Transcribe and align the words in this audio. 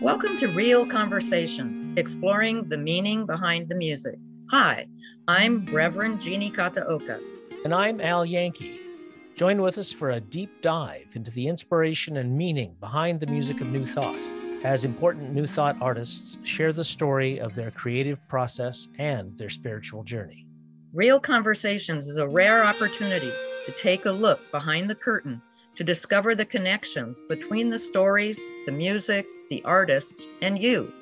Welcome 0.00 0.36
to 0.38 0.48
Real 0.48 0.86
Conversations, 0.86 1.88
exploring 1.96 2.68
the 2.68 2.76
meaning 2.76 3.24
behind 3.24 3.68
the 3.68 3.74
music. 3.74 4.18
Hi, 4.50 4.86
I'm 5.26 5.66
Reverend 5.72 6.20
Jeannie 6.20 6.50
Kataoka. 6.50 7.20
And 7.64 7.74
I'm 7.74 8.00
Al 8.00 8.26
Yankee. 8.26 8.80
Join 9.36 9.62
with 9.62 9.78
us 9.78 9.92
for 9.92 10.10
a 10.10 10.20
deep 10.20 10.60
dive 10.60 11.06
into 11.14 11.30
the 11.30 11.48
inspiration 11.48 12.18
and 12.18 12.36
meaning 12.36 12.76
behind 12.78 13.20
the 13.20 13.26
music 13.26 13.62
of 13.62 13.68
New 13.68 13.86
Thought, 13.86 14.22
as 14.64 14.84
important 14.84 15.32
New 15.32 15.46
Thought 15.46 15.76
artists 15.80 16.38
share 16.42 16.72
the 16.72 16.84
story 16.84 17.40
of 17.40 17.54
their 17.54 17.70
creative 17.70 18.18
process 18.28 18.88
and 18.98 19.36
their 19.38 19.50
spiritual 19.50 20.04
journey. 20.04 20.46
Real 20.92 21.18
Conversations 21.18 22.06
is 22.06 22.18
a 22.18 22.28
rare 22.28 22.64
opportunity 22.64 23.32
to 23.64 23.72
take 23.72 24.04
a 24.04 24.12
look 24.12 24.40
behind 24.52 24.90
the 24.90 24.94
curtain 24.94 25.40
to 25.74 25.84
discover 25.84 26.34
the 26.34 26.44
connections 26.44 27.24
between 27.28 27.70
the 27.70 27.78
stories, 27.78 28.40
the 28.66 28.72
music, 28.72 29.26
the 29.48 29.62
artists, 29.64 30.26
and 30.42 30.58
you. 30.58 30.92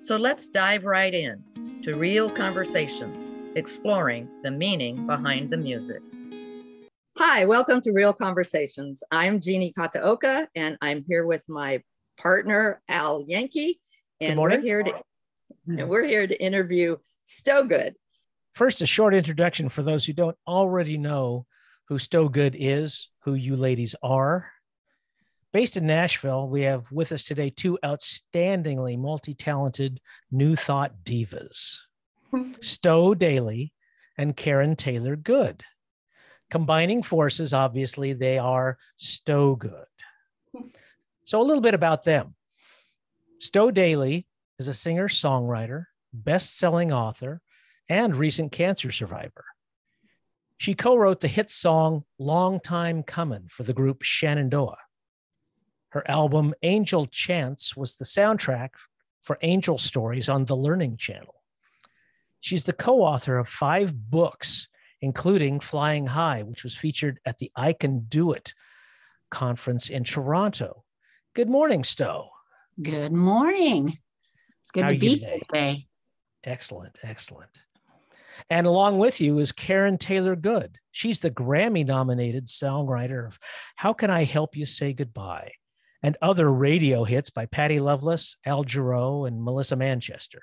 So 0.00 0.16
let's 0.16 0.48
dive 0.48 0.84
right 0.84 1.12
in 1.12 1.42
to 1.82 1.96
Real 1.96 2.30
Conversations, 2.30 3.32
exploring 3.56 4.28
the 4.42 4.50
meaning 4.50 5.06
behind 5.06 5.50
the 5.50 5.56
music. 5.56 6.00
Hi, 7.16 7.44
welcome 7.44 7.80
to 7.80 7.92
Real 7.92 8.12
Conversations. 8.12 9.02
I'm 9.10 9.40
Jeannie 9.40 9.72
Kataoka, 9.76 10.46
and 10.54 10.78
I'm 10.80 11.04
here 11.08 11.26
with 11.26 11.44
my 11.48 11.82
partner, 12.20 12.80
Al 12.88 13.24
Yankee. 13.26 13.80
And 14.20 14.38
we're 14.38 14.60
here 14.60 14.82
to 14.82 15.02
and 15.66 15.88
we're 15.88 16.04
here 16.04 16.26
to 16.26 16.42
interview 16.42 16.96
Stowe 17.24 17.64
Good. 17.64 17.94
First, 18.54 18.82
a 18.82 18.86
short 18.86 19.14
introduction 19.14 19.68
for 19.68 19.82
those 19.82 20.06
who 20.06 20.12
don't 20.12 20.36
already 20.46 20.98
know 20.98 21.46
who 21.88 21.98
Stowe 21.98 22.28
Good 22.28 22.56
is, 22.58 23.08
who 23.24 23.34
you 23.34 23.56
ladies 23.56 23.94
are. 24.02 24.50
Based 25.50 25.78
in 25.78 25.86
Nashville, 25.86 26.46
we 26.46 26.62
have 26.62 26.92
with 26.92 27.10
us 27.10 27.24
today 27.24 27.48
two 27.48 27.78
outstandingly 27.82 28.98
multi 28.98 29.32
talented 29.32 29.98
New 30.30 30.54
Thought 30.54 31.04
divas 31.04 31.78
Stowe 32.60 33.14
Daly 33.14 33.72
and 34.18 34.36
Karen 34.36 34.76
Taylor 34.76 35.16
Good. 35.16 35.64
Combining 36.50 37.02
forces, 37.02 37.54
obviously, 37.54 38.12
they 38.12 38.36
are 38.36 38.76
Stowe 38.96 39.56
Good. 39.56 39.86
So, 41.24 41.40
a 41.40 41.44
little 41.44 41.62
bit 41.62 41.74
about 41.74 42.04
them. 42.04 42.34
Stowe 43.38 43.70
Daly 43.70 44.26
is 44.58 44.68
a 44.68 44.74
singer 44.74 45.08
songwriter, 45.08 45.86
best 46.12 46.58
selling 46.58 46.92
author, 46.92 47.40
and 47.88 48.14
recent 48.14 48.52
cancer 48.52 48.90
survivor. 48.90 49.46
She 50.58 50.74
co 50.74 50.96
wrote 50.96 51.20
the 51.20 51.28
hit 51.28 51.48
song 51.48 52.04
Long 52.18 52.60
Time 52.60 53.02
Comin' 53.02 53.48
for 53.48 53.62
the 53.62 53.72
group 53.72 54.02
Shenandoah. 54.02 54.76
Her 55.90 56.08
album 56.10 56.54
Angel 56.62 57.06
Chance 57.06 57.76
was 57.76 57.96
the 57.96 58.04
soundtrack 58.04 58.70
for 59.22 59.38
Angel 59.42 59.78
Stories 59.78 60.28
on 60.28 60.44
the 60.44 60.56
Learning 60.56 60.96
Channel. 60.96 61.34
She's 62.40 62.64
the 62.64 62.72
co 62.72 63.00
author 63.00 63.38
of 63.38 63.48
five 63.48 63.94
books, 64.10 64.68
including 65.00 65.60
Flying 65.60 66.06
High, 66.06 66.42
which 66.42 66.62
was 66.62 66.76
featured 66.76 67.20
at 67.24 67.38
the 67.38 67.50
I 67.56 67.72
Can 67.72 68.00
Do 68.00 68.32
It 68.32 68.54
conference 69.30 69.88
in 69.88 70.04
Toronto. 70.04 70.84
Good 71.34 71.48
morning, 71.48 71.84
Stowe. 71.84 72.28
Good 72.80 73.12
morning. 73.12 73.98
It's 74.60 74.70
good 74.70 74.84
How 74.84 74.90
to 74.90 74.98
be 74.98 75.08
you 75.08 75.16
here 75.18 75.30
today? 75.30 75.42
today. 75.52 75.86
Excellent, 76.44 76.98
excellent. 77.02 77.64
And 78.50 78.66
along 78.66 78.98
with 78.98 79.20
you 79.20 79.38
is 79.38 79.52
Karen 79.52 79.98
Taylor 79.98 80.36
Good. 80.36 80.78
She's 80.92 81.20
the 81.20 81.30
Grammy 81.30 81.84
nominated 81.84 82.46
songwriter 82.46 83.26
of 83.26 83.38
How 83.76 83.92
Can 83.92 84.10
I 84.10 84.24
Help 84.24 84.56
You 84.56 84.64
Say 84.64 84.92
Goodbye 84.92 85.52
and 86.02 86.16
other 86.22 86.50
radio 86.50 87.04
hits 87.04 87.30
by 87.30 87.46
Patty 87.46 87.80
Loveless, 87.80 88.36
Al 88.46 88.64
Jarreau, 88.64 89.26
and 89.26 89.42
Melissa 89.42 89.76
Manchester. 89.76 90.42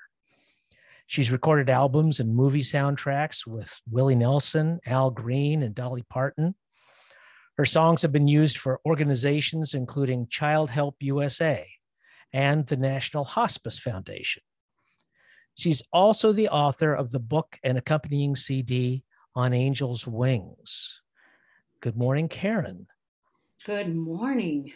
She's 1.06 1.30
recorded 1.30 1.70
albums 1.70 2.18
and 2.20 2.34
movie 2.34 2.62
soundtracks 2.62 3.46
with 3.46 3.80
Willie 3.88 4.16
Nelson, 4.16 4.80
Al 4.86 5.10
Green, 5.10 5.62
and 5.62 5.74
Dolly 5.74 6.04
Parton. 6.10 6.54
Her 7.56 7.64
songs 7.64 8.02
have 8.02 8.12
been 8.12 8.28
used 8.28 8.58
for 8.58 8.80
organizations 8.84 9.72
including 9.72 10.26
Childhelp 10.26 10.94
USA 11.00 11.66
and 12.32 12.66
the 12.66 12.76
National 12.76 13.24
Hospice 13.24 13.78
Foundation. 13.78 14.42
She's 15.56 15.82
also 15.92 16.32
the 16.32 16.50
author 16.50 16.92
of 16.92 17.12
the 17.12 17.20
book 17.20 17.58
and 17.62 17.78
accompanying 17.78 18.36
CD 18.36 19.04
on 19.34 19.54
Angel's 19.54 20.06
Wings. 20.06 21.00
Good 21.80 21.96
morning, 21.96 22.28
Karen. 22.28 22.88
Good 23.64 23.94
morning. 23.94 24.72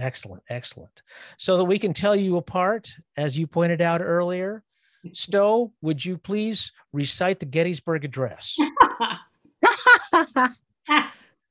Excellent, 0.00 0.42
excellent. 0.48 1.02
So 1.36 1.56
that 1.58 1.64
we 1.64 1.78
can 1.78 1.92
tell 1.92 2.16
you 2.16 2.36
apart, 2.38 2.90
as 3.16 3.36
you 3.36 3.46
pointed 3.46 3.80
out 3.82 4.00
earlier, 4.00 4.64
Stowe, 5.12 5.72
would 5.82 6.02
you 6.04 6.16
please 6.18 6.72
recite 6.92 7.38
the 7.40 7.46
Gettysburg 7.46 8.04
Address? 8.04 8.56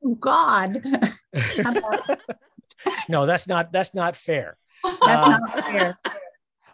Oh, 0.02 0.16
God. 0.16 0.82
no, 3.10 3.26
that's 3.26 3.48
not 3.50 3.72
that's 3.74 3.94
not 3.94 4.16
fair. 4.16 4.56
That's 4.84 4.98
Uh, 5.02 5.38
not 5.38 5.66
fair. 5.66 5.98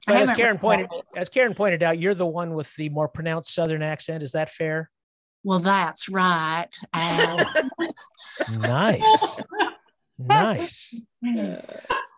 But 0.06 0.16
as 0.18 0.30
Karen 0.32 0.60
pointed 0.60 0.88
that. 0.92 1.20
as 1.20 1.30
Karen 1.30 1.56
pointed 1.56 1.82
out, 1.82 1.98
you're 1.98 2.14
the 2.14 2.26
one 2.28 2.54
with 2.54 2.74
the 2.76 2.90
more 2.90 3.08
pronounced 3.08 3.52
Southern 3.54 3.82
accent. 3.82 4.22
Is 4.22 4.34
that 4.34 4.52
fair? 4.52 4.92
Well, 5.44 5.58
that's 5.60 6.08
right. 6.10 6.68
Al. 6.94 7.40
Nice, 8.60 9.40
nice. 10.18 10.96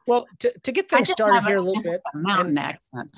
Well, 0.08 0.26
to, 0.40 0.58
to 0.64 0.72
get 0.72 0.90
things 0.90 1.10
started 1.10 1.46
here 1.46 1.58
a 1.58 1.62
little 1.62 1.84
bit, 1.84 2.02
a 2.14 2.18
mountain 2.18 2.58
accent. 2.58 3.10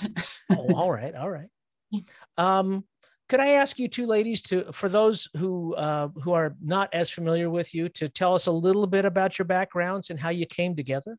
Oh, 0.49 0.73
all 0.73 0.91
right, 0.91 1.13
all 1.15 1.29
right. 1.29 1.47
Um, 2.37 2.83
could 3.29 3.39
I 3.39 3.49
ask 3.49 3.77
you 3.77 3.87
two 3.87 4.07
ladies 4.07 4.41
to, 4.43 4.71
for 4.73 4.89
those 4.89 5.27
who 5.37 5.75
uh, 5.75 6.09
who 6.23 6.33
are 6.33 6.55
not 6.61 6.89
as 6.93 7.09
familiar 7.09 7.49
with 7.49 7.75
you, 7.75 7.89
to 7.89 8.07
tell 8.07 8.33
us 8.33 8.47
a 8.47 8.51
little 8.51 8.87
bit 8.87 9.05
about 9.05 9.37
your 9.37 9.45
backgrounds 9.45 10.09
and 10.09 10.19
how 10.19 10.29
you 10.29 10.47
came 10.47 10.75
together? 10.75 11.17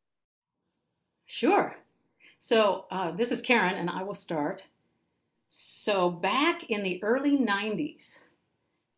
Sure. 1.26 1.76
So, 2.38 2.86
uh, 2.90 3.12
this 3.12 3.30
is 3.30 3.42
Karen, 3.42 3.74
and 3.74 3.90
I 3.90 4.02
will 4.02 4.14
start. 4.14 4.64
So, 5.50 6.10
back 6.10 6.64
in 6.64 6.82
the 6.82 7.02
early 7.02 7.36
90s, 7.36 8.16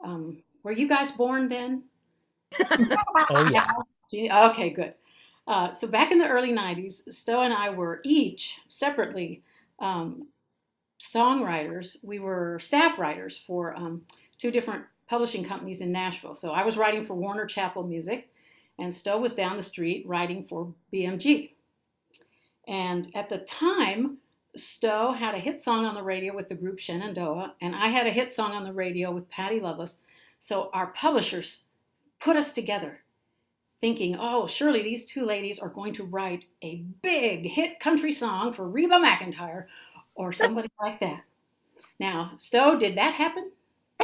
um, 0.05 0.43
were 0.63 0.73
you 0.73 0.89
guys 0.89 1.11
born 1.11 1.49
then? 1.49 1.85
Oh 3.31 3.49
yeah, 3.51 3.67
Gee, 3.67 3.92
Okay, 4.13 4.71
good. 4.71 4.95
Uh, 5.47 5.73
so, 5.73 5.89
back 5.89 6.13
in 6.13 6.19
the 6.19 6.29
early 6.29 6.53
90s, 6.53 7.13
Stowe 7.13 7.43
and 7.43 7.53
I 7.53 7.71
were 7.71 8.01
each 8.05 8.61
separately 8.69 9.43
um, 9.79 10.29
songwriters. 11.01 11.97
We 12.03 12.19
were 12.19 12.59
staff 12.61 12.99
writers 12.99 13.37
for 13.39 13.75
um, 13.75 14.03
two 14.39 14.51
different 14.51 14.85
publishing 15.09 15.45
companies 15.45 15.81
in 15.81 15.91
Nashville. 15.91 16.35
So, 16.35 16.53
I 16.53 16.65
was 16.65 16.77
writing 16.77 17.05
for 17.05 17.15
Warner 17.15 17.47
Chappell 17.47 17.83
Music, 17.83 18.29
and 18.79 18.95
Stowe 18.95 19.19
was 19.19 19.35
down 19.35 19.57
the 19.57 19.63
street 19.63 20.07
writing 20.07 20.45
for 20.45 20.73
BMG. 20.93 21.51
And 22.69 23.11
at 23.15 23.29
the 23.29 23.39
time, 23.39 24.19
Stowe 24.57 25.13
had 25.13 25.35
a 25.35 25.39
hit 25.39 25.63
song 25.63 25.85
on 25.85 25.95
the 25.95 26.03
radio 26.03 26.35
with 26.35 26.49
the 26.49 26.55
group 26.55 26.79
Shenandoah, 26.79 27.55
and 27.61 27.75
I 27.75 27.89
had 27.89 28.07
a 28.07 28.11
hit 28.11 28.31
song 28.31 28.53
on 28.53 28.65
the 28.65 28.73
radio 28.73 29.11
with 29.11 29.31
Patty 29.31 29.61
Loveless. 29.61 29.97
So 30.41 30.71
our 30.73 30.89
publishers 30.89 31.65
put 32.21 32.37
us 32.37 32.53
together, 32.53 33.02
thinking, 33.83 34.17
oh, 34.19 34.47
surely 34.47 34.81
these 34.81 35.05
two 35.05 35.27
ladies 35.27 35.59
are 35.59 35.69
going 35.69 35.93
to 35.93 36.05
write 36.05 36.47
a 36.63 36.85
big 37.03 37.45
hit 37.45 37.81
country 37.81 38.13
song 38.13 38.53
for 38.53 38.69
Reba 38.69 38.95
McEntire 38.95 39.67
or 40.15 40.33
somebody 40.33 40.71
like 40.81 41.01
that. 41.01 41.23
Now, 41.99 42.33
Stowe, 42.37 42.79
did 42.79 42.97
that 42.97 43.13
happen? 43.15 43.51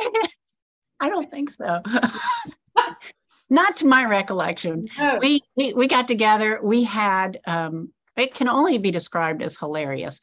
I 1.01 1.09
don't 1.09 1.31
think 1.31 1.51
so. 1.51 1.81
Not 3.51 3.77
to 3.79 3.87
my 3.87 4.05
recollection. 4.05 4.89
No. 4.99 5.19
We, 5.23 5.41
we 5.57 5.73
we 5.73 5.87
got 5.87 6.07
together. 6.07 6.61
We 6.63 6.83
had 6.83 7.41
um, 7.47 7.91
it 8.17 8.35
can 8.35 8.49
only 8.49 8.77
be 8.79 8.91
described 8.91 9.43
as 9.43 9.57
hilarious. 9.57 10.21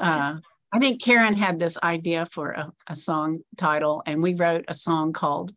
Uh, 0.00 0.38
I 0.72 0.78
think 0.80 1.00
Karen 1.00 1.34
had 1.34 1.60
this 1.60 1.78
idea 1.84 2.26
for 2.26 2.50
a, 2.50 2.72
a 2.88 2.96
song 2.96 3.40
title, 3.56 4.02
and 4.06 4.20
we 4.20 4.34
wrote 4.34 4.64
a 4.66 4.74
song 4.74 5.12
called 5.12 5.52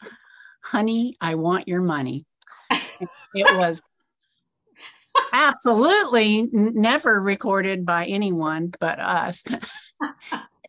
"Honey, 0.62 1.18
I 1.20 1.34
Want 1.34 1.68
Your 1.68 1.82
Money." 1.82 2.26
It 3.34 3.58
was 3.58 3.82
absolutely 5.34 6.48
never 6.52 7.20
recorded 7.22 7.86
by 7.86 8.06
anyone 8.06 8.74
but 8.80 9.00
us. 9.00 9.44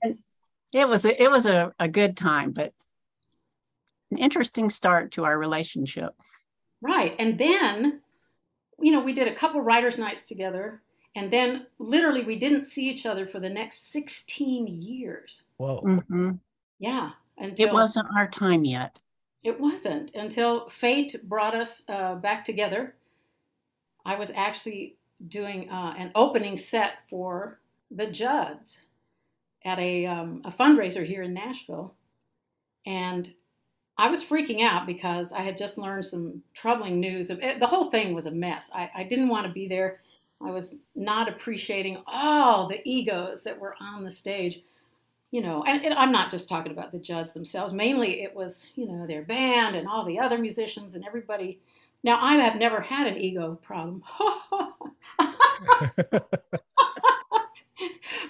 and 0.02 0.18
it 0.72 0.88
was 0.88 1.04
a, 1.04 1.22
it 1.22 1.30
was 1.30 1.46
a, 1.46 1.72
a 1.78 1.88
good 1.88 2.16
time, 2.16 2.52
but 2.52 2.72
an 4.10 4.18
interesting 4.18 4.70
start 4.70 5.12
to 5.12 5.24
our 5.24 5.38
relationship. 5.38 6.10
Right. 6.80 7.14
And 7.18 7.38
then, 7.38 8.00
you 8.78 8.92
know, 8.92 9.00
we 9.00 9.12
did 9.12 9.28
a 9.28 9.34
couple 9.34 9.60
writers' 9.60 9.98
nights 9.98 10.24
together. 10.24 10.82
And 11.16 11.30
then 11.30 11.66
literally 11.78 12.24
we 12.24 12.38
didn't 12.38 12.64
see 12.64 12.88
each 12.88 13.04
other 13.04 13.26
for 13.26 13.40
the 13.40 13.50
next 13.50 13.90
16 13.90 14.66
years. 14.66 15.42
whoa, 15.56 15.82
Mhm. 15.82 16.38
Yeah. 16.78 17.10
Until 17.36 17.68
It 17.68 17.72
wasn't 17.72 18.06
our 18.16 18.28
time 18.28 18.64
yet. 18.64 18.98
It 19.44 19.60
wasn't 19.60 20.14
until 20.14 20.68
fate 20.68 21.16
brought 21.28 21.54
us 21.54 21.84
uh, 21.88 22.16
back 22.16 22.44
together. 22.44 22.94
I 24.04 24.16
was 24.16 24.30
actually 24.34 24.96
doing 25.26 25.70
uh, 25.70 25.94
an 25.96 26.10
opening 26.14 26.56
set 26.56 27.08
for 27.08 27.60
the 27.90 28.06
Judds 28.06 28.82
at 29.64 29.78
a, 29.78 30.06
um, 30.06 30.42
a 30.44 30.50
fundraiser 30.50 31.06
here 31.06 31.22
in 31.22 31.34
Nashville. 31.34 31.94
And 32.86 33.32
I 33.96 34.10
was 34.10 34.24
freaking 34.24 34.62
out 34.62 34.86
because 34.86 35.32
I 35.32 35.40
had 35.40 35.58
just 35.58 35.76
learned 35.76 36.04
some 36.04 36.42
troubling 36.54 37.00
news. 37.00 37.28
The 37.28 37.66
whole 37.66 37.90
thing 37.90 38.14
was 38.14 38.26
a 38.26 38.30
mess. 38.30 38.70
I, 38.72 38.90
I 38.94 39.04
didn't 39.04 39.28
want 39.28 39.46
to 39.46 39.52
be 39.52 39.66
there. 39.66 40.00
I 40.40 40.52
was 40.52 40.76
not 40.94 41.28
appreciating 41.28 41.98
all 42.06 42.68
the 42.68 42.80
egos 42.88 43.42
that 43.42 43.58
were 43.58 43.74
on 43.80 44.04
the 44.04 44.10
stage. 44.10 44.62
You 45.30 45.42
know, 45.42 45.62
and, 45.66 45.84
and 45.84 45.92
I'm 45.94 46.10
not 46.10 46.30
just 46.30 46.48
talking 46.48 46.72
about 46.72 46.90
the 46.90 46.98
Judds 46.98 47.34
themselves. 47.34 47.74
Mainly, 47.74 48.22
it 48.22 48.34
was 48.34 48.70
you 48.74 48.86
know 48.86 49.06
their 49.06 49.22
band 49.22 49.76
and 49.76 49.86
all 49.86 50.04
the 50.04 50.18
other 50.18 50.38
musicians 50.38 50.94
and 50.94 51.04
everybody. 51.06 51.60
Now, 52.02 52.18
I 52.22 52.36
have 52.36 52.56
never 52.56 52.80
had 52.80 53.06
an 53.06 53.18
ego 53.18 53.58
problem. 53.62 54.02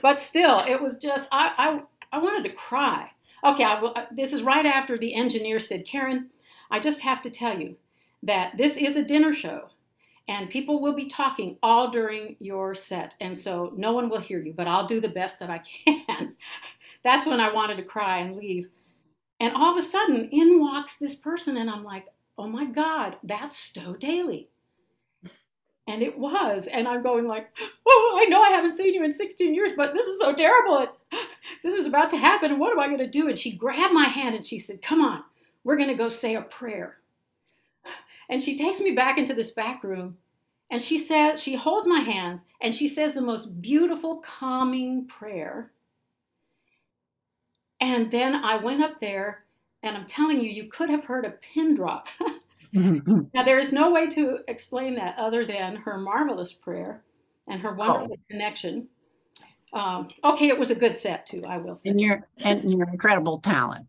but 0.02 0.18
still, 0.18 0.60
it 0.66 0.80
was 0.82 0.96
just 0.98 1.28
I, 1.30 1.52
I 1.56 2.16
I 2.16 2.18
wanted 2.18 2.48
to 2.48 2.54
cry. 2.54 3.10
Okay, 3.44 3.64
I 3.64 3.74
uh, 3.78 4.06
this 4.10 4.32
is 4.32 4.42
right 4.42 4.66
after 4.66 4.98
the 4.98 5.14
engineer 5.14 5.60
said, 5.60 5.86
Karen, 5.86 6.30
I 6.70 6.80
just 6.80 7.02
have 7.02 7.22
to 7.22 7.30
tell 7.30 7.60
you 7.60 7.76
that 8.22 8.56
this 8.56 8.76
is 8.76 8.96
a 8.96 9.04
dinner 9.04 9.32
show 9.32 9.68
and 10.28 10.50
people 10.50 10.80
will 10.80 10.92
be 10.94 11.06
talking 11.06 11.56
all 11.62 11.90
during 11.90 12.36
your 12.38 12.74
set. 12.74 13.14
And 13.20 13.36
so 13.36 13.72
no 13.76 13.92
one 13.92 14.10
will 14.10 14.20
hear 14.20 14.40
you, 14.40 14.52
but 14.52 14.66
I'll 14.66 14.86
do 14.86 15.00
the 15.00 15.08
best 15.08 15.40
that 15.40 15.50
I 15.50 15.58
can. 15.58 16.36
That's 17.04 17.26
when 17.26 17.40
I 17.40 17.52
wanted 17.52 17.76
to 17.76 17.82
cry 17.84 18.18
and 18.18 18.36
leave. 18.36 18.68
And 19.40 19.54
all 19.54 19.72
of 19.72 19.78
a 19.78 19.82
sudden, 19.82 20.28
in 20.30 20.60
walks 20.60 20.98
this 20.98 21.14
person, 21.14 21.56
and 21.56 21.70
I'm 21.70 21.84
like, 21.84 22.06
oh 22.36 22.48
my 22.48 22.64
God, 22.64 23.16
that's 23.22 23.56
Stowe 23.56 23.94
Daly. 23.94 24.48
And 25.86 26.02
it 26.02 26.18
was. 26.18 26.66
And 26.66 26.86
I'm 26.86 27.02
going 27.02 27.26
like, 27.26 27.48
oh, 27.86 28.18
I 28.20 28.26
know 28.26 28.42
I 28.42 28.50
haven't 28.50 28.76
seen 28.76 28.92
you 28.92 29.02
in 29.02 29.12
16 29.12 29.54
years, 29.54 29.70
but 29.76 29.94
this 29.94 30.06
is 30.06 30.18
so 30.18 30.34
terrible. 30.34 30.86
This 31.64 31.74
is 31.74 31.86
about 31.86 32.10
to 32.10 32.18
happen. 32.18 32.50
And 32.50 32.60
what 32.60 32.72
am 32.72 32.80
I 32.80 32.86
going 32.86 32.98
to 32.98 33.08
do? 33.08 33.28
And 33.28 33.38
she 33.38 33.56
grabbed 33.56 33.94
my 33.94 34.04
hand 34.04 34.34
and 34.34 34.44
she 34.44 34.58
said, 34.58 34.82
come 34.82 35.00
on, 35.00 35.24
we're 35.64 35.76
going 35.76 35.88
to 35.88 35.94
go 35.94 36.10
say 36.10 36.34
a 36.34 36.42
prayer. 36.42 36.98
And 38.28 38.42
she 38.42 38.58
takes 38.58 38.80
me 38.80 38.90
back 38.90 39.16
into 39.16 39.32
this 39.32 39.50
back 39.50 39.82
room 39.82 40.18
and 40.70 40.82
she 40.82 40.98
says, 40.98 41.42
she 41.42 41.54
holds 41.54 41.86
my 41.86 42.00
hand 42.00 42.40
and 42.60 42.74
she 42.74 42.86
says 42.86 43.14
the 43.14 43.22
most 43.22 43.62
beautiful, 43.62 44.18
calming 44.18 45.06
prayer. 45.06 45.70
And 47.80 48.10
then 48.10 48.34
I 48.34 48.56
went 48.56 48.82
up 48.82 49.00
there 49.00 49.44
and 49.82 49.96
I'm 49.96 50.06
telling 50.06 50.40
you, 50.40 50.50
you 50.50 50.68
could 50.68 50.90
have 50.90 51.04
heard 51.04 51.24
a 51.24 51.30
pin 51.30 51.74
drop. 51.74 52.06
Now, 52.72 53.42
there 53.44 53.58
is 53.58 53.72
no 53.72 53.90
way 53.90 54.08
to 54.08 54.40
explain 54.46 54.96
that 54.96 55.16
other 55.18 55.46
than 55.46 55.76
her 55.76 55.96
marvelous 55.96 56.52
prayer 56.52 57.02
and 57.46 57.62
her 57.62 57.72
wonderful 57.72 58.16
oh. 58.18 58.24
connection. 58.30 58.88
Um, 59.72 60.08
okay, 60.24 60.48
it 60.48 60.58
was 60.58 60.70
a 60.70 60.74
good 60.74 60.96
set 60.96 61.26
too, 61.26 61.44
I 61.46 61.58
will 61.58 61.76
say. 61.76 61.90
And 61.90 62.00
your 62.00 62.26
and 62.44 62.70
your 62.70 62.88
incredible 62.88 63.38
talent. 63.38 63.86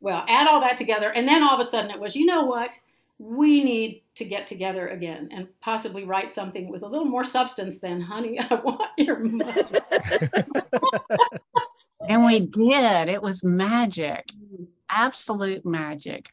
Well, 0.00 0.24
add 0.28 0.46
all 0.46 0.60
that 0.60 0.76
together, 0.76 1.10
and 1.10 1.26
then 1.26 1.42
all 1.42 1.54
of 1.54 1.60
a 1.60 1.64
sudden 1.64 1.90
it 1.90 2.00
was, 2.00 2.14
you 2.16 2.26
know 2.26 2.46
what? 2.46 2.78
We 3.18 3.62
need 3.62 4.02
to 4.16 4.24
get 4.24 4.46
together 4.46 4.88
again 4.88 5.28
and 5.30 5.48
possibly 5.60 6.04
write 6.04 6.34
something 6.34 6.68
with 6.68 6.82
a 6.82 6.86
little 6.86 7.06
more 7.06 7.24
substance 7.24 7.78
than 7.78 8.00
"Honey, 8.00 8.38
I 8.50 8.54
want 8.56 8.90
your 8.98 9.18
money." 9.18 9.62
and 12.08 12.24
we 12.24 12.40
did. 12.40 13.08
It 13.08 13.22
was 13.22 13.44
magic, 13.44 14.30
absolute 14.88 15.64
magic. 15.64 16.28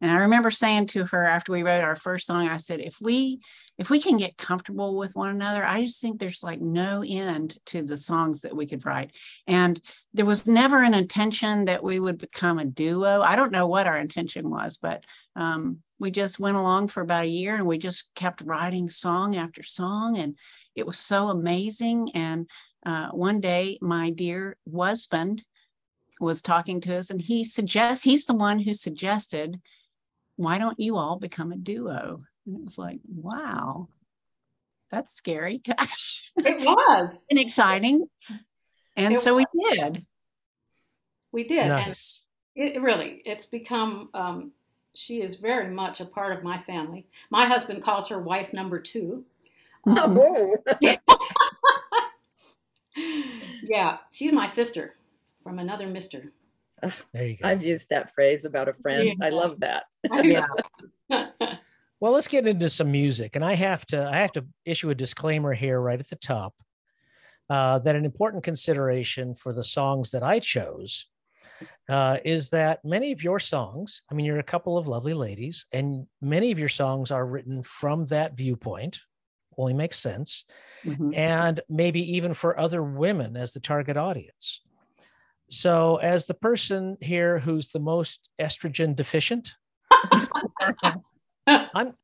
And 0.00 0.12
I 0.12 0.16
remember 0.16 0.50
saying 0.50 0.88
to 0.88 1.06
her 1.06 1.24
after 1.24 1.52
we 1.52 1.62
wrote 1.62 1.82
our 1.82 1.96
first 1.96 2.26
song, 2.26 2.46
I 2.46 2.58
said, 2.58 2.80
if 2.80 3.00
we 3.00 3.40
if 3.78 3.90
we 3.90 4.00
can 4.00 4.16
get 4.16 4.36
comfortable 4.36 4.96
with 4.96 5.16
one 5.16 5.30
another, 5.30 5.64
I 5.64 5.82
just 5.82 6.00
think 6.00 6.20
there's 6.20 6.42
like 6.42 6.60
no 6.60 7.02
end 7.06 7.56
to 7.66 7.82
the 7.82 7.98
songs 7.98 8.42
that 8.42 8.54
we 8.54 8.66
could 8.66 8.84
write. 8.86 9.10
And 9.46 9.80
there 10.12 10.26
was 10.26 10.46
never 10.46 10.82
an 10.82 10.94
intention 10.94 11.64
that 11.64 11.82
we 11.82 11.98
would 11.98 12.18
become 12.18 12.58
a 12.58 12.64
duo. 12.64 13.20
I 13.22 13.34
don't 13.34 13.50
know 13.50 13.66
what 13.66 13.86
our 13.86 13.96
intention 13.96 14.48
was, 14.48 14.76
but 14.76 15.04
um, 15.34 15.78
we 15.98 16.12
just 16.12 16.38
went 16.38 16.56
along 16.56 16.88
for 16.88 17.00
about 17.00 17.24
a 17.24 17.28
year 17.28 17.56
and 17.56 17.66
we 17.66 17.78
just 17.78 18.14
kept 18.14 18.42
writing 18.42 18.88
song 18.88 19.34
after 19.34 19.62
song. 19.62 20.18
And 20.18 20.36
it 20.76 20.86
was 20.86 20.98
so 20.98 21.28
amazing. 21.28 22.10
And 22.14 22.48
uh, 22.84 23.08
one 23.10 23.40
day, 23.40 23.78
my 23.80 24.10
dear 24.10 24.56
husband 24.74 25.44
was 26.20 26.42
talking 26.42 26.80
to 26.82 26.96
us 26.96 27.10
and 27.10 27.20
he 27.20 27.44
suggests 27.44 28.04
he's 28.04 28.24
the 28.24 28.34
one 28.34 28.58
who 28.58 28.72
suggested 28.72 29.60
why 30.36 30.58
don't 30.58 30.78
you 30.80 30.96
all 30.96 31.18
become 31.18 31.52
a 31.52 31.56
duo? 31.56 32.24
And 32.46 32.56
it 32.56 32.64
was 32.64 32.78
like, 32.78 32.98
wow, 33.06 33.88
that's 34.90 35.14
scary. 35.14 35.62
it 35.66 36.60
was. 36.60 37.20
and 37.30 37.38
exciting. 37.38 38.08
And 38.96 39.14
it 39.14 39.20
so 39.20 39.34
was. 39.34 39.44
we 39.52 39.70
did. 39.70 40.06
We 41.32 41.44
did. 41.44 41.68
Nice. 41.68 42.22
And 42.56 42.68
it 42.68 42.80
really, 42.80 43.22
it's 43.24 43.46
become, 43.46 44.10
um, 44.14 44.52
she 44.94 45.20
is 45.20 45.36
very 45.36 45.68
much 45.72 46.00
a 46.00 46.04
part 46.04 46.36
of 46.36 46.44
my 46.44 46.58
family. 46.58 47.06
My 47.30 47.46
husband 47.46 47.82
calls 47.82 48.08
her 48.08 48.20
wife 48.20 48.52
number 48.52 48.80
two. 48.80 49.24
Oh. 49.86 50.56
yeah, 53.62 53.98
she's 54.12 54.32
my 54.32 54.46
sister 54.46 54.94
from 55.42 55.58
another 55.58 55.86
mister. 55.86 56.32
There 57.12 57.26
you 57.26 57.36
go. 57.36 57.48
I've 57.48 57.62
used 57.62 57.90
that 57.90 58.10
phrase 58.10 58.44
about 58.44 58.68
a 58.68 58.74
friend. 58.74 59.06
Yeah. 59.06 59.14
I 59.26 59.30
love 59.30 59.60
that. 59.60 59.84
yeah. 60.22 60.44
well, 62.00 62.12
let's 62.12 62.28
get 62.28 62.46
into 62.46 62.68
some 62.68 62.90
music, 62.90 63.36
and 63.36 63.44
I 63.44 63.54
have 63.54 63.86
to 63.86 64.06
I 64.06 64.16
have 64.16 64.32
to 64.32 64.44
issue 64.64 64.90
a 64.90 64.94
disclaimer 64.94 65.54
here 65.54 65.80
right 65.80 66.00
at 66.00 66.08
the 66.08 66.16
top 66.16 66.54
uh, 67.48 67.78
that 67.80 67.96
an 67.96 68.04
important 68.04 68.42
consideration 68.44 69.34
for 69.34 69.52
the 69.52 69.64
songs 69.64 70.10
that 70.10 70.22
I 70.22 70.38
chose 70.38 71.06
uh, 71.88 72.18
is 72.24 72.48
that 72.50 72.84
many 72.84 73.12
of 73.12 73.22
your 73.22 73.38
songs, 73.38 74.02
I 74.10 74.14
mean, 74.14 74.26
you're 74.26 74.38
a 74.38 74.42
couple 74.42 74.78
of 74.78 74.88
lovely 74.88 75.14
ladies, 75.14 75.66
and 75.72 76.06
many 76.20 76.50
of 76.50 76.58
your 76.58 76.68
songs 76.68 77.10
are 77.10 77.26
written 77.26 77.62
from 77.62 78.06
that 78.06 78.36
viewpoint. 78.36 78.98
Only 79.56 79.74
makes 79.74 79.98
sense. 79.98 80.44
Mm-hmm. 80.84 81.14
And 81.14 81.60
maybe 81.68 82.16
even 82.16 82.34
for 82.34 82.58
other 82.58 82.82
women 82.82 83.36
as 83.36 83.52
the 83.52 83.60
target 83.60 83.96
audience. 83.96 84.60
So, 85.50 85.96
as 85.96 86.26
the 86.26 86.34
person 86.34 86.96
here 87.00 87.38
who's 87.38 87.68
the 87.68 87.78
most 87.78 88.30
estrogen 88.40 88.96
deficient, 88.96 89.54
I'm 91.46 91.94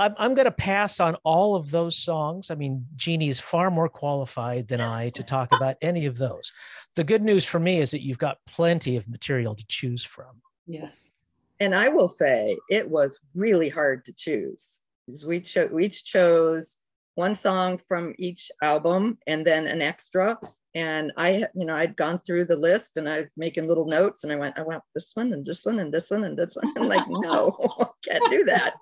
I'm, 0.00 0.14
I'm 0.16 0.34
going 0.34 0.46
to 0.46 0.50
pass 0.50 0.98
on 0.98 1.16
all 1.24 1.54
of 1.54 1.70
those 1.70 1.94
songs. 1.94 2.50
I 2.50 2.54
mean, 2.54 2.86
Jeannie's 2.96 3.38
far 3.38 3.70
more 3.70 3.90
qualified 3.90 4.66
than 4.66 4.80
I 4.80 5.10
to 5.10 5.22
talk 5.22 5.54
about 5.54 5.76
any 5.82 6.06
of 6.06 6.16
those. 6.16 6.54
The 6.96 7.04
good 7.04 7.22
news 7.22 7.44
for 7.44 7.60
me 7.60 7.80
is 7.80 7.90
that 7.90 8.02
you've 8.02 8.16
got 8.16 8.38
plenty 8.46 8.96
of 8.96 9.06
material 9.06 9.54
to 9.54 9.64
choose 9.68 10.02
from. 10.02 10.40
Yes. 10.66 11.12
And 11.60 11.74
I 11.74 11.90
will 11.90 12.08
say 12.08 12.56
it 12.70 12.88
was 12.88 13.20
really 13.34 13.68
hard 13.68 14.06
to 14.06 14.14
choose. 14.14 14.80
We, 15.26 15.40
cho- 15.42 15.68
we 15.70 15.84
each 15.84 16.06
chose 16.06 16.78
one 17.14 17.34
song 17.34 17.78
from 17.78 18.14
each 18.18 18.50
album 18.62 19.18
and 19.26 19.46
then 19.46 19.66
an 19.66 19.82
extra 19.82 20.38
and 20.74 21.12
I, 21.16 21.44
you 21.54 21.66
know, 21.66 21.74
I'd 21.74 21.96
gone 21.96 22.18
through 22.18 22.44
the 22.44 22.56
list 22.56 22.96
and 22.96 23.08
I 23.08 23.22
was 23.22 23.32
making 23.36 23.66
little 23.66 23.86
notes 23.86 24.22
and 24.22 24.32
I 24.32 24.36
went, 24.36 24.58
I 24.58 24.62
want 24.62 24.82
this 24.94 25.12
one 25.14 25.32
and 25.32 25.44
this 25.44 25.66
one 25.66 25.80
and 25.80 25.92
this 25.92 26.10
one 26.10 26.24
and 26.24 26.36
this 26.36 26.56
one. 26.56 26.72
I'm 26.76 26.88
like, 26.88 27.06
no, 27.08 27.56
can't 28.08 28.30
do 28.30 28.44
that. 28.44 28.74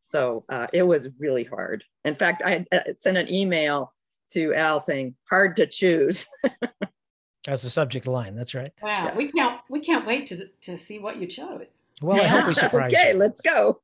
So 0.00 0.44
uh, 0.48 0.66
it 0.72 0.82
was 0.82 1.10
really 1.18 1.44
hard. 1.44 1.84
In 2.04 2.14
fact, 2.14 2.42
I 2.44 2.64
uh, 2.72 2.80
sent 2.96 3.16
an 3.16 3.32
email 3.32 3.92
to 4.30 4.52
Al 4.54 4.80
saying, 4.80 5.14
hard 5.30 5.56
to 5.56 5.66
choose. 5.66 6.26
As 7.48 7.64
a 7.64 7.70
subject 7.70 8.06
line, 8.06 8.34
that's 8.34 8.54
right. 8.54 8.72
Wow, 8.80 9.06
yeah. 9.06 9.16
we 9.16 9.32
can't 9.32 9.60
we 9.68 9.80
can't 9.80 10.06
wait 10.06 10.26
to 10.26 10.46
to 10.60 10.78
see 10.78 11.00
what 11.00 11.16
you 11.16 11.26
chose. 11.26 11.66
Well, 12.00 12.22
I 12.22 12.26
hope 12.26 12.46
we 12.46 12.54
surprise 12.54 12.92
okay, 12.94 13.12
you. 13.12 13.18
let's 13.18 13.40
go. 13.40 13.80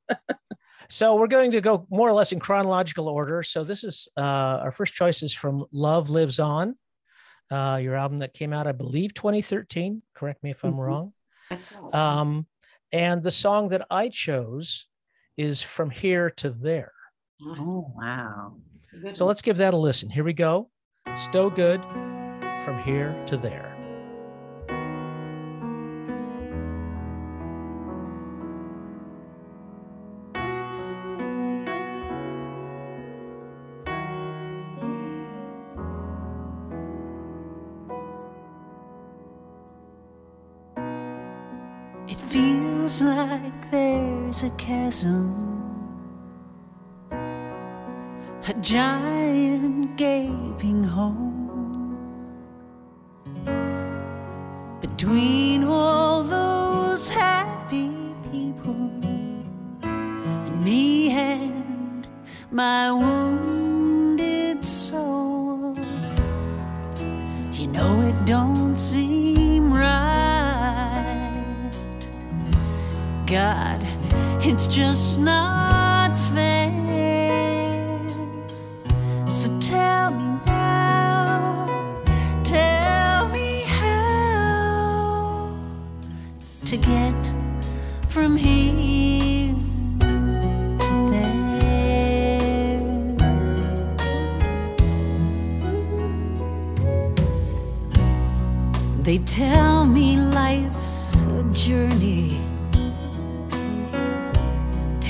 So 0.89 1.17
we're 1.17 1.27
going 1.27 1.51
to 1.51 1.61
go 1.61 1.87
more 1.91 2.09
or 2.09 2.13
less 2.13 2.33
in 2.33 2.41
chronological 2.41 3.09
order. 3.09 3.43
So 3.43 3.65
this 3.65 3.85
is 3.85 4.09
uh, 4.17 4.61
our 4.63 4.71
first 4.71 4.95
choice 4.95 5.23
is 5.23 5.35
from 5.35 5.67
Love 5.73 6.11
Lives 6.11 6.39
On 6.39 6.77
uh, 7.51 7.79
your 7.83 7.95
album 7.95 8.19
that 8.19 8.35
came 8.35 8.53
out, 8.53 8.67
I 8.67 8.73
believe, 8.73 9.15
2013. 9.15 10.03
Correct 10.15 10.43
me 10.43 10.51
if 10.51 10.65
I'm 10.65 10.73
mm-hmm. 10.73 10.81
wrong. 10.81 11.13
Um, 11.93 12.47
and 12.93 13.23
the 13.23 13.31
song 13.31 13.69
that 13.69 13.87
I 13.91 14.09
chose 14.09 14.87
is 15.37 15.63
From 15.63 15.91
Here 15.91 16.31
to 16.31 16.51
There. 16.51 16.93
Oh, 17.43 17.93
wow. 17.97 18.57
So 19.13 19.27
let's 19.27 19.43
give 19.43 19.59
that 19.59 19.75
a 19.75 19.77
listen. 19.77 20.11
Here 20.11 20.25
we 20.25 20.33
go. 20.33 20.71
Stowe 21.17 21.51
Good, 21.51 21.83
From 22.65 22.83
Here 22.83 23.17
to 23.27 23.37
There. 23.37 23.78
A 44.45 44.51
chasm 44.51 45.33
a 47.11 48.55
giant 48.61 49.97
gaping 49.97 50.85
hole 50.85 51.39
between 54.81 55.65
all 55.65 56.23
those 56.23 57.09
happy 57.09 57.91
people 58.31 58.91
and 59.83 60.65
me 60.65 61.11
and 61.11 62.07
my 62.51 62.93
wounded 62.93 64.65
soul. 64.65 65.77
You 67.53 67.67
know 67.67 68.01
it 68.03 68.25
don't 68.25 68.77
seem 68.77 69.73
right. 69.73 71.35
God, 73.27 73.78
it's 74.41 74.67
just 74.67 75.19
not 75.19 76.17
fair. 76.33 76.71
So 79.29 79.49
tell 79.61 80.11
me 80.13 80.39
now, 80.47 81.67
tell 82.45 83.29
me 83.29 83.63
how 83.67 85.51
to 86.65 86.77
get 86.77 87.33
from 88.09 88.37
here 88.37 89.55
to 90.79 91.09
there. 91.11 91.39
They 99.03 99.19
tell 99.19 99.87
me 99.87 100.18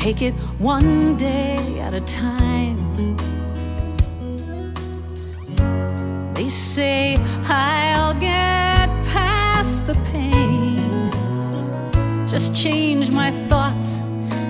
Take 0.09 0.23
it 0.23 0.35
one 0.59 1.19
day 1.19 1.81
at 1.81 1.93
a 1.93 2.01
time. 2.01 2.79
They 6.33 6.49
say 6.49 7.19
I'll 7.45 8.15
get 8.15 8.89
past 9.13 9.87
the 9.87 9.93
pain. 10.11 11.11
Just 12.27 12.57
change 12.57 13.11
my 13.11 13.31
thoughts 13.51 14.01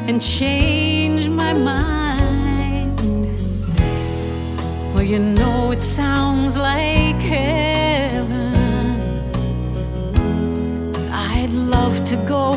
and 0.07 0.23
change 0.23 1.29
my 1.29 1.53
mind. 1.53 3.01
Well, 4.95 5.03
you 5.03 5.19
know 5.19 5.73
it 5.73 5.83
sounds 5.83 6.57
like 6.57 7.17
heaven. 7.17 8.55
I'd 11.11 11.51
love 11.51 12.05
to 12.05 12.17
go, 12.29 12.53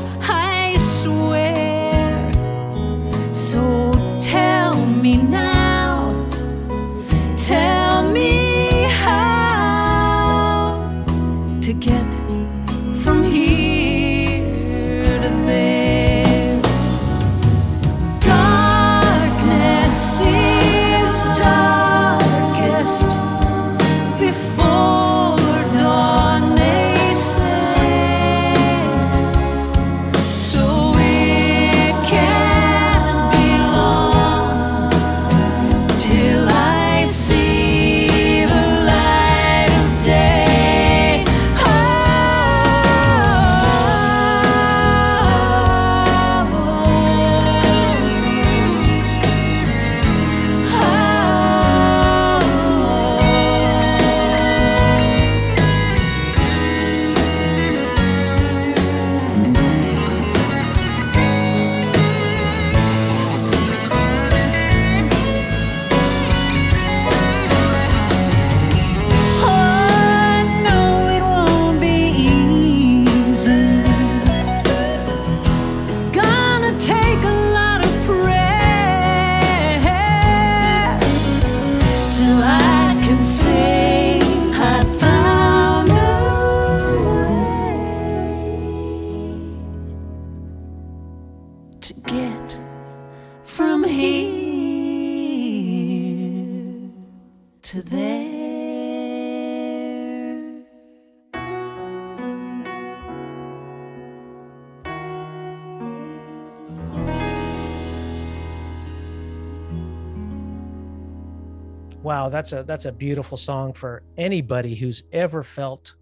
that's 112.32 112.54
a 112.54 112.64
that's 112.64 112.86
a 112.86 112.92
beautiful 112.92 113.38
song 113.38 113.74
for 113.74 114.04
anybody 114.18 114.76
who's 114.76 115.04
ever 115.12 115.44
felt 115.44 115.96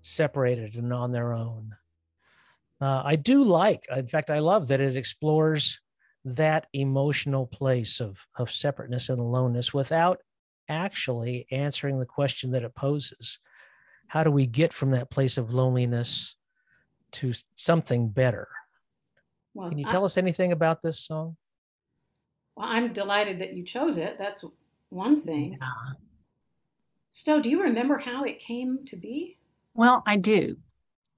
separated 0.00 0.76
and 0.76 0.92
on 0.92 1.10
their 1.12 1.32
own. 1.32 1.76
Uh, 2.80 3.02
I 3.04 3.14
do 3.16 3.44
like, 3.44 3.86
in 3.96 4.08
fact, 4.08 4.30
I 4.30 4.40
love 4.40 4.66
that 4.68 4.80
it 4.80 4.96
explores 4.96 5.80
that 6.24 6.66
emotional 6.72 7.46
place 7.46 8.00
of 8.00 8.26
of 8.36 8.50
separateness 8.50 9.08
and 9.08 9.18
aloneness 9.20 9.72
without 9.74 10.20
actually 10.68 11.46
answering 11.50 11.98
the 11.98 12.06
question 12.06 12.50
that 12.52 12.62
it 12.64 12.74
poses. 12.74 13.38
How 14.08 14.24
do 14.24 14.30
we 14.30 14.46
get 14.46 14.72
from 14.72 14.90
that 14.92 15.10
place 15.10 15.38
of 15.38 15.54
loneliness 15.54 16.36
to 17.12 17.32
something 17.56 18.08
better? 18.08 18.48
Well, 19.54 19.68
Can 19.68 19.78
you 19.78 19.86
I- 19.86 19.90
tell 19.90 20.04
us 20.04 20.16
anything 20.16 20.52
about 20.52 20.82
this 20.82 20.98
song? 20.98 21.36
Well, 22.56 22.66
I'm 22.68 22.92
delighted 22.92 23.38
that 23.40 23.54
you 23.54 23.64
chose 23.64 23.96
it. 23.96 24.16
That's 24.18 24.44
one 24.92 25.20
thing. 25.20 25.58
Stowe, 27.10 27.40
do 27.40 27.50
you 27.50 27.62
remember 27.62 27.98
how 27.98 28.24
it 28.24 28.38
came 28.38 28.84
to 28.86 28.96
be? 28.96 29.38
Well, 29.74 30.02
I 30.06 30.16
do. 30.16 30.56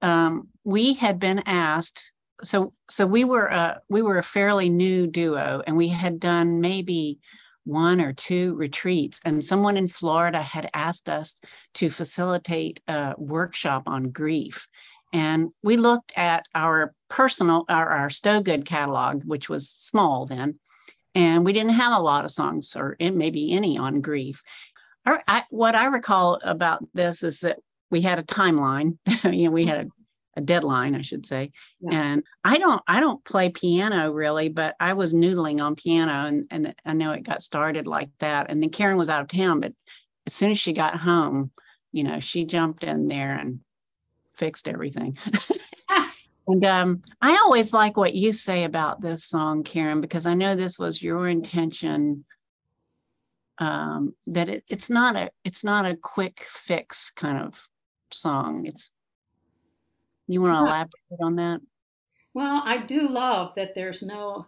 Um, 0.01 0.47
we 0.63 0.93
had 0.93 1.19
been 1.19 1.43
asked, 1.45 2.13
so 2.43 2.73
so 2.89 3.05
we 3.05 3.23
were 3.23 3.47
a 3.47 3.81
we 3.89 4.01
were 4.01 4.17
a 4.17 4.23
fairly 4.23 4.69
new 4.69 5.07
duo, 5.07 5.63
and 5.65 5.77
we 5.77 5.87
had 5.87 6.19
done 6.19 6.61
maybe 6.61 7.19
one 7.65 7.99
or 7.99 8.13
two 8.13 8.55
retreats, 8.55 9.19
and 9.25 9.43
someone 9.43 9.77
in 9.77 9.87
Florida 9.87 10.41
had 10.41 10.69
asked 10.73 11.09
us 11.09 11.39
to 11.75 11.89
facilitate 11.89 12.81
a 12.87 13.15
workshop 13.17 13.83
on 13.87 14.11
grief. 14.11 14.67
And 15.13 15.49
we 15.63 15.77
looked 15.77 16.13
at 16.15 16.45
our 16.53 16.93
personal, 17.09 17.65
our, 17.69 17.89
our 17.89 18.09
Stowe 18.09 18.41
Good 18.41 18.65
catalog, 18.65 19.23
which 19.23 19.49
was 19.49 19.69
small 19.69 20.25
then, 20.25 20.59
and 21.15 21.45
we 21.45 21.53
didn't 21.53 21.73
have 21.73 21.97
a 21.97 22.01
lot 22.01 22.25
of 22.25 22.31
songs 22.31 22.75
or 22.75 22.97
maybe 22.99 23.53
any 23.53 23.77
on 23.77 24.01
grief. 24.01 24.43
Our, 25.05 25.23
I, 25.27 25.43
what 25.49 25.73
I 25.73 25.85
recall 25.85 26.39
about 26.43 26.85
this 26.93 27.23
is 27.23 27.39
that 27.39 27.59
we 27.89 28.01
had 28.01 28.19
a 28.19 28.23
timeline. 28.23 28.97
you 29.23 29.45
know, 29.45 29.51
we 29.51 29.65
had 29.65 29.85
a, 29.85 29.89
a 30.37 30.41
deadline, 30.41 30.93
I 30.93 31.01
should 31.01 31.25
say. 31.25 31.51
Yeah. 31.79 32.01
And 32.01 32.23
I 32.43 32.57
don't, 32.57 32.81
I 32.87 32.99
don't 32.99 33.23
play 33.23 33.49
piano 33.49 34.11
really, 34.11 34.49
but 34.49 34.75
I 34.79 34.93
was 34.93 35.13
noodling 35.13 35.63
on 35.63 35.75
piano, 35.75 36.27
and 36.27 36.45
and 36.51 36.75
I 36.85 36.93
know 36.93 37.11
it 37.11 37.23
got 37.23 37.41
started 37.41 37.87
like 37.87 38.09
that. 38.19 38.47
And 38.49 38.61
then 38.61 38.69
Karen 38.69 38.97
was 38.97 39.09
out 39.09 39.21
of 39.21 39.29
town, 39.29 39.61
but 39.61 39.73
as 40.27 40.33
soon 40.33 40.51
as 40.51 40.59
she 40.59 40.73
got 40.73 40.97
home, 40.97 41.51
you 41.93 42.03
know, 42.03 42.19
she 42.19 42.43
jumped 42.43 42.83
in 42.83 43.07
there 43.07 43.37
and 43.37 43.61
fixed 44.33 44.67
everything. 44.67 45.17
And 46.47 46.63
um, 46.63 47.01
I 47.21 47.31
always 47.37 47.73
like 47.73 47.97
what 47.97 48.13
you 48.13 48.31
say 48.31 48.65
about 48.65 49.01
this 49.01 49.23
song, 49.23 49.63
Karen, 49.63 50.01
because 50.01 50.25
I 50.25 50.35
know 50.35 50.55
this 50.55 50.77
was 50.77 51.01
your 51.01 51.27
intention. 51.27 52.25
Um, 53.57 54.13
that 54.27 54.49
it, 54.49 54.63
it's 54.67 54.89
not 54.89 55.15
a 55.15 55.31
it's 55.45 55.63
not 55.63 55.85
a 55.85 55.95
quick 55.95 56.45
fix 56.49 57.09
kind 57.09 57.37
of 57.39 57.69
song. 58.11 58.65
It's 58.65 58.91
you 60.27 60.41
want 60.41 60.53
to 60.53 60.59
elaborate 60.59 61.21
on 61.21 61.35
that? 61.35 61.61
Well, 62.33 62.61
I 62.65 62.77
do 62.77 63.07
love 63.07 63.53
that 63.55 63.75
there's 63.75 64.01
no, 64.01 64.47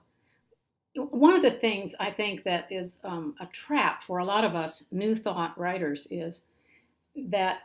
one 0.96 1.36
of 1.36 1.42
the 1.42 1.52
things 1.52 1.96
I 2.00 2.12
think 2.12 2.44
that 2.44 2.72
is 2.72 3.00
um, 3.04 3.36
a 3.40 3.46
trap 3.46 4.02
for 4.02 4.18
a 4.18 4.26
lot 4.26 4.44
of 4.44 4.56
us 4.56 4.86
new 4.92 5.16
thought 5.16 5.58
writers 5.58 6.08
is 6.10 6.42
that 7.16 7.62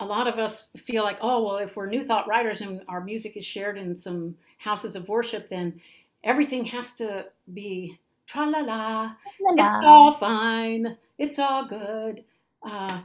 a 0.00 0.04
lot 0.04 0.26
of 0.26 0.38
us 0.38 0.68
feel 0.76 1.04
like, 1.04 1.18
oh, 1.20 1.44
well, 1.44 1.56
if 1.56 1.76
we're 1.76 1.86
new 1.86 2.02
thought 2.02 2.28
writers 2.28 2.60
and 2.60 2.82
our 2.88 3.00
music 3.00 3.36
is 3.36 3.44
shared 3.46 3.78
in 3.78 3.96
some 3.96 4.36
houses 4.58 4.96
of 4.96 5.08
worship, 5.08 5.48
then 5.48 5.80
everything 6.24 6.64
has 6.66 6.94
to 6.94 7.26
be 7.52 7.98
tra 8.26 8.46
la 8.46 8.60
la, 8.60 9.12
it's 9.40 9.86
all 9.86 10.14
fine, 10.14 10.96
it's 11.18 11.38
all 11.38 11.66
good. 11.66 12.24
Uh, 12.62 13.02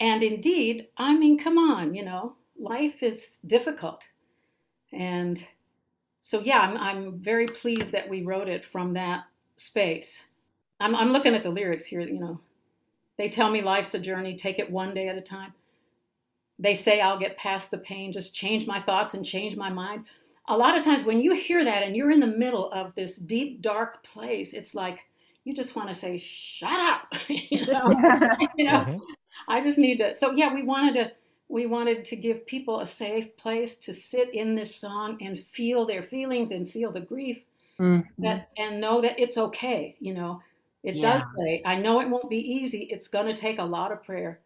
and 0.00 0.22
indeed, 0.22 0.88
I 0.96 1.14
mean, 1.16 1.38
come 1.38 1.56
on, 1.56 1.94
you 1.94 2.04
know, 2.04 2.34
life 2.58 3.02
is 3.02 3.38
difficult. 3.46 4.04
And 4.92 5.44
so, 6.20 6.40
yeah, 6.40 6.60
I'm, 6.60 6.76
I'm 6.76 7.18
very 7.18 7.46
pleased 7.46 7.92
that 7.92 8.08
we 8.08 8.22
wrote 8.22 8.48
it 8.48 8.64
from 8.64 8.94
that 8.94 9.24
space. 9.56 10.24
I'm, 10.80 10.94
I'm 10.94 11.12
looking 11.12 11.34
at 11.34 11.42
the 11.42 11.50
lyrics 11.50 11.86
here, 11.86 12.00
you 12.00 12.18
know. 12.18 12.40
They 13.16 13.28
tell 13.28 13.50
me 13.50 13.62
life's 13.62 13.94
a 13.94 13.98
journey, 13.98 14.36
take 14.36 14.58
it 14.58 14.70
one 14.70 14.94
day 14.94 15.08
at 15.08 15.16
a 15.16 15.20
time. 15.20 15.52
They 16.58 16.74
say 16.74 17.00
I'll 17.00 17.18
get 17.18 17.36
past 17.36 17.70
the 17.70 17.78
pain, 17.78 18.12
just 18.12 18.34
change 18.34 18.66
my 18.66 18.80
thoughts 18.80 19.14
and 19.14 19.24
change 19.24 19.56
my 19.56 19.70
mind. 19.70 20.06
A 20.48 20.56
lot 20.56 20.76
of 20.78 20.84
times 20.84 21.04
when 21.04 21.20
you 21.20 21.34
hear 21.34 21.64
that 21.64 21.82
and 21.82 21.96
you're 21.96 22.10
in 22.10 22.20
the 22.20 22.26
middle 22.26 22.70
of 22.72 22.94
this 22.94 23.16
deep, 23.16 23.60
dark 23.60 24.02
place, 24.04 24.54
it's 24.54 24.74
like 24.74 25.00
you 25.44 25.54
just 25.54 25.76
want 25.76 25.88
to 25.88 25.94
say, 25.94 26.18
shut 26.18 26.72
up. 26.80 27.12
you 27.28 27.66
know, 27.72 28.04
you 28.56 28.64
know? 28.64 28.86
Mhm. 28.86 29.08
I 29.48 29.60
just 29.60 29.78
need 29.78 29.98
to. 29.98 30.14
So 30.14 30.32
yeah, 30.32 30.52
we 30.54 30.62
wanted 30.62 30.94
to 30.94 31.12
we 31.48 31.66
wanted 31.66 32.04
to 32.06 32.16
give 32.16 32.46
people 32.46 32.80
a 32.80 32.86
safe 32.86 33.36
place 33.38 33.78
to 33.78 33.92
sit 33.94 34.34
in 34.34 34.54
this 34.54 34.76
song 34.76 35.16
and 35.22 35.38
feel 35.38 35.86
their 35.86 36.02
feelings 36.02 36.50
and 36.50 36.70
feel 36.70 36.92
the 36.92 37.00
grief 37.00 37.44
Mhm. 37.78 38.08
that 38.18 38.48
and 38.56 38.80
know 38.80 39.00
that 39.00 39.18
it's 39.20 39.38
okay. 39.38 39.96
You 40.00 40.14
know, 40.14 40.42
it 40.82 41.00
does 41.00 41.22
Yeah. 41.22 41.38
say, 41.38 41.62
I 41.64 41.76
know 41.76 42.00
it 42.00 42.08
won't 42.10 42.30
be 42.30 42.38
easy. 42.38 42.84
It's 42.84 43.08
going 43.08 43.26
to 43.26 43.34
take 43.40 43.58
a 43.58 43.64
lot 43.64 43.92
of 43.92 44.02
prayer 44.02 44.42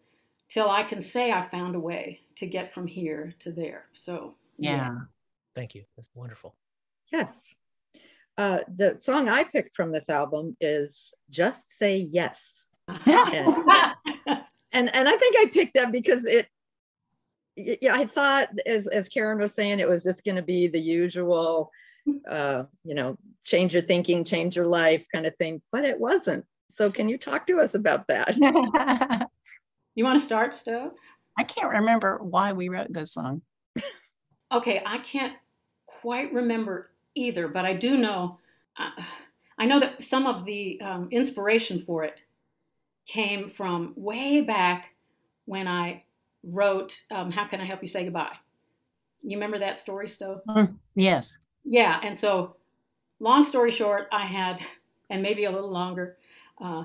till 0.53 0.71
I 0.71 0.83
can 0.83 1.01
say 1.01 1.33
I 1.33 1.43
found 1.49 1.75
a 1.75 1.81
way 1.81 2.21
to 2.37 2.47
get 2.47 2.75
from 2.75 2.87
here 2.87 3.35
to 3.41 3.53
there. 3.53 3.87
So 3.93 4.35
Yeah. 4.59 4.91
Thank 5.57 5.75
you. 5.75 5.85
That's 5.97 6.11
wonderful. 6.15 6.55
Yes. 7.11 7.55
Uh, 8.39 8.61
the 8.77 8.99
song 8.99 9.29
I 9.29 9.45
picked 9.45 9.75
from 9.75 9.93
this 9.93 10.09
album 10.09 10.57
is 10.61 11.15
Just 11.31 11.71
Say 11.79 11.99
Yes. 11.99 12.71
And 14.75 14.95
and 14.95 15.07
I 15.07 15.17
think 15.17 15.37
I 15.39 15.51
picked 15.53 15.75
that 15.75 15.93
because 15.93 16.25
it 16.25 16.49
yeah, 17.57 17.95
I 17.95 18.07
thought 18.07 18.49
as 18.65 18.89
as 18.89 19.07
Karen 19.07 19.39
was 19.39 19.55
saying, 19.55 19.81
it 19.81 19.89
was 19.89 20.03
just 20.03 20.25
gonna 20.25 20.41
be 20.41 20.67
the 20.67 20.81
usual 20.81 21.71
uh, 22.27 22.65
you 22.83 22.95
know, 22.95 23.19
change 23.45 23.75
your 23.75 23.83
thinking, 23.83 24.25
change 24.25 24.57
your 24.57 24.67
life 24.67 25.07
kind 25.13 25.27
of 25.27 25.37
thing, 25.37 25.61
but 25.71 25.85
it 25.85 26.01
wasn't. 26.01 26.45
So 26.69 26.91
can 26.91 27.09
you 27.09 27.19
talk 27.19 27.47
to 27.49 27.61
us 27.61 27.75
about 27.75 28.09
that? 28.09 28.35
you 29.95 30.05
want 30.05 30.19
to 30.19 30.25
start, 30.25 30.55
Stowe? 30.55 30.93
I 31.39 31.45
can't 31.45 31.71
remember 31.71 32.19
why 32.23 32.53
we 32.53 32.69
wrote 32.69 32.93
this 32.93 33.13
song. 33.13 33.43
Okay, 34.51 34.83
I 34.85 34.99
can't 34.99 35.35
quite 35.87 36.33
remember 36.33 36.91
either, 37.15 37.49
but 37.49 37.65
I 37.65 37.73
do 37.73 37.97
know. 37.97 38.39
Uh, 38.77 38.91
I 39.59 39.65
know 39.65 39.81
that 39.81 40.03
some 40.03 40.27
of 40.27 40.45
the 40.45 40.81
um, 40.81 41.09
inspiration 41.11 41.79
for 41.79 42.05
it 42.05 42.25
came 43.07 43.49
from 43.49 43.95
way 43.97 44.43
back 44.43 44.91
when 45.47 45.67
I 45.67 46.05
wrote 46.43 47.01
um, 47.11 47.31
"How 47.31 47.47
Can 47.47 47.61
I 47.61 47.65
Help 47.65 47.81
You 47.81 47.89
Say 47.89 48.05
Goodbye." 48.05 48.37
You 49.23 49.37
remember 49.37 49.59
that 49.61 49.79
story, 49.79 50.09
Stowe? 50.09 50.43
Yes. 50.95 51.39
Yeah, 51.65 52.01
and 52.03 52.19
so 52.19 52.57
long 53.21 53.45
story 53.45 53.71
short, 53.71 54.09
I 54.13 54.27
had, 54.27 54.61
and 55.11 55.23
maybe 55.23 55.45
a 55.45 55.51
little 55.51 55.71
longer, 55.71 56.17
uh, 56.61 56.85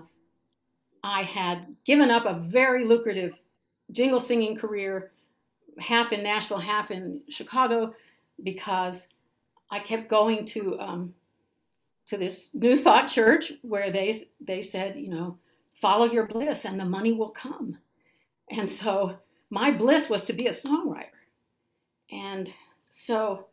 I 1.03 1.23
had 1.23 1.75
given 1.85 2.11
up 2.11 2.25
a 2.25 2.39
very 2.39 2.85
lucrative 2.85 3.35
jingle 3.91 4.19
singing 4.19 4.55
career, 4.55 5.11
half 5.79 6.11
in 6.11 6.23
Nashville, 6.23 6.57
half 6.57 6.91
in 6.91 7.21
Chicago, 7.29 7.93
because 8.43 9.07
I 9.69 9.79
kept 9.79 10.09
going 10.09 10.45
to 10.45 10.79
um, 10.79 11.13
to 12.07 12.17
this 12.17 12.49
New 12.53 12.77
Thought 12.77 13.07
church 13.07 13.53
where 13.61 13.91
they 13.91 14.15
they 14.39 14.61
said, 14.61 14.97
you 14.97 15.09
know, 15.09 15.37
follow 15.73 16.05
your 16.05 16.25
bliss 16.25 16.65
and 16.65 16.79
the 16.79 16.85
money 16.85 17.11
will 17.11 17.29
come, 17.29 17.77
and 18.49 18.69
so 18.69 19.17
my 19.49 19.71
bliss 19.71 20.09
was 20.09 20.25
to 20.25 20.33
be 20.33 20.47
a 20.47 20.51
songwriter, 20.51 21.25
and 22.11 22.51
so 22.91 23.47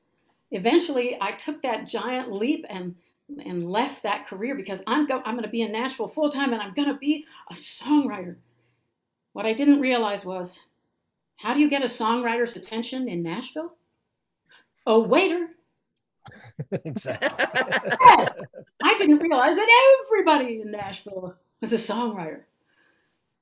eventually 0.50 1.18
I 1.20 1.33
took 1.33 1.62
that 1.62 1.88
giant 1.88 2.33
leap 2.33 2.64
and 2.68 2.94
and 3.28 3.70
left 3.70 4.02
that 4.02 4.26
career 4.26 4.54
because 4.54 4.82
I'm 4.87 5.06
go, 5.06 5.22
I'm 5.24 5.34
going 5.34 5.44
to 5.44 5.50
be 5.50 5.62
in 5.62 5.72
Nashville 5.72 6.08
full 6.08 6.30
time 6.30 6.52
and 6.52 6.60
I'm 6.60 6.74
going 6.74 6.88
to 6.88 6.98
be 6.98 7.26
a 7.50 7.54
songwriter. 7.54 8.37
What 9.32 9.46
I 9.46 9.52
didn't 9.52 9.80
realize 9.80 10.24
was 10.24 10.60
how 11.37 11.54
do 11.54 11.60
you 11.60 11.68
get 11.68 11.82
a 11.82 11.87
songwriter's 11.87 12.56
attention 12.56 13.08
in 13.08 13.22
Nashville? 13.22 13.74
A 14.87 14.98
waiter. 14.98 15.48
exactly. 16.84 17.28
Yes. 18.06 18.30
I 18.82 18.96
didn't 18.98 19.18
realize 19.18 19.56
that 19.56 19.98
everybody 20.06 20.60
in 20.60 20.70
Nashville 20.70 21.34
was 21.60 21.72
a 21.72 21.76
songwriter. 21.76 22.42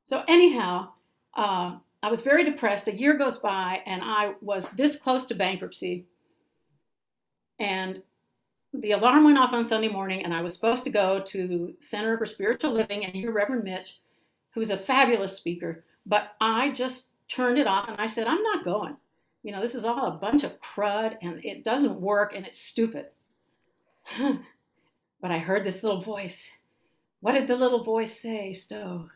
So 0.04 0.24
anyhow, 0.26 0.90
uh, 1.34 1.76
I 2.02 2.10
was 2.10 2.22
very 2.22 2.44
depressed. 2.44 2.88
A 2.88 2.94
year 2.94 3.16
goes 3.16 3.38
by, 3.38 3.82
and 3.86 4.02
I 4.04 4.34
was 4.40 4.70
this 4.70 4.96
close 4.96 5.26
to 5.26 5.34
bankruptcy. 5.34 6.06
And 7.58 8.02
the 8.72 8.92
alarm 8.92 9.24
went 9.24 9.38
off 9.38 9.52
on 9.52 9.64
Sunday 9.64 9.88
morning, 9.88 10.24
and 10.24 10.32
I 10.32 10.40
was 10.40 10.54
supposed 10.54 10.84
to 10.84 10.90
go 10.90 11.20
to 11.20 11.74
Center 11.80 12.16
for 12.16 12.26
Spiritual 12.26 12.72
Living 12.72 13.04
and 13.04 13.14
hear 13.14 13.30
Reverend 13.30 13.64
Mitch, 13.64 14.00
who's 14.54 14.70
a 14.70 14.76
fabulous 14.76 15.36
speaker. 15.36 15.84
But 16.06 16.32
I 16.40 16.70
just 16.72 17.10
turned 17.28 17.58
it 17.58 17.66
off, 17.66 17.88
and 17.88 18.00
I 18.00 18.06
said, 18.06 18.26
"I'm 18.26 18.42
not 18.42 18.64
going. 18.64 18.96
You 19.42 19.52
know, 19.52 19.60
this 19.60 19.74
is 19.74 19.84
all 19.84 20.06
a 20.06 20.18
bunch 20.18 20.42
of 20.44 20.60
crud, 20.60 21.16
and 21.20 21.44
it 21.44 21.64
doesn't 21.64 22.00
work, 22.00 22.34
and 22.34 22.46
it's 22.46 22.58
stupid." 22.58 23.06
but 24.18 25.30
I 25.30 25.38
heard 25.38 25.64
this 25.64 25.82
little 25.82 26.00
voice. 26.00 26.50
What 27.20 27.32
did 27.32 27.46
the 27.46 27.56
little 27.56 27.84
voice 27.84 28.18
say, 28.18 28.52
Stowe? 28.52 29.10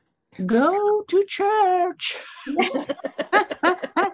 Go 0.45 1.03
to 1.09 1.25
church. 1.25 2.17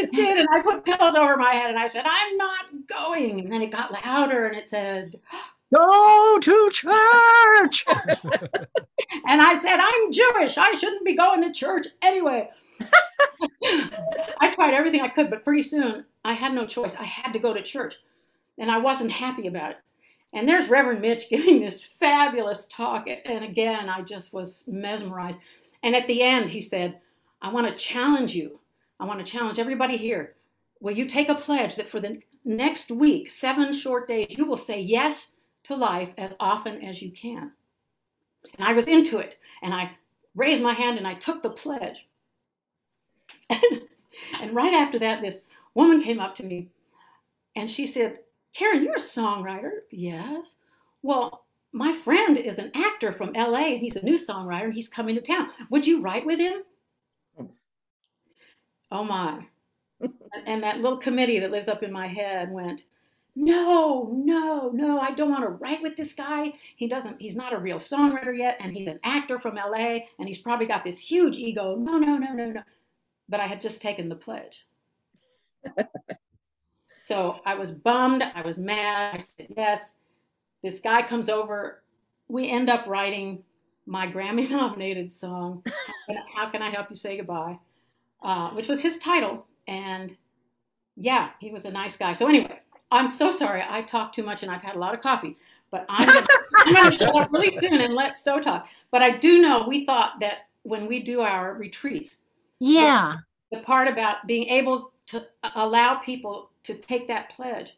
It 0.00 0.12
did, 0.12 0.38
and 0.38 0.48
I 0.50 0.62
put 0.62 0.84
pillows 0.84 1.14
over 1.14 1.36
my 1.36 1.52
head 1.52 1.70
and 1.70 1.78
I 1.78 1.86
said, 1.86 2.06
I'm 2.06 2.36
not 2.36 2.86
going. 2.86 3.40
And 3.40 3.52
then 3.52 3.62
it 3.62 3.70
got 3.70 3.92
louder 3.92 4.46
and 4.46 4.56
it 4.56 4.68
said, 4.68 5.20
Go 5.74 6.38
to 6.40 6.70
church. 6.72 7.84
and 9.26 9.42
I 9.42 9.54
said, 9.54 9.78
I'm 9.78 10.10
Jewish. 10.10 10.58
I 10.58 10.72
shouldn't 10.72 11.04
be 11.04 11.14
going 11.14 11.42
to 11.42 11.52
church 11.52 11.86
anyway. 12.02 12.48
I 14.40 14.50
tried 14.52 14.74
everything 14.74 15.02
I 15.02 15.08
could, 15.08 15.30
but 15.30 15.44
pretty 15.44 15.62
soon 15.62 16.06
I 16.24 16.32
had 16.32 16.54
no 16.54 16.66
choice. 16.66 16.96
I 16.96 17.04
had 17.04 17.32
to 17.32 17.38
go 17.38 17.54
to 17.54 17.62
church, 17.62 17.96
and 18.58 18.70
I 18.70 18.78
wasn't 18.78 19.12
happy 19.12 19.46
about 19.46 19.72
it. 19.72 19.76
And 20.32 20.48
there's 20.48 20.68
Reverend 20.68 21.02
Mitch 21.02 21.28
giving 21.30 21.60
this 21.60 21.84
fabulous 21.84 22.66
talk. 22.66 23.08
And 23.24 23.44
again, 23.44 23.88
I 23.88 24.02
just 24.02 24.32
was 24.32 24.64
mesmerized. 24.66 25.38
And 25.82 25.94
at 25.94 26.06
the 26.06 26.22
end, 26.22 26.48
he 26.48 26.60
said, 26.60 26.98
I 27.42 27.52
want 27.52 27.68
to 27.68 27.74
challenge 27.74 28.34
you. 28.34 28.60
I 29.00 29.06
want 29.06 29.24
to 29.24 29.32
challenge 29.32 29.58
everybody 29.58 29.96
here. 29.96 30.34
Will 30.80 30.92
you 30.92 31.06
take 31.06 31.30
a 31.30 31.34
pledge 31.34 31.76
that 31.76 31.88
for 31.88 32.00
the 32.00 32.20
next 32.44 32.90
week, 32.90 33.30
seven 33.30 33.72
short 33.72 34.06
days, 34.06 34.26
you 34.30 34.44
will 34.44 34.58
say 34.58 34.78
yes 34.80 35.32
to 35.64 35.74
life 35.74 36.10
as 36.18 36.36
often 36.38 36.84
as 36.84 37.00
you 37.00 37.10
can? 37.10 37.52
And 38.58 38.68
I 38.68 38.74
was 38.74 38.86
into 38.86 39.18
it. 39.18 39.38
And 39.62 39.72
I 39.72 39.92
raised 40.34 40.62
my 40.62 40.74
hand 40.74 40.98
and 40.98 41.06
I 41.06 41.14
took 41.14 41.42
the 41.42 41.50
pledge. 41.50 42.06
and 43.48 44.52
right 44.52 44.74
after 44.74 44.98
that, 44.98 45.22
this 45.22 45.44
woman 45.74 46.02
came 46.02 46.20
up 46.20 46.34
to 46.36 46.44
me 46.44 46.68
and 47.56 47.70
she 47.70 47.86
said, 47.86 48.20
Karen, 48.52 48.82
you're 48.82 48.96
a 48.96 49.00
songwriter. 49.00 49.80
Yes. 49.90 50.54
Well, 51.02 51.44
my 51.72 51.92
friend 51.92 52.36
is 52.36 52.58
an 52.58 52.70
actor 52.74 53.12
from 53.12 53.32
LA 53.32 53.68
and 53.68 53.80
he's 53.80 53.96
a 53.96 54.04
new 54.04 54.18
songwriter 54.18 54.64
and 54.64 54.74
he's 54.74 54.88
coming 54.88 55.14
to 55.14 55.22
town. 55.22 55.50
Would 55.70 55.86
you 55.86 56.02
write 56.02 56.26
with 56.26 56.38
him? 56.38 56.62
Oh 58.90 59.04
my. 59.04 59.46
and 60.46 60.62
that 60.62 60.80
little 60.80 60.98
committee 60.98 61.38
that 61.40 61.50
lives 61.50 61.68
up 61.68 61.82
in 61.82 61.92
my 61.92 62.06
head 62.06 62.50
went, 62.50 62.84
no, 63.36 64.10
no, 64.12 64.70
no, 64.70 64.98
I 65.00 65.12
don't 65.12 65.30
want 65.30 65.44
to 65.44 65.50
write 65.50 65.82
with 65.82 65.96
this 65.96 66.14
guy. 66.14 66.52
He 66.76 66.88
doesn't, 66.88 67.20
he's 67.20 67.36
not 67.36 67.52
a 67.52 67.58
real 67.58 67.78
songwriter 67.78 68.36
yet, 68.36 68.56
and 68.60 68.72
he's 68.76 68.88
an 68.88 68.98
actor 69.04 69.38
from 69.38 69.54
LA, 69.54 70.00
and 70.18 70.26
he's 70.26 70.38
probably 70.38 70.66
got 70.66 70.84
this 70.84 70.98
huge 70.98 71.36
ego. 71.36 71.76
No, 71.76 71.98
no, 71.98 72.16
no, 72.16 72.32
no, 72.32 72.50
no. 72.50 72.62
But 73.28 73.40
I 73.40 73.46
had 73.46 73.60
just 73.60 73.80
taken 73.80 74.08
the 74.08 74.16
pledge. 74.16 74.66
so 77.00 77.40
I 77.46 77.54
was 77.54 77.70
bummed. 77.70 78.22
I 78.22 78.42
was 78.42 78.58
mad. 78.58 79.14
I 79.14 79.18
said, 79.18 79.46
yes. 79.56 79.94
This 80.62 80.80
guy 80.80 81.02
comes 81.02 81.28
over. 81.28 81.82
We 82.28 82.48
end 82.50 82.68
up 82.68 82.86
writing 82.86 83.42
my 83.86 84.06
Grammy 84.06 84.50
nominated 84.50 85.12
song, 85.12 85.62
How 85.66 85.72
Can 86.06 86.16
I- 86.16 86.24
How 86.34 86.50
Can 86.50 86.62
I 86.62 86.70
Help 86.70 86.90
You 86.90 86.96
Say 86.96 87.16
Goodbye, 87.16 87.58
uh, 88.22 88.50
which 88.50 88.68
was 88.68 88.82
his 88.82 88.98
title. 88.98 89.46
And 89.66 90.16
yeah, 90.96 91.30
he 91.40 91.50
was 91.50 91.64
a 91.64 91.70
nice 91.70 91.96
guy. 91.96 92.12
So, 92.12 92.26
anyway, 92.26 92.60
I'm 92.90 93.08
so 93.08 93.30
sorry. 93.30 93.62
I 93.68 93.82
talked 93.82 94.14
too 94.14 94.22
much 94.22 94.42
and 94.42 94.50
I've 94.50 94.62
had 94.62 94.76
a 94.76 94.78
lot 94.78 94.94
of 94.94 95.00
coffee. 95.00 95.36
But 95.70 95.86
I'm 95.88 96.06
gonna, 96.06 96.26
I'm 96.66 96.92
shut 96.96 97.14
up 97.14 97.32
really 97.32 97.56
soon 97.56 97.80
and 97.80 97.94
let 97.94 98.16
Stowe 98.18 98.40
talk. 98.40 98.68
But 98.90 99.02
I 99.02 99.16
do 99.16 99.40
know 99.40 99.64
we 99.68 99.86
thought 99.86 100.18
that 100.20 100.48
when 100.62 100.86
we 100.86 101.00
do 101.02 101.20
our 101.20 101.54
retreats, 101.54 102.18
Yeah. 102.58 103.16
the 103.52 103.60
part 103.60 103.88
about 103.88 104.26
being 104.26 104.48
able 104.48 104.92
to 105.06 105.26
allow 105.54 105.94
people 105.96 106.50
to 106.64 106.74
take 106.74 107.08
that 107.08 107.30
pledge 107.30 107.72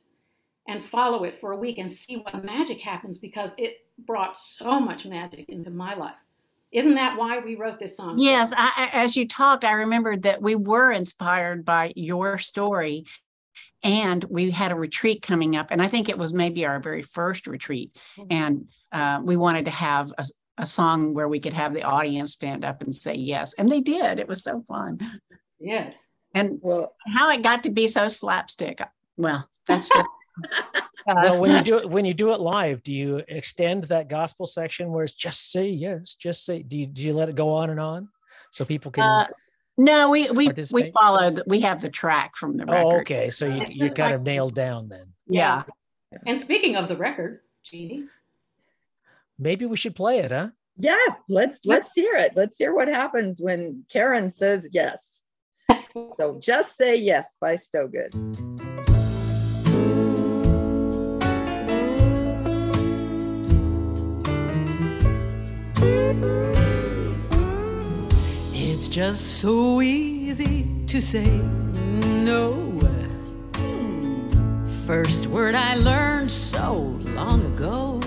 and 0.66 0.82
follow 0.82 1.24
it 1.24 1.38
for 1.40 1.52
a 1.52 1.56
week 1.56 1.78
and 1.78 1.90
see 1.90 2.16
what 2.16 2.44
magic 2.44 2.80
happens 2.80 3.18
because 3.18 3.52
it 3.58 3.86
brought 4.06 4.38
so 4.38 4.80
much 4.80 5.04
magic 5.06 5.48
into 5.48 5.70
my 5.70 5.94
life. 5.94 6.16
Isn't 6.72 6.94
that 6.94 7.18
why 7.18 7.38
we 7.40 7.54
wrote 7.56 7.78
this 7.78 7.96
song? 7.96 8.18
Yes, 8.18 8.52
I, 8.56 8.72
I- 8.92 9.02
as 9.04 9.16
you 9.16 9.28
talked, 9.28 9.64
I 9.64 9.72
remembered 9.72 10.22
that 10.22 10.40
we 10.40 10.54
were 10.54 10.90
inspired 10.90 11.64
by 11.64 11.92
your 11.96 12.38
story, 12.38 13.04
and 13.82 14.24
we 14.24 14.50
had 14.50 14.72
a 14.72 14.76
retreat 14.76 15.22
coming 15.22 15.54
up, 15.56 15.70
and 15.70 15.82
I 15.82 15.88
think 15.88 16.08
it 16.08 16.16
was 16.18 16.32
maybe 16.32 16.64
our 16.64 16.80
very 16.80 17.02
first 17.02 17.46
retreat, 17.46 17.94
and 18.30 18.66
uh, 18.90 19.20
we 19.22 19.36
wanted 19.36 19.66
to 19.66 19.70
have 19.70 20.12
a, 20.16 20.24
a 20.58 20.66
song 20.66 21.12
where 21.14 21.28
we 21.28 21.40
could 21.40 21.52
have 21.54 21.74
the 21.74 21.82
audience 21.82 22.32
stand 22.32 22.64
up 22.64 22.82
and 22.82 22.94
say 22.94 23.14
yes, 23.14 23.52
and 23.54 23.68
they 23.68 23.80
did. 23.80 24.18
It 24.18 24.28
was 24.28 24.42
so 24.42 24.64
fun, 24.66 24.98
Yeah. 25.58 25.90
and 26.34 26.58
Well, 26.62 26.94
how 27.06 27.30
it 27.30 27.42
got 27.42 27.64
to 27.64 27.70
be 27.70 27.86
so 27.88 28.08
slapstick. 28.08 28.80
Well, 29.18 29.46
that's 29.66 29.88
just. 29.92 30.08
Well, 31.06 31.40
when 31.40 31.50
you 31.50 31.62
do 31.62 31.78
it, 31.78 31.90
when 31.90 32.04
you 32.04 32.14
do 32.14 32.32
it 32.32 32.40
live, 32.40 32.82
do 32.82 32.92
you 32.92 33.22
extend 33.26 33.84
that 33.84 34.08
gospel 34.08 34.46
section 34.46 34.92
where 34.92 35.04
it's 35.04 35.14
just 35.14 35.50
say 35.50 35.68
yes, 35.68 36.14
just 36.14 36.44
say? 36.44 36.62
Do 36.62 36.78
you 36.78 36.86
do 36.86 37.02
you 37.02 37.12
let 37.12 37.28
it 37.28 37.34
go 37.34 37.50
on 37.50 37.70
and 37.70 37.80
on 37.80 38.08
so 38.50 38.64
people 38.64 38.92
can? 38.92 39.02
Uh, 39.02 39.26
no, 39.76 40.10
we 40.10 40.30
we 40.30 40.52
we 40.72 40.90
follow. 40.92 41.30
The, 41.30 41.44
we 41.46 41.60
have 41.60 41.80
the 41.80 41.90
track 41.90 42.36
from 42.36 42.56
the 42.56 42.66
record. 42.66 42.84
oh, 42.84 43.00
okay. 43.00 43.30
So 43.30 43.46
you 43.46 43.66
you're 43.68 43.90
kind 43.90 44.14
of 44.14 44.22
nailed 44.22 44.54
down 44.54 44.88
then. 44.88 45.06
Yeah. 45.28 45.64
And 46.26 46.38
speaking 46.38 46.76
of 46.76 46.88
the 46.88 46.96
record, 46.96 47.40
Jeannie, 47.64 48.04
Maybe 49.38 49.66
we 49.66 49.76
should 49.76 49.96
play 49.96 50.18
it, 50.18 50.30
huh? 50.30 50.50
yeah, 50.76 50.96
let's 51.28 51.60
let's 51.64 51.92
hear 51.94 52.14
it. 52.14 52.32
Let's 52.36 52.56
hear 52.56 52.74
what 52.74 52.88
happens 52.88 53.40
when 53.40 53.84
Karen 53.90 54.30
says 54.30 54.68
yes. 54.72 55.22
So 56.16 56.38
just 56.40 56.76
say 56.76 56.96
yes 56.96 57.36
by 57.40 57.56
Stowe 57.56 57.86
Good. 57.86 58.61
Just 68.92 69.40
so 69.40 69.80
easy 69.80 70.66
to 70.86 71.00
say 71.00 71.24
no. 72.26 72.78
First 74.86 75.28
word 75.28 75.54
I 75.54 75.76
learned 75.76 76.30
so 76.30 76.98
long 77.04 77.42
ago. 77.54 77.98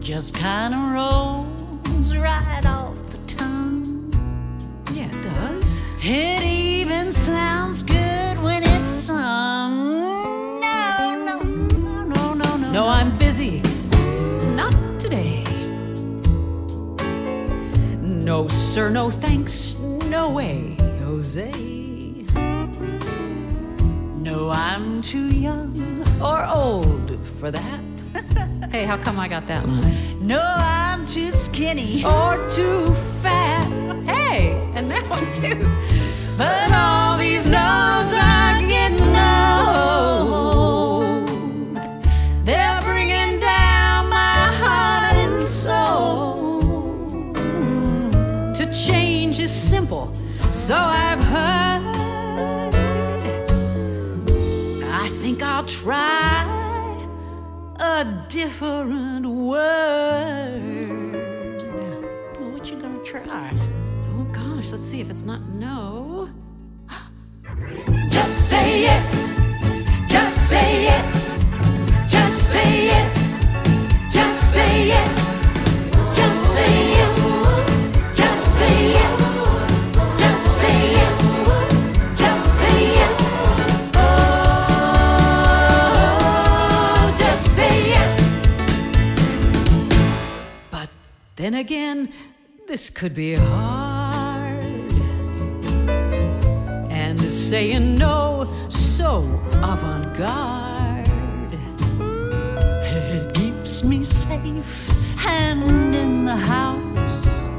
Just 0.00 0.34
kind 0.34 0.74
of 0.74 0.90
rolls 0.90 2.16
right 2.16 2.66
off 2.66 2.96
the 3.10 3.18
tongue. 3.32 4.12
yeah, 4.92 5.06
it 5.06 5.22
does. 5.22 5.82
It 6.02 6.42
even 6.42 7.12
sounds 7.12 7.84
good 7.84 8.15
No, 18.26 18.48
sir, 18.48 18.90
no 18.90 19.08
thanks. 19.08 19.78
No 20.10 20.30
way, 20.30 20.76
Jose. 21.04 21.48
No, 24.26 24.50
I'm 24.50 25.00
too 25.00 25.28
young 25.28 25.72
or 26.20 26.44
old 26.44 27.24
for 27.24 27.52
that. 27.52 27.80
Hey, 28.72 28.84
how 28.84 28.96
come 28.96 29.20
I 29.20 29.28
got 29.28 29.46
that 29.46 29.64
line? 29.68 30.26
No, 30.26 30.42
I'm 30.42 31.06
too 31.06 31.30
skinny 31.30 32.04
or 32.04 32.36
too 32.48 32.92
fat. 33.22 33.64
Hey, 34.04 34.60
and 34.74 34.90
that 34.90 35.08
one 35.08 35.30
too. 35.30 35.64
But 36.36 36.72
all 36.72 37.16
these 37.16 37.46
no's 37.46 38.12
are 38.12 38.60
getting 38.60 38.75
so 50.66 50.74
I've 50.74 51.20
heard. 51.20 51.82
I 54.82 55.08
think 55.20 55.40
I'll 55.40 55.64
try 55.64 56.42
a 57.78 58.04
different 58.28 59.24
word. 59.26 60.62
Well, 62.40 62.50
what 62.50 62.68
you 62.68 62.80
gonna 62.80 62.98
try? 63.04 63.52
Oh 64.18 64.24
gosh, 64.32 64.72
let's 64.72 64.82
see 64.82 65.00
if 65.00 65.08
it's 65.08 65.22
not 65.22 65.40
no. 65.42 66.30
Just 68.10 68.48
say 68.48 68.82
yes. 68.82 69.32
Just 70.08 70.48
say 70.48 70.82
yes. 70.82 71.30
Just 72.08 72.50
say 72.50 72.86
yes. 72.86 73.40
Just 74.10 74.52
say 74.52 74.88
yes. 74.88 75.14
Just 76.12 76.54
say 76.54 76.66
yes. 76.66 76.85
Then 91.36 91.54
again, 91.54 92.12
this 92.66 92.88
could 92.88 93.14
be 93.14 93.34
hard. 93.34 94.64
And 96.90 97.20
saying 97.30 97.98
no 97.98 98.44
so 98.70 99.22
avant 99.62 100.16
garde. 100.16 101.06
It 102.88 103.34
keeps 103.34 103.84
me 103.84 104.02
safe 104.02 104.90
and 105.26 105.94
in 105.94 106.24
the 106.24 106.36
house. 106.36 107.50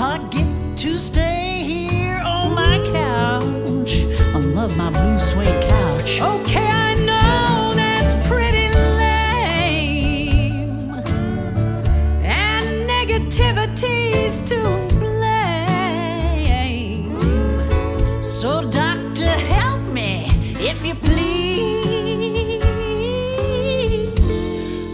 I 0.00 0.18
get 0.30 0.76
to 0.78 0.98
stay 0.98 1.62
here 1.64 2.20
on 2.24 2.54
my 2.54 2.78
couch. 2.92 4.04
I 4.34 4.38
love 4.40 4.76
my 4.76 4.90
blue 4.90 5.18
suede 5.18 5.68
couch. 5.68 6.20
Okay, 6.20 6.67
negativity's 13.38 14.40
to 14.42 14.58
blame. 14.98 16.40
So, 18.22 18.68
doctor, 18.68 19.30
help 19.30 19.80
me 19.92 20.26
if 20.58 20.84
you 20.84 20.94
please. 20.94 21.28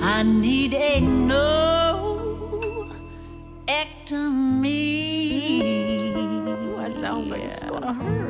I 0.03 0.23
need 0.23 0.75
a 0.75 1.01
no 1.01 2.91
ectomy. 3.67 4.83
That 6.77 6.95
sounds 6.95 7.31
like 7.31 7.43
it's 7.43 7.63
gonna 7.63 7.95
hurt. 7.95 8.24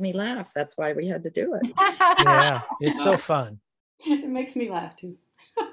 Made 0.00 0.02
me 0.02 0.12
laugh. 0.12 0.52
That's 0.54 0.76
why 0.76 0.92
we 0.92 1.06
had 1.06 1.22
to 1.22 1.30
do 1.30 1.54
it. 1.54 1.72
Yeah, 2.20 2.60
it's 2.80 3.02
so 3.02 3.16
fun. 3.32 3.60
it 4.00 4.28
makes 4.28 4.54
me 4.56 4.68
laugh 4.70 4.96
too. 4.96 5.16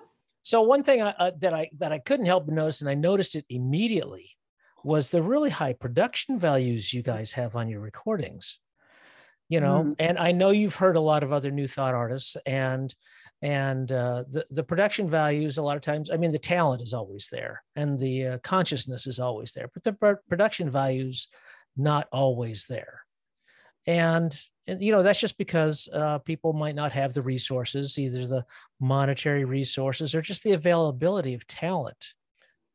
So 0.45 0.61
one 0.61 0.83
thing 0.83 1.01
I, 1.01 1.11
uh, 1.11 1.31
that 1.39 1.53
I 1.53 1.69
that 1.77 1.93
I 1.93 1.99
couldn't 1.99 2.25
help 2.25 2.45
but 2.47 2.53
notice, 2.55 2.81
and 2.81 2.89
I 2.89 2.95
noticed 2.95 3.35
it 3.35 3.45
immediately, 3.49 4.31
was 4.83 5.09
the 5.09 5.21
really 5.21 5.49
high 5.49 5.71
production 5.71 6.37
values 6.37 6.93
you 6.93 7.01
guys 7.01 7.31
have 7.31 7.55
on 7.55 7.69
your 7.69 7.79
recordings. 7.79 8.59
You 9.47 9.61
know, 9.61 9.83
Mm. 9.85 9.95
and 9.99 10.17
I 10.19 10.33
know 10.33 10.49
you've 10.49 10.75
heard 10.75 10.97
a 10.97 10.99
lot 11.01 11.23
of 11.23 11.31
other 11.31 11.49
new 11.49 11.65
thought 11.67 11.93
artists, 11.93 12.35
and 12.45 12.93
and 13.41 13.89
uh, 13.89 14.25
the 14.29 14.45
the 14.51 14.63
production 14.65 15.09
values 15.09 15.57
a 15.57 15.61
lot 15.63 15.77
of 15.77 15.81
times. 15.81 16.09
I 16.11 16.17
mean, 16.17 16.33
the 16.33 16.39
talent 16.39 16.81
is 16.81 16.93
always 16.93 17.29
there, 17.31 17.63
and 17.77 17.97
the 17.97 18.27
uh, 18.27 18.37
consciousness 18.39 19.07
is 19.07 19.21
always 19.21 19.53
there, 19.53 19.69
but 19.73 19.83
the 19.83 19.93
pro- 19.93 20.17
production 20.27 20.69
values 20.69 21.29
not 21.77 22.09
always 22.11 22.65
there. 22.65 23.02
And, 23.85 24.37
and 24.67 24.81
you 24.81 24.91
know 24.91 25.03
that's 25.03 25.19
just 25.19 25.37
because 25.37 25.89
uh, 25.93 26.19
people 26.19 26.53
might 26.53 26.75
not 26.75 26.93
have 26.93 27.13
the 27.13 27.21
resources, 27.21 27.97
either 27.99 28.25
the 28.25 28.45
monetary 28.79 29.43
resources 29.43 30.15
or 30.15 30.21
just 30.21 30.43
the 30.43 30.53
availability 30.53 31.33
of 31.33 31.45
talent. 31.47 32.13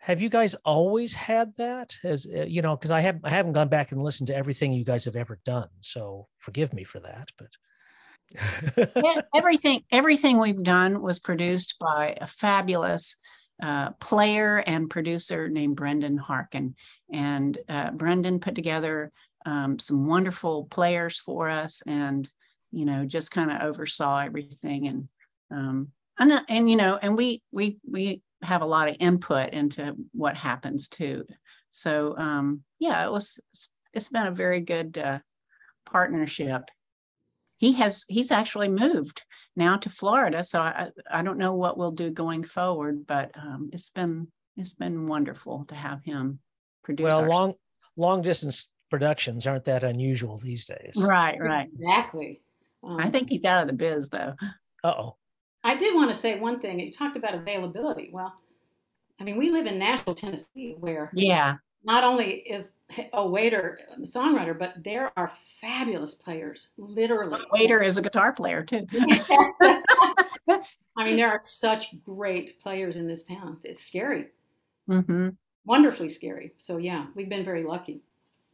Have 0.01 0.23
you 0.23 0.29
guys 0.29 0.55
always 0.65 1.15
had 1.15 1.55
that? 1.57 1.97
As 2.05 2.27
uh, 2.27 2.45
you 2.45 2.63
know, 2.63 2.77
because 2.77 2.91
I 2.91 3.01
have 3.01 3.21
I 3.25 3.31
haven't 3.31 3.55
gone 3.55 3.69
back 3.69 3.93
and 3.93 4.03
listened 4.03 4.27
to 4.29 4.37
everything 4.37 4.73
you 4.73 4.85
guys 4.85 5.05
have 5.07 5.17
ever 5.17 5.41
done, 5.45 5.69
so 5.81 6.29
forgive 6.39 6.73
me 6.73 6.85
for 6.85 7.01
that. 7.01 7.31
But 7.39 8.95
everything 9.35 9.83
everything 9.91 10.39
we've 10.39 10.63
done 10.63 11.01
was 11.01 11.19
produced 11.19 11.77
by 11.81 12.17
a 12.21 12.27
fabulous 12.27 13.17
uh, 13.63 13.91
player 13.93 14.59
and 14.67 14.91
producer 14.91 15.49
named 15.49 15.77
Brendan 15.77 16.19
Harkin, 16.19 16.75
and 17.13 17.59
uh, 17.69 17.91
Brendan 17.93 18.41
put 18.41 18.55
together 18.55 19.11
um, 19.47 19.79
some 19.79 20.07
wonderful 20.07 20.65
players 20.65 21.19
for 21.19 21.49
us, 21.49 21.83
and 21.87 22.29
you 22.73 22.85
know 22.85 23.05
just 23.05 23.31
kind 23.31 23.51
of 23.51 23.63
oversaw 23.63 24.19
everything, 24.19 24.87
and 24.89 25.09
um, 25.51 25.89
and, 26.19 26.33
uh, 26.33 26.43
and 26.49 26.71
you 26.71 26.77
know, 26.77 26.99
and 27.01 27.17
we 27.17 27.43
we 27.53 27.79
we 27.91 28.23
have 28.43 28.63
a 28.63 28.67
lot 28.67 28.89
of 28.89 28.97
input 29.01 29.53
into 29.53 29.97
what 30.13 30.37
happens 30.37 30.89
too. 30.89 31.25
So 31.71 32.17
um, 32.19 32.63
yeah, 32.79 33.05
it 33.07 33.11
was 33.11 33.39
it's- 33.53 33.69
it's 33.95 34.11
been 34.11 34.27
a 34.27 34.31
very 34.33 34.61
good 34.61 34.99
uh, 34.99 35.19
partnership 35.87 36.71
he 37.59 37.73
has 37.73 38.05
he's 38.09 38.31
actually 38.31 38.69
moved 38.69 39.25
now 39.57 39.77
to 39.77 39.91
Florida. 39.91 40.45
So 40.45 40.61
I 40.61 40.91
I 41.11 41.23
don't 41.23 41.39
know 41.39 41.55
what 41.55 41.77
we'll 41.77 41.91
do 41.91 42.11
going 42.11 42.45
forward, 42.45 43.07
but 43.07 43.33
um, 43.37 43.71
it's 43.73 43.91
been 43.91 44.29
it's 44.57 44.75
been 44.75 45.07
wonderful 45.07 45.65
to 45.69 45.75
have 45.75 46.03
him 46.05 46.39
produce. 46.85 47.05
well, 47.05 47.21
our- 47.23 47.29
long 47.29 47.55
long 47.97 48.23
distance 48.23 48.69
productions 48.91 49.47
aren't 49.47 49.65
that 49.65 49.85
unusual 49.85 50.37
these 50.37 50.65
days. 50.65 51.05
right, 51.07 51.39
right. 51.41 51.67
Exactly. 51.67 52.41
Um, 52.83 52.99
I 52.99 53.11
think 53.11 53.29
he's 53.29 53.45
out 53.45 53.63
of 53.63 53.69
the 53.69 53.75
biz 53.75 54.09
though. 54.09 54.35
Uh 54.85 54.95
oh. 54.97 55.17
I 55.65 55.77
did 55.77 55.95
want 55.95 56.13
to 56.13 56.19
say 56.19 56.39
one 56.39 56.61
thing. 56.61 56.81
You 56.81 56.93
talked 56.93 57.17
about 57.17 57.35
availability. 57.35 58.11
Well, 58.13 58.35
I 59.21 59.25
mean, 59.25 59.37
we 59.37 59.51
live 59.51 59.67
in 59.67 59.79
Nashville, 59.79 60.15
Tennessee, 60.15 60.77
where 60.79 61.11
Yeah, 61.13 61.57
not 61.85 62.05
only 62.05 62.35
is 62.35 62.77
a 63.13 63.27
waiter 63.27 63.81
the 63.99 64.07
songwriter, 64.07 64.57
but 64.57 64.85
there 64.85 65.13
are 65.17 65.33
fabulous 65.61 66.15
players, 66.15 66.69
literally. 66.79 67.41
waiter 67.51 67.83
is 67.83 67.99
a 67.99 68.03
guitar 68.03 68.33
player 68.33 68.63
too. 68.63 68.87
I 68.93 69.83
mean, 71.05 71.17
there 71.17 71.29
are 71.29 71.41
such 71.43 72.01
great 72.05 72.61
players 72.61 72.97
in 72.97 73.07
this 73.07 73.25
town. 73.25 73.59
It's 73.65 73.85
scary, 73.85 74.29
hmm 74.87 75.31
wonderfully 75.69 76.09
scary. 76.09 76.53
So 76.57 76.79
yeah, 76.79 77.07
we've 77.15 77.29
been 77.29 77.45
very 77.45 77.63
lucky. 77.63 78.01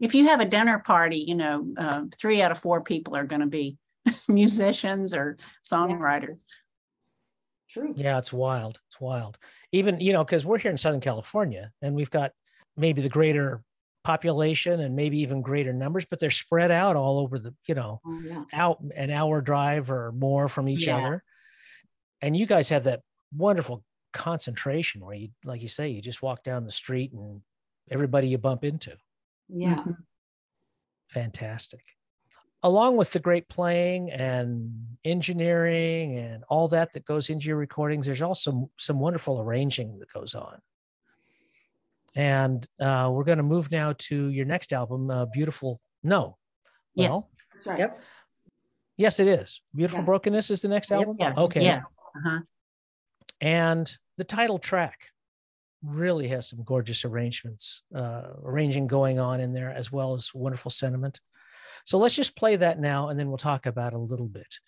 If 0.00 0.14
you 0.14 0.26
have 0.28 0.40
a 0.40 0.44
dinner 0.44 0.78
party, 0.80 1.18
you 1.18 1.34
know, 1.34 1.72
uh, 1.76 2.02
three 2.18 2.42
out 2.42 2.50
of 2.52 2.58
four 2.58 2.82
people 2.82 3.16
are 3.16 3.24
going 3.24 3.40
to 3.40 3.46
be 3.46 3.76
musicians 4.28 5.14
or 5.14 5.36
songwriters. 5.64 6.42
True. 7.70 7.92
Yeah, 7.96 8.18
it's 8.18 8.32
wild. 8.32 8.80
It's 8.88 9.00
wild. 9.00 9.38
Even, 9.72 10.00
you 10.00 10.12
know, 10.12 10.24
because 10.24 10.44
we're 10.44 10.58
here 10.58 10.70
in 10.70 10.76
Southern 10.76 11.00
California 11.00 11.72
and 11.82 11.94
we've 11.94 12.10
got 12.10 12.32
maybe 12.76 13.02
the 13.02 13.08
greater 13.08 13.62
population 14.04 14.80
and 14.80 14.94
maybe 14.94 15.18
even 15.20 15.42
greater 15.42 15.72
numbers, 15.72 16.04
but 16.04 16.20
they're 16.20 16.30
spread 16.30 16.70
out 16.70 16.94
all 16.94 17.18
over 17.18 17.38
the, 17.38 17.54
you 17.66 17.74
know, 17.74 18.00
Oh, 18.06 18.20
yeah. 18.22 18.44
out 18.52 18.78
an 18.96 19.10
hour 19.10 19.40
drive 19.40 19.90
or 19.90 20.12
more 20.12 20.48
from 20.48 20.68
each 20.68 20.86
Yeah. 20.86 20.98
other. 20.98 21.24
And 22.20 22.36
you 22.36 22.46
guys 22.46 22.68
have 22.68 22.84
that 22.84 23.00
wonderful 23.34 23.82
concentration 24.12 25.04
where 25.04 25.14
you, 25.16 25.30
like 25.44 25.62
you 25.62 25.68
say, 25.68 25.88
you 25.88 26.00
just 26.02 26.22
walk 26.22 26.44
down 26.44 26.64
the 26.64 26.72
street 26.72 27.12
and 27.12 27.40
everybody 27.90 28.28
you 28.28 28.38
bump 28.38 28.64
into. 28.64 28.96
Yeah. 29.48 29.76
Mhm. 29.76 29.96
Fantastic. 31.08 31.80
Along 32.62 32.96
with 32.96 33.12
the 33.12 33.18
great 33.20 33.48
playing 33.48 34.10
and 34.10 34.96
engineering 35.04 36.16
and 36.16 36.44
all 36.48 36.66
that 36.68 36.92
that 36.92 37.04
goes 37.04 37.28
into 37.28 37.46
your 37.46 37.56
recordings, 37.58 38.06
there's 38.06 38.22
also 38.22 38.70
some 38.78 38.98
wonderful 38.98 39.40
arranging 39.40 39.98
that 39.98 40.10
goes 40.10 40.34
on. 40.34 40.60
And 42.16 42.66
uh, 42.80 43.10
we're 43.12 43.24
going 43.24 43.38
to 43.38 43.44
move 43.44 43.70
now 43.70 43.92
to 43.98 44.28
your 44.30 44.46
next 44.46 44.72
album, 44.72 45.10
uh, 45.10 45.26
Beautiful. 45.26 45.80
No. 46.02 46.38
Yeah. 46.94 47.10
Well, 47.10 47.30
That's 47.52 47.66
right. 47.66 47.78
Yep. 47.80 47.98
yes, 48.96 49.18
it 49.20 49.26
is. 49.26 49.60
Beautiful 49.74 50.00
Yeah. 50.00 50.04
Brokenness 50.06 50.50
is 50.50 50.62
the 50.62 50.68
next 50.68 50.90
Yep. 50.90 51.00
album. 51.00 51.16
Yeah. 51.18 51.34
Okay. 51.36 51.64
Yeah. 51.64 51.82
Uh-huh. 52.16 52.40
And 53.40 53.92
the 54.16 54.24
title 54.24 54.58
track 54.58 55.10
really 55.84 56.28
has 56.28 56.48
some 56.48 56.62
gorgeous 56.64 57.04
arrangements, 57.04 57.82
uh, 57.94 58.22
arranging 58.44 58.86
going 58.86 59.18
on 59.18 59.40
in 59.40 59.52
there, 59.52 59.70
as 59.70 59.92
well 59.92 60.14
as 60.14 60.34
wonderful 60.34 60.70
sentiment. 60.70 61.20
So 61.84 61.98
let's 61.98 62.14
just 62.14 62.36
play 62.36 62.56
that 62.56 62.80
now, 62.80 63.08
and 63.08 63.20
then 63.20 63.28
we'll 63.28 63.36
talk 63.36 63.66
about 63.66 63.92
a 63.92 63.98
little 63.98 64.28
bit. 64.28 64.58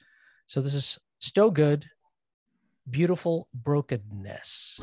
So 0.46 0.60
this 0.60 0.74
is 0.74 0.98
Stowe 1.18 1.50
Good, 1.50 1.86
Beautiful 2.90 3.48
Brokenness. 3.54 4.80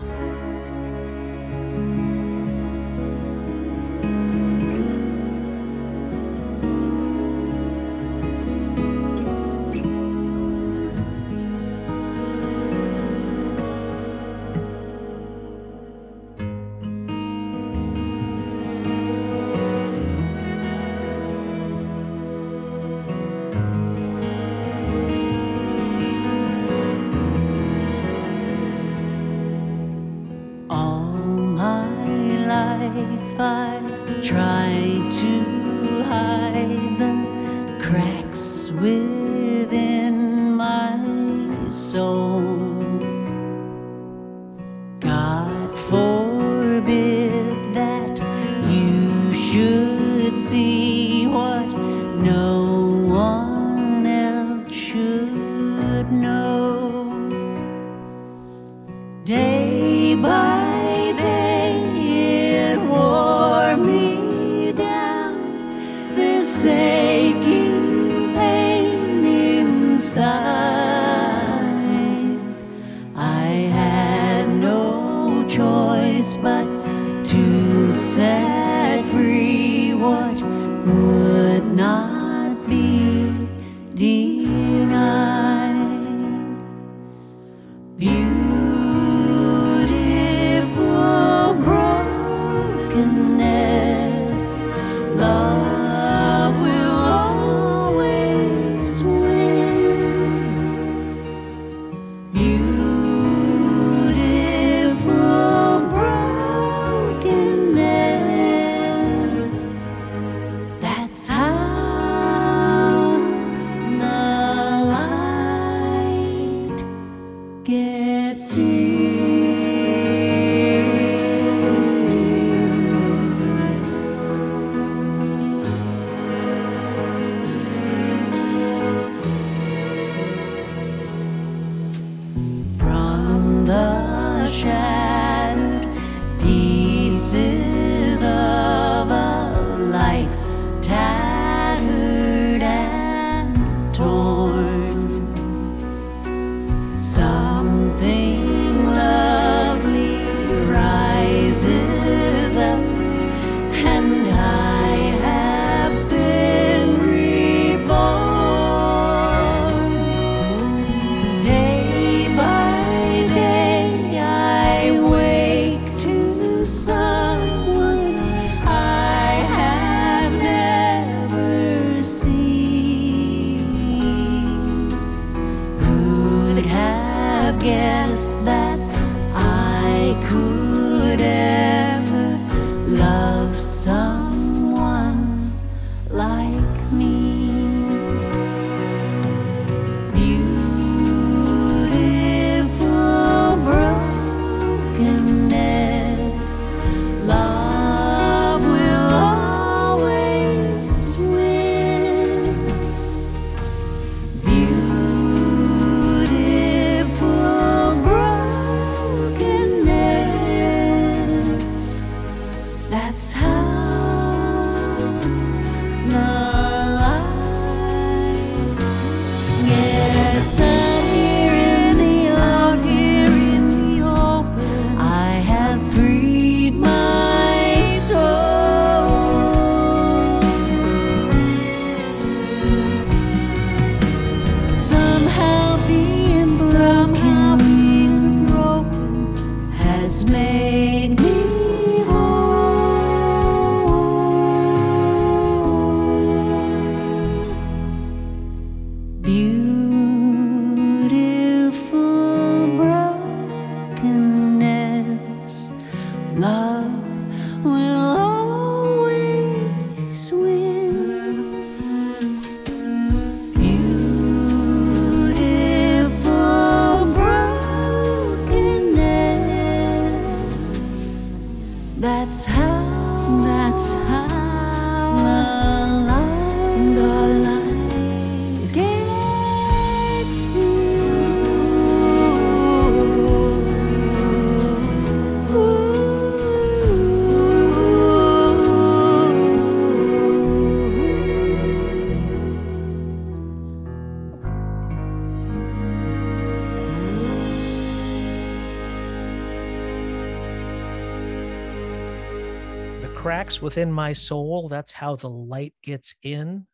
The 303.54 303.60
cracks 303.60 303.76
within 303.76 303.92
my 303.92 304.14
soul, 304.14 304.68
that's 304.68 304.92
how 304.92 305.16
the 305.16 305.30
light 305.30 305.76
gets 305.84 306.16
in. 306.24 306.66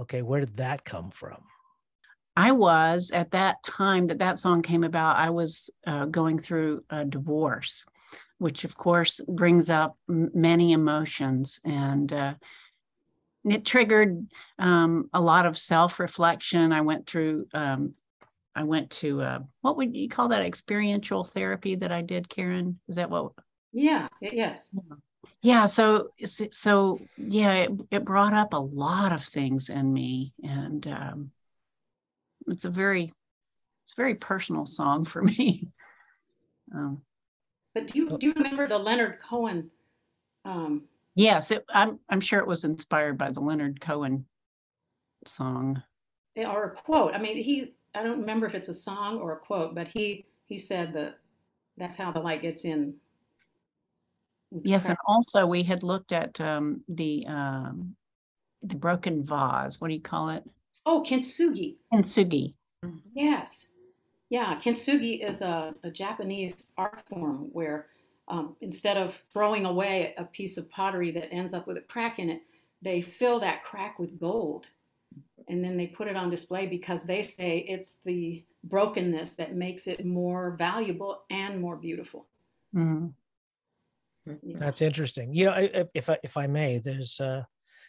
Okay, 0.00 0.22
where 0.22 0.40
did 0.40 0.56
that 0.56 0.82
come 0.82 1.10
from? 1.10 1.42
I 2.36 2.52
was 2.52 3.10
at 3.12 3.32
that 3.32 3.62
time 3.62 4.06
that 4.06 4.18
that 4.20 4.38
song 4.38 4.62
came 4.62 4.82
about, 4.82 5.16
I 5.16 5.28
was 5.28 5.68
uh, 5.86 6.06
going 6.06 6.38
through 6.38 6.84
a 6.88 7.04
divorce, 7.04 7.84
which 8.38 8.64
of 8.64 8.74
course 8.78 9.20
brings 9.28 9.68
up 9.68 9.98
m- 10.08 10.30
many 10.32 10.72
emotions. 10.72 11.60
And 11.66 12.10
uh, 12.10 12.34
it 13.44 13.66
triggered 13.66 14.26
um, 14.58 15.10
a 15.12 15.20
lot 15.20 15.44
of 15.44 15.58
self 15.58 16.00
reflection. 16.00 16.72
I 16.72 16.80
went 16.80 17.06
through, 17.06 17.46
um, 17.52 17.92
I 18.54 18.64
went 18.64 18.88
to, 19.02 19.20
uh, 19.20 19.38
what 19.60 19.76
would 19.76 19.94
you 19.94 20.08
call 20.08 20.28
that 20.28 20.46
experiential 20.46 21.24
therapy 21.24 21.74
that 21.76 21.92
I 21.92 22.00
did, 22.00 22.30
Karen? 22.30 22.80
Is 22.88 22.96
that 22.96 23.10
what? 23.10 23.32
Yeah, 23.72 24.08
yes. 24.22 24.70
yeah 24.72 24.96
so 25.66 26.08
so 26.50 27.00
yeah 27.16 27.54
it, 27.54 27.70
it 27.90 28.04
brought 28.04 28.32
up 28.32 28.52
a 28.52 28.58
lot 28.58 29.12
of 29.12 29.22
things 29.22 29.68
in 29.68 29.92
me 29.92 30.32
and 30.42 30.86
um 30.88 31.30
it's 32.46 32.64
a 32.64 32.70
very 32.70 33.12
it's 33.84 33.92
a 33.92 33.96
very 33.96 34.14
personal 34.14 34.66
song 34.66 35.04
for 35.04 35.22
me 35.32 35.68
um 36.74 37.02
But 37.74 37.88
do 37.88 37.98
you 37.98 38.18
do 38.18 38.26
you 38.26 38.32
remember 38.36 38.68
the 38.68 38.78
Leonard 38.78 39.18
Cohen? 39.20 39.70
Um, 40.44 40.82
yes 41.14 41.50
it, 41.50 41.64
i'm 41.72 41.98
i'm 42.10 42.20
sure 42.20 42.38
it 42.38 42.46
was 42.46 42.64
inspired 42.64 43.16
by 43.16 43.30
the 43.30 43.40
leonard 43.40 43.80
cohen 43.80 44.26
song 45.26 45.82
or 46.36 46.64
a 46.64 46.70
quote. 46.70 47.14
I 47.14 47.18
mean, 47.18 47.36
he 47.36 47.74
I 47.94 48.02
don't 48.02 48.20
remember 48.20 48.46
if 48.46 48.54
it's 48.54 48.68
a 48.68 48.74
song 48.74 49.18
or 49.18 49.32
a 49.32 49.36
quote, 49.38 49.74
but 49.74 49.88
he 49.88 50.26
he 50.46 50.58
said 50.58 50.92
that 50.94 51.18
that's 51.76 51.96
how 51.96 52.10
the 52.12 52.20
light 52.20 52.42
gets 52.42 52.64
in. 52.64 52.94
Yes 54.62 54.88
and 54.88 54.96
also 55.06 55.46
we 55.46 55.62
had 55.62 55.82
looked 55.82 56.12
at 56.12 56.40
um 56.40 56.82
the 56.88 57.26
um 57.26 57.96
the 58.62 58.76
broken 58.76 59.24
vase 59.24 59.80
what 59.80 59.88
do 59.88 59.94
you 59.94 60.00
call 60.00 60.28
it 60.30 60.44
Oh, 60.86 61.02
kintsugi. 61.02 61.76
kintsugi 61.92 62.54
Yes. 63.14 63.70
Yeah, 64.28 64.58
kintsugi 64.60 65.26
is 65.26 65.40
a, 65.42 65.74
a 65.82 65.90
Japanese 65.90 66.64
art 66.76 67.02
form 67.08 67.48
where 67.52 67.86
um, 68.28 68.56
instead 68.60 68.96
of 68.96 69.22
throwing 69.32 69.64
away 69.64 70.14
a 70.18 70.24
piece 70.24 70.56
of 70.58 70.68
pottery 70.70 71.10
that 71.12 71.32
ends 71.32 71.54
up 71.54 71.66
with 71.66 71.76
a 71.76 71.82
crack 71.82 72.18
in 72.18 72.30
it, 72.30 72.42
they 72.82 73.00
fill 73.00 73.40
that 73.40 73.62
crack 73.64 73.98
with 73.98 74.18
gold. 74.18 74.66
And 75.48 75.62
then 75.62 75.76
they 75.76 75.86
put 75.86 76.08
it 76.08 76.16
on 76.16 76.30
display 76.30 76.66
because 76.66 77.04
they 77.04 77.22
say 77.22 77.58
it's 77.68 78.00
the 78.04 78.44
brokenness 78.64 79.36
that 79.36 79.54
makes 79.54 79.86
it 79.86 80.04
more 80.04 80.56
valuable 80.56 81.22
and 81.30 81.60
more 81.60 81.76
beautiful. 81.76 82.26
Mhm. 82.74 83.14
Yeah. 84.26 84.58
That's 84.58 84.80
interesting. 84.82 85.34
You 85.34 85.46
know, 85.46 85.52
I- 85.52 85.70
I- 85.74 85.88
if 85.94 86.08
I 86.08 86.18
if 86.22 86.36
I 86.36 86.46
may, 86.46 86.78
there's 86.78 87.20
uh, 87.20 87.42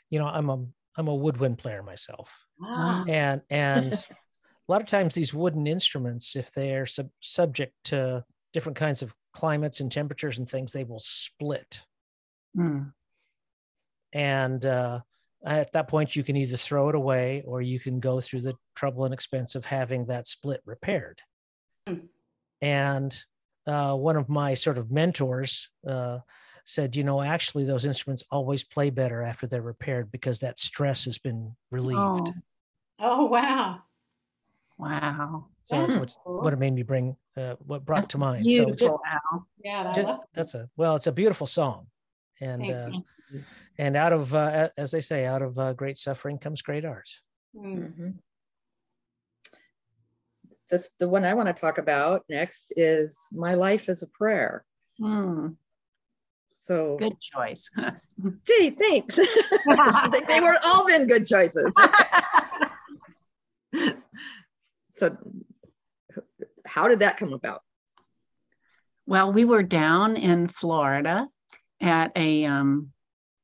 you 0.09 0.19
know, 0.19 0.27
I'm 0.27 0.49
a 0.49 0.65
I'm 0.97 1.07
a 1.07 1.15
woodwind 1.15 1.57
player 1.57 1.83
myself, 1.83 2.37
Ah, 2.63 3.03
and 3.07 3.41
and 3.49 3.93
a 3.93 4.71
lot 4.71 4.81
of 4.81 4.87
times 4.87 5.13
these 5.15 5.33
wooden 5.33 5.67
instruments, 5.67 6.35
if 6.35 6.51
they're 6.51 6.85
sub- 6.85 7.09
subject 7.21 7.73
to 7.85 8.23
different 8.53 8.77
kinds 8.77 9.01
of 9.01 9.13
climates 9.33 9.79
and 9.81 9.91
temperatures 9.91 10.39
and 10.39 10.49
things, 10.49 10.71
they 10.71 10.83
will 10.85 10.99
split. 10.99 11.81
Mm. 12.57 12.93
And 14.13 14.65
uh, 14.65 15.01
at 15.45 15.73
that 15.73 15.87
point, 15.89 16.15
you 16.15 16.23
can 16.23 16.37
either 16.37 16.55
throw 16.57 16.87
it 16.89 16.95
away 16.95 17.43
or 17.45 17.61
you 17.61 17.79
can 17.79 17.99
go 17.99 18.21
through 18.21 18.41
the 18.41 18.55
trouble 18.75 19.03
and 19.05 19.13
expense 19.13 19.55
of 19.55 19.65
having 19.65 20.05
that 20.05 20.27
split 20.27 20.61
repaired. 20.65 21.19
Mm. 21.87 22.07
And 22.61 23.17
uh, 23.67 23.95
one 23.95 24.15
of 24.15 24.29
my 24.29 24.53
sort 24.53 24.77
of 24.77 24.91
mentors 24.91 25.69
uh, 25.87 26.19
said, 26.65 26.95
you 26.95 27.03
know, 27.03 27.21
actually, 27.21 27.63
those 27.65 27.85
instruments 27.85 28.23
always 28.31 28.63
play 28.63 28.89
better 28.89 29.21
after 29.21 29.47
they're 29.47 29.61
repaired 29.61 30.11
because 30.11 30.39
that 30.39 30.59
stress 30.59 31.05
has 31.05 31.17
been 31.17 31.55
relieved. 31.71 31.99
Oh, 31.99 32.33
Oh, 32.97 33.25
wow. 33.25 33.81
wow. 34.77 35.47
So 35.65 35.77
that's 35.79 35.93
Yeah. 35.93 35.99
what, 35.99 36.17
Cool. 36.23 36.41
what 36.41 36.53
it 36.53 36.59
made 36.59 36.73
me 36.73 36.83
bring, 36.83 37.17
uh, 37.35 37.55
what 37.65 37.83
brought 37.85 38.03
That's 38.03 38.11
to 38.13 38.17
mind. 38.17 38.49
So 38.49 38.57
ju- 38.57 38.75
Beautiful, 38.75 39.01
Al. 39.05 39.47
Yeah, 39.63 39.89
I 39.89 39.93
ju- 39.93 40.17
that's 40.33 40.53
a, 40.53 40.69
well, 40.77 40.95
it's 40.95 41.07
a 41.07 41.11
beautiful 41.11 41.47
song. 41.47 41.87
And, 42.39 42.69
uh, 42.71 42.91
and 43.77 43.95
out 43.97 44.13
of, 44.13 44.33
uh, 44.33 44.69
as 44.77 44.91
they 44.91 45.01
say, 45.01 45.25
out 45.25 45.41
of 45.41 45.57
uh, 45.57 45.73
great 45.73 45.97
suffering 45.97 46.37
comes 46.37 46.61
great 46.61 46.85
art. 46.85 47.09
Mm. 47.55 48.13
This, 50.69 50.89
the 50.99 51.07
one 51.07 51.25
I 51.25 51.35
want 51.35 51.47
to 51.47 51.53
talk 51.53 51.77
about 51.77 52.23
next 52.27 52.73
is 52.75 53.19
My 53.31 53.53
Life 53.53 53.87
is 53.87 54.01
a 54.01 54.07
Prayer. 54.07 54.65
Hmm, 54.99 55.49
So, 56.47 56.97
good 56.97 57.17
choice. 57.21 57.69
gee, 58.47 58.71
thanks. 58.71 59.15
they, 60.27 60.39
were 60.41 60.57
all 60.65 60.87
been 60.87 61.05
good 61.07 61.27
choices. 61.27 61.73
so, 64.91 65.17
how 66.65 66.87
did 66.87 66.99
that 66.99 67.17
come 67.17 67.33
about? 67.33 67.61
Well, 69.05 69.31
we 69.31 69.45
were 69.45 69.61
down 69.61 70.17
in 70.17 70.47
Florida 70.47 71.27
at 71.81 72.11
a 72.15 72.45
um 72.45 72.91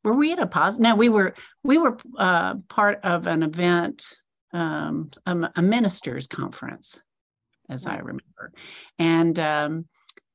were 0.03 0.15
we 0.15 0.31
at 0.31 0.39
a 0.39 0.47
pos 0.47 0.77
no 0.79 0.95
we 0.95 1.09
were 1.09 1.35
we 1.63 1.77
were 1.77 1.97
uh 2.17 2.55
part 2.69 2.99
of 3.03 3.27
an 3.27 3.43
event 3.43 4.05
um 4.53 5.11
a, 5.25 5.51
a 5.57 5.61
ministers 5.61 6.27
conference 6.27 7.03
as 7.71 7.87
I 7.87 7.97
remember 7.97 8.53
and 8.99 9.39
um 9.39 9.85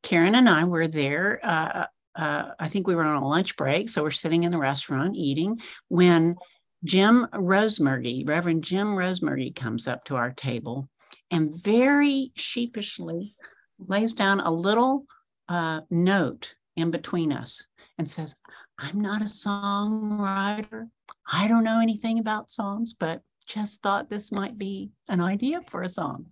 Karen 0.02 0.34
and 0.34 0.48
I 0.48 0.64
were 0.64 0.88
there 0.88 1.40
uh 1.44 1.86
uh, 2.16 2.52
I 2.58 2.68
think 2.68 2.86
we 2.86 2.94
were 2.94 3.04
on 3.04 3.22
a 3.22 3.28
lunch 3.28 3.56
break, 3.56 3.90
so 3.90 4.02
we're 4.02 4.10
sitting 4.10 4.44
in 4.44 4.50
the 4.50 4.58
restaurant 4.58 5.16
eating 5.16 5.60
when 5.88 6.36
Jim 6.84 7.26
Rosemergy, 7.34 8.26
Reverend 8.26 8.64
Jim 8.64 8.88
Rosemergy, 8.88 9.54
comes 9.54 9.86
up 9.86 10.04
to 10.04 10.16
our 10.16 10.32
table 10.32 10.88
and 11.30 11.52
very 11.62 12.32
sheepishly 12.36 13.34
lays 13.78 14.12
down 14.12 14.40
a 14.40 14.50
little 14.50 15.04
uh, 15.48 15.82
note 15.90 16.54
in 16.76 16.90
between 16.90 17.32
us 17.32 17.66
and 17.98 18.08
says, 18.08 18.34
I'm 18.78 19.00
not 19.00 19.22
a 19.22 19.26
songwriter. 19.26 20.88
I 21.30 21.48
don't 21.48 21.64
know 21.64 21.80
anything 21.80 22.18
about 22.18 22.50
songs, 22.50 22.94
but 22.94 23.20
just 23.46 23.82
thought 23.82 24.08
this 24.08 24.32
might 24.32 24.58
be 24.58 24.90
an 25.08 25.20
idea 25.20 25.60
for 25.62 25.82
a 25.82 25.88
song. 25.88 26.26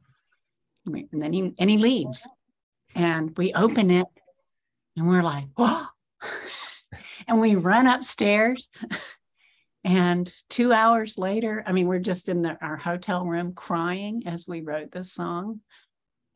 And 0.87 1.23
then 1.23 1.33
he 1.33 1.55
and 1.59 1.71
he 1.71 1.79
leaves. 1.79 2.27
And 2.95 3.37
we 3.37 3.53
open 3.53 3.91
it 3.91 4.07
and 4.97 5.09
we're 5.09 5.23
like, 5.23 5.47
oh, 5.57 5.89
and 7.29 7.41
we 7.41 7.57
run 7.57 7.87
upstairs. 7.87 8.69
And 9.87 10.33
two 10.49 10.73
hours 10.73 11.19
later, 11.19 11.63
I 11.67 11.73
mean, 11.73 11.87
we're 11.89 11.99
just 11.99 12.31
in 12.31 12.41
the, 12.41 12.57
our 12.63 12.77
hotel 12.79 13.27
room 13.27 13.53
crying 13.53 14.23
as 14.25 14.49
we 14.49 14.63
wrote 14.63 14.91
this 14.91 15.13
song. 15.13 15.61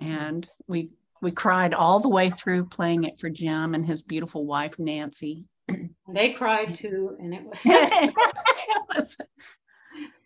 And 0.01 0.47
we 0.67 0.91
we 1.23 1.31
cried 1.31 1.73
all 1.73 1.99
the 1.99 2.11
way 2.11 2.29
through 2.29 2.67
playing 2.67 3.05
it 3.05 3.19
for 3.19 3.31
Jim 3.31 3.75
and 3.75 3.87
his 3.87 4.03
beautiful 4.03 4.45
wife 4.45 4.79
Nancy. 4.79 5.47
They 6.13 6.29
cried 6.31 6.75
too, 6.75 7.17
and 7.19 7.35
it 7.35 7.43
was 7.43 7.59
It 7.65 8.15
was- 8.95 9.17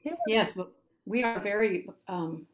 it 0.04 0.10
was- 0.10 0.18
yes, 0.26 0.52
but 0.56 0.72
we 1.04 1.22
are 1.22 1.38
very 1.40 1.88
um, 2.08 2.46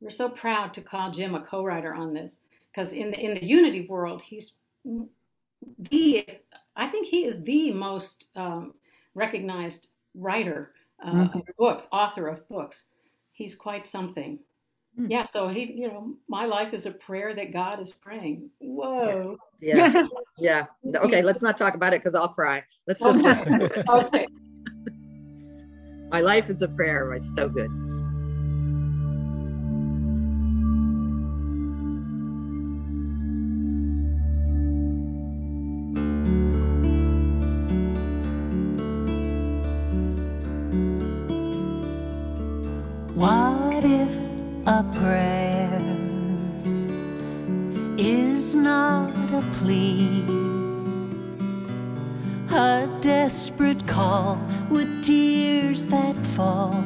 we're 0.00 0.10
so 0.10 0.28
proud 0.28 0.72
to 0.74 0.80
call 0.80 1.10
Jim 1.10 1.34
a 1.34 1.40
co-writer 1.40 1.94
on 1.94 2.14
this 2.14 2.38
because 2.72 2.92
in 2.92 3.10
the 3.10 3.20
in 3.20 3.34
the 3.34 3.44
Unity 3.44 3.86
world, 3.86 4.22
he's 4.22 4.52
the 5.78 6.26
I 6.76 6.86
think 6.86 7.06
he 7.06 7.26
is 7.26 7.42
the 7.44 7.72
most 7.72 8.26
um, 8.36 8.74
recognized 9.14 9.88
writer 10.14 10.72
uh, 11.04 11.28
of 11.34 11.42
books, 11.58 11.88
author 11.92 12.28
of 12.28 12.48
books. 12.48 12.86
He's 13.32 13.54
quite 13.54 13.86
something. 13.86 14.38
Hmm. 14.96 15.06
Yeah, 15.10 15.26
so 15.32 15.48
he, 15.48 15.72
you 15.72 15.88
know, 15.88 16.14
my 16.28 16.46
life 16.46 16.74
is 16.74 16.86
a 16.86 16.90
prayer 16.90 17.34
that 17.34 17.52
God 17.52 17.80
is 17.80 17.92
praying. 17.92 18.50
Whoa. 18.58 19.38
Yeah, 19.60 20.06
yeah. 20.38 20.66
Okay, 20.96 21.22
let's 21.22 21.42
not 21.42 21.56
talk 21.56 21.74
about 21.74 21.92
it 21.92 22.00
because 22.00 22.14
I'll 22.14 22.28
cry. 22.32 22.64
Let's 22.86 23.00
just. 23.00 23.46
Okay. 23.88 24.26
My 26.10 26.20
life 26.20 26.50
is 26.50 26.62
a 26.62 26.68
prayer. 26.68 27.12
It's 27.14 27.32
so 27.36 27.48
good. 27.48 27.70
A 44.80 44.84
prayer 44.94 45.82
is 47.98 48.56
not 48.56 49.10
a 49.34 49.42
plea? 49.52 50.24
A 52.50 52.88
desperate 53.02 53.86
call 53.86 54.38
with 54.70 54.88
tears 55.04 55.86
that 55.88 56.16
fall 56.34 56.79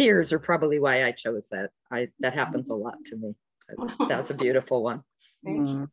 tears 0.00 0.32
are 0.32 0.38
probably 0.38 0.78
why 0.78 1.04
I 1.04 1.12
chose 1.12 1.48
that. 1.50 1.70
I 1.90 2.08
that 2.20 2.34
happens 2.34 2.70
a 2.70 2.74
lot 2.74 2.96
to 3.06 3.16
me. 3.16 3.34
But 3.76 4.08
That's 4.08 4.30
a 4.30 4.34
beautiful 4.34 4.82
one. 4.82 5.02
Thank 5.44 5.68
you. 5.68 5.74
Mm. 5.74 5.88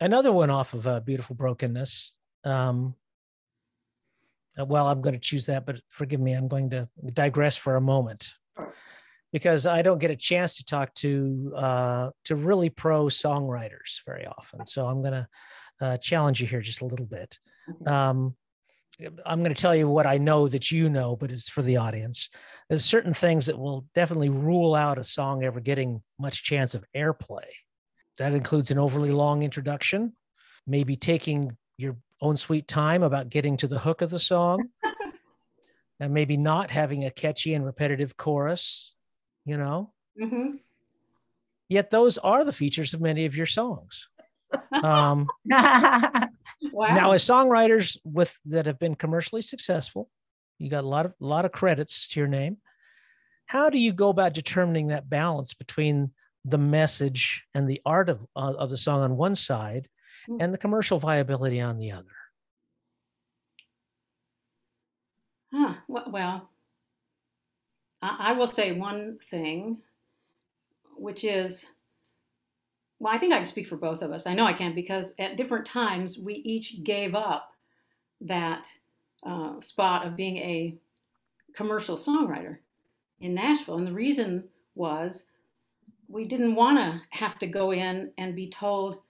Another 0.00 0.32
one 0.32 0.50
off 0.50 0.74
of 0.74 0.86
uh, 0.86 1.00
Beautiful 1.00 1.36
Brokenness. 1.36 2.12
Um, 2.44 2.94
uh, 4.58 4.64
well, 4.64 4.88
I'm 4.88 5.00
going 5.00 5.14
to 5.14 5.20
choose 5.20 5.46
that, 5.46 5.64
but 5.66 5.80
forgive 5.88 6.20
me, 6.20 6.32
I'm 6.32 6.48
going 6.48 6.70
to 6.70 6.88
digress 7.12 7.56
for 7.56 7.76
a 7.76 7.80
moment 7.80 8.34
because 9.32 9.66
I 9.66 9.82
don't 9.82 9.98
get 9.98 10.10
a 10.10 10.16
chance 10.16 10.56
to 10.56 10.64
talk 10.64 10.94
to 10.94 11.52
uh, 11.56 12.10
to 12.24 12.36
really 12.36 12.70
pro 12.70 13.06
songwriters 13.06 14.04
very 14.06 14.26
often. 14.26 14.66
So 14.66 14.86
I'm 14.86 15.00
going 15.00 15.12
to 15.12 15.28
uh, 15.80 15.96
challenge 15.98 16.40
you 16.40 16.46
here 16.46 16.60
just 16.60 16.82
a 16.82 16.86
little 16.86 17.06
bit. 17.06 17.38
Okay. 17.70 17.90
Um, 17.90 18.36
I'm 19.00 19.42
going 19.42 19.54
to 19.54 19.60
tell 19.60 19.74
you 19.74 19.88
what 19.88 20.06
I 20.06 20.18
know 20.18 20.46
that 20.48 20.70
you 20.70 20.88
know, 20.88 21.16
but 21.16 21.32
it's 21.32 21.48
for 21.48 21.62
the 21.62 21.78
audience. 21.78 22.30
There's 22.68 22.84
certain 22.84 23.14
things 23.14 23.46
that 23.46 23.58
will 23.58 23.86
definitely 23.94 24.28
rule 24.28 24.74
out 24.74 24.98
a 24.98 25.04
song 25.04 25.42
ever 25.42 25.60
getting 25.60 26.02
much 26.18 26.44
chance 26.44 26.74
of 26.74 26.84
airplay. 26.94 27.46
That 28.18 28.34
includes 28.34 28.70
an 28.70 28.78
overly 28.78 29.10
long 29.10 29.42
introduction, 29.42 30.14
maybe 30.66 30.94
taking 30.96 31.56
your 31.76 31.96
own 32.20 32.36
sweet 32.36 32.68
time 32.68 33.02
about 33.02 33.30
getting 33.30 33.56
to 33.58 33.66
the 33.66 33.80
hook 33.80 34.00
of 34.00 34.10
the 34.10 34.20
song, 34.20 34.68
and 36.00 36.14
maybe 36.14 36.36
not 36.36 36.70
having 36.70 37.04
a 37.04 37.10
catchy 37.10 37.54
and 37.54 37.66
repetitive 37.66 38.16
chorus, 38.16 38.94
you 39.44 39.56
know. 39.56 39.92
Mhm. 40.20 40.60
Yet 41.68 41.90
those 41.90 42.18
are 42.18 42.44
the 42.44 42.52
features 42.52 42.94
of 42.94 43.00
many 43.00 43.26
of 43.26 43.36
your 43.36 43.46
songs. 43.46 44.08
Um, 44.72 45.26
Wow. 46.74 46.92
Now, 46.92 47.12
as 47.12 47.22
songwriters 47.22 47.96
with 48.02 48.36
that 48.46 48.66
have 48.66 48.80
been 48.80 48.96
commercially 48.96 49.42
successful, 49.42 50.10
you 50.58 50.68
got 50.68 50.82
a 50.82 50.88
lot 50.88 51.06
of 51.06 51.14
lot 51.20 51.44
of 51.44 51.52
credits 51.52 52.08
to 52.08 52.20
your 52.20 52.28
name. 52.28 52.56
How 53.46 53.70
do 53.70 53.78
you 53.78 53.92
go 53.92 54.08
about 54.08 54.34
determining 54.34 54.88
that 54.88 55.08
balance 55.08 55.54
between 55.54 56.10
the 56.44 56.58
message 56.58 57.44
and 57.54 57.68
the 57.70 57.80
art 57.86 58.08
of 58.08 58.26
uh, 58.34 58.54
of 58.58 58.70
the 58.70 58.76
song 58.76 59.02
on 59.02 59.16
one 59.16 59.36
side, 59.36 59.88
Hmm. 60.26 60.38
and 60.40 60.52
the 60.52 60.58
commercial 60.58 60.98
viability 60.98 61.60
on 61.60 61.78
the 61.78 61.92
other? 61.92 62.16
Huh. 65.52 65.74
Well, 65.86 66.50
I 68.02 68.32
will 68.32 68.48
say 68.48 68.72
one 68.72 69.18
thing, 69.30 69.78
which 70.96 71.22
is, 71.22 71.66
well, 73.04 73.14
I 73.14 73.18
think 73.18 73.34
I 73.34 73.36
can 73.36 73.44
speak 73.44 73.68
for 73.68 73.76
both 73.76 74.00
of 74.00 74.12
us. 74.12 74.26
I 74.26 74.32
know 74.32 74.46
I 74.46 74.54
can 74.54 74.74
because 74.74 75.14
at 75.18 75.36
different 75.36 75.66
times 75.66 76.18
we 76.18 76.36
each 76.36 76.82
gave 76.82 77.14
up 77.14 77.52
that 78.22 78.66
uh, 79.22 79.60
spot 79.60 80.06
of 80.06 80.16
being 80.16 80.38
a 80.38 80.78
commercial 81.54 81.98
songwriter 81.98 82.60
in 83.20 83.34
Nashville. 83.34 83.76
And 83.76 83.86
the 83.86 83.92
reason 83.92 84.44
was 84.74 85.24
we 86.08 86.24
didn't 86.24 86.54
want 86.54 86.78
to 86.78 87.02
have 87.10 87.38
to 87.40 87.46
go 87.46 87.72
in 87.72 88.10
and 88.16 88.34
be 88.34 88.48
told, 88.48 89.02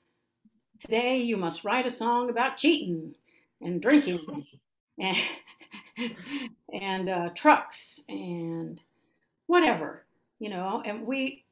today 0.81 1.19
you 1.19 1.37
must 1.37 1.65
write 1.65 1.87
a 1.87 1.91
song 1.91 2.31
about 2.31 2.57
cheating 2.57 3.15
and 3.61 3.81
drinking 3.81 4.45
and, 4.99 5.17
and 6.73 7.09
uh, 7.09 7.29
trucks 7.37 8.01
and 8.09 8.81
whatever, 9.47 10.05
you 10.41 10.51
know. 10.51 10.83
And 10.85 11.07
we 11.07 11.44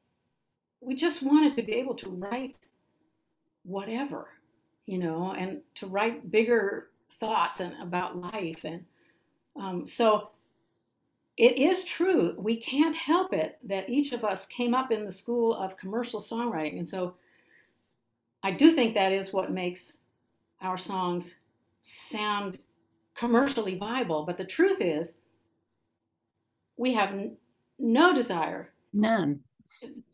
we 0.85 0.95
just 0.95 1.23
wanted 1.23 1.55
to 1.55 1.63
be 1.63 1.73
able 1.73 1.95
to 1.95 2.09
write 2.09 2.55
whatever, 3.63 4.27
you 4.85 4.99
know, 4.99 5.33
and 5.37 5.61
to 5.75 5.87
write 5.87 6.31
bigger 6.31 6.89
thoughts 7.19 7.59
and 7.59 7.73
about 7.81 8.17
life. 8.17 8.63
And 8.63 8.85
um, 9.59 9.87
so 9.87 10.29
it 11.37 11.57
is 11.57 11.83
true. 11.85 12.35
We 12.37 12.57
can't 12.57 12.95
help 12.95 13.33
it 13.33 13.57
that 13.63 13.89
each 13.89 14.11
of 14.11 14.23
us 14.23 14.45
came 14.45 14.73
up 14.73 14.91
in 14.91 15.05
the 15.05 15.11
school 15.11 15.53
of 15.53 15.77
commercial 15.77 16.19
songwriting. 16.19 16.77
And 16.77 16.89
so 16.89 17.15
I 18.43 18.51
do 18.51 18.71
think 18.71 18.93
that 18.93 19.11
is 19.11 19.33
what 19.33 19.51
makes 19.51 19.93
our 20.61 20.77
songs 20.77 21.39
sound 21.81 22.59
commercially 23.15 23.77
viable. 23.77 24.23
But 24.25 24.37
the 24.37 24.45
truth 24.45 24.81
is, 24.81 25.17
we 26.77 26.93
have 26.93 27.11
n- 27.11 27.37
no 27.79 28.13
desire 28.13 28.73
None. 28.93 29.39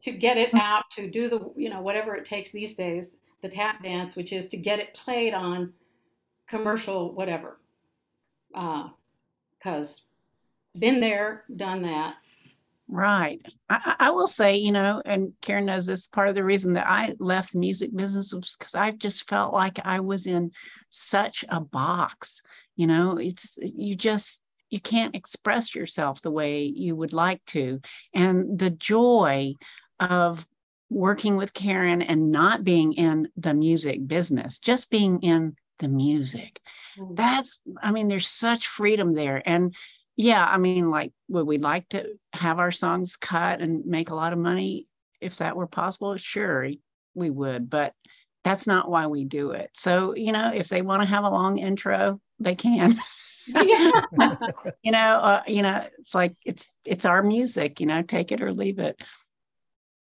To 0.01 0.11
get 0.11 0.37
it 0.37 0.53
out 0.53 0.89
to 0.91 1.09
do 1.09 1.29
the 1.29 1.51
you 1.55 1.69
know 1.69 1.81
whatever 1.81 2.15
it 2.15 2.25
takes 2.25 2.51
these 2.51 2.75
days 2.75 3.17
the 3.41 3.49
tap 3.49 3.83
dance 3.83 4.15
which 4.15 4.33
is 4.33 4.47
to 4.47 4.57
get 4.57 4.79
it 4.79 4.93
played 4.93 5.33
on 5.33 5.73
commercial 6.47 7.13
whatever 7.13 7.59
uh, 8.55 8.89
because 9.57 10.03
been 10.77 10.99
there 10.99 11.43
done 11.55 11.81
that 11.81 12.15
Right. 12.91 13.39
I 13.69 13.95
I 13.99 14.09
will 14.09 14.27
say, 14.27 14.55
you 14.55 14.71
know, 14.71 14.99
and 15.05 15.33
Karen 15.41 15.65
knows 15.65 15.85
this 15.85 16.07
part 16.07 16.27
of 16.27 16.33
the 16.33 16.43
reason 16.43 16.73
that 16.73 16.87
I 16.87 17.13
left 17.19 17.53
the 17.53 17.59
music 17.59 17.95
business 17.95 18.33
was 18.33 18.55
because 18.57 18.73
I 18.73 18.91
just 18.91 19.29
felt 19.29 19.53
like 19.53 19.79
I 19.85 19.99
was 19.99 20.25
in 20.25 20.51
such 20.89 21.45
a 21.49 21.61
box. 21.61 22.41
You 22.75 22.87
know, 22.87 23.17
it's 23.17 23.59
you 23.61 23.95
just 23.95 24.41
you 24.69 24.79
can't 24.79 25.15
express 25.15 25.73
yourself 25.75 26.21
the 26.21 26.31
way 26.31 26.63
you 26.63 26.95
would 26.95 27.13
like 27.13 27.43
to. 27.45 27.81
And 28.13 28.57
the 28.57 28.69
joy 28.69 29.55
of 29.99 30.47
working 30.89 31.37
with 31.37 31.53
Karen 31.53 32.01
and 32.01 32.31
not 32.31 32.63
being 32.63 32.93
in 32.93 33.29
the 33.37 33.53
music 33.53 34.07
business, 34.07 34.57
just 34.57 34.89
being 34.89 35.21
in 35.21 35.55
the 35.79 35.87
music. 35.87 36.59
Mm. 36.97 37.15
That's, 37.15 37.59
I 37.81 37.91
mean, 37.91 38.07
there's 38.07 38.27
such 38.27 38.67
freedom 38.67 39.13
there. 39.13 39.41
And 39.45 39.75
yeah, 40.15 40.45
I 40.45 40.57
mean, 40.57 40.89
like, 40.89 41.13
would 41.29 41.47
we 41.47 41.57
like 41.57 41.87
to 41.89 42.17
have 42.33 42.59
our 42.59 42.71
songs 42.71 43.15
cut 43.15 43.61
and 43.61 43.85
make 43.85 44.09
a 44.09 44.15
lot 44.15 44.33
of 44.33 44.39
money 44.39 44.87
if 45.21 45.37
that 45.37 45.55
were 45.55 45.67
possible? 45.67 46.17
Sure, 46.17 46.69
we 47.13 47.29
would, 47.29 47.69
but 47.69 47.93
that's 48.43 48.67
not 48.67 48.89
why 48.89 49.07
we 49.07 49.25
do 49.25 49.51
it. 49.51 49.69
So, 49.73 50.15
you 50.15 50.31
know, 50.31 50.51
if 50.53 50.67
they 50.69 50.81
want 50.81 51.01
to 51.01 51.07
have 51.07 51.23
a 51.23 51.29
long 51.29 51.57
intro, 51.57 52.19
they 52.39 52.55
can. 52.55 52.97
Yeah. 53.53 53.91
you 54.83 54.91
know, 54.91 55.17
uh, 55.17 55.41
you 55.47 55.61
know, 55.61 55.85
it's 55.97 56.13
like 56.15 56.35
it's 56.45 56.69
it's 56.85 57.05
our 57.05 57.23
music, 57.23 57.79
you 57.79 57.85
know, 57.85 58.01
take 58.01 58.31
it 58.31 58.41
or 58.41 58.53
leave 58.53 58.79
it. 58.79 58.99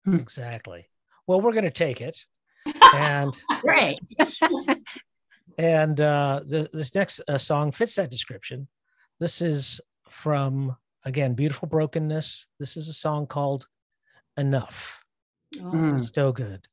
Exactly. 0.07 0.89
Well, 1.27 1.41
we're 1.41 1.53
going 1.53 1.65
to 1.65 1.71
take 1.71 2.01
it. 2.01 2.25
And 2.95 3.37
Great. 3.61 3.99
and 5.59 6.01
uh, 6.01 6.41
the, 6.47 6.69
this 6.73 6.95
next 6.95 7.21
uh, 7.29 7.39
song 7.39 7.73
fits 7.73 7.95
that 7.97 8.11
description. 8.11 8.69
This 9.21 9.41
is 9.41 9.81
from 10.09 10.77
again, 11.05 11.35
beautiful 11.35 11.69
brokenness. 11.69 12.47
This 12.59 12.77
is 12.77 12.89
a 12.89 12.93
song 12.93 13.27
called 13.27 13.67
"Enough." 14.37 15.05
Oh, 15.61 15.71
Mm. 15.71 16.15
So 16.15 16.33
good. 16.33 16.67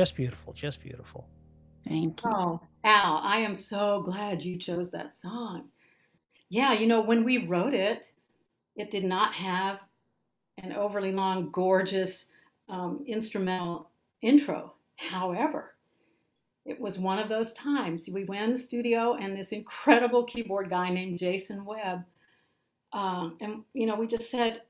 Just 0.00 0.16
beautiful. 0.16 0.54
Just 0.54 0.82
beautiful. 0.82 1.28
Thank 1.86 2.24
you. 2.24 2.30
Oh, 2.30 2.60
Al, 2.84 3.20
I 3.22 3.40
am 3.40 3.54
so 3.54 4.00
glad 4.00 4.42
you 4.42 4.56
chose 4.56 4.90
that 4.92 5.14
song. 5.14 5.64
Yeah, 6.48 6.72
you 6.72 6.86
know, 6.86 7.02
when 7.02 7.22
we 7.22 7.46
wrote 7.46 7.74
it, 7.74 8.10
it 8.76 8.90
did 8.90 9.04
not 9.04 9.34
have 9.34 9.80
an 10.56 10.72
overly 10.72 11.12
long, 11.12 11.50
gorgeous 11.50 12.28
um, 12.70 13.04
instrumental 13.06 13.90
intro. 14.22 14.72
However, 14.96 15.74
it 16.64 16.80
was 16.80 16.98
one 16.98 17.18
of 17.18 17.28
those 17.28 17.52
times 17.52 18.08
we 18.10 18.24
went 18.24 18.44
in 18.44 18.52
the 18.52 18.58
studio 18.58 19.16
and 19.20 19.36
this 19.36 19.52
incredible 19.52 20.24
keyboard 20.24 20.70
guy 20.70 20.88
named 20.88 21.18
Jason 21.18 21.62
Webb, 21.66 22.06
um, 22.94 23.36
and 23.42 23.64
you 23.74 23.84
know, 23.84 23.96
we 23.96 24.06
just 24.06 24.30
said, 24.30 24.62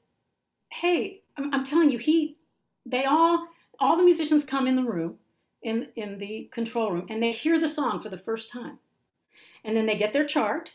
"Hey, 0.73 1.23
I'm, 1.37 1.55
I'm 1.55 1.65
telling 1.65 1.93
you, 1.93 1.99
he, 1.99 2.37
they 2.85 3.05
all, 3.05 3.47
all 3.81 3.97
the 3.97 4.05
musicians 4.05 4.45
come 4.45 4.67
in 4.67 4.77
the 4.77 4.85
room, 4.85 5.17
in 5.63 5.89
in 5.97 6.19
the 6.19 6.49
control 6.53 6.93
room, 6.93 7.07
and 7.09 7.23
they 7.23 7.33
hear 7.33 7.59
the 7.59 7.69
song 7.69 8.01
for 8.01 8.09
the 8.09 8.19
first 8.19 8.51
time, 8.51 8.79
and 9.65 9.77
then 9.77 9.87
they 9.87 9.97
get 9.97 10.13
their 10.13 10.27
chart, 10.27 10.73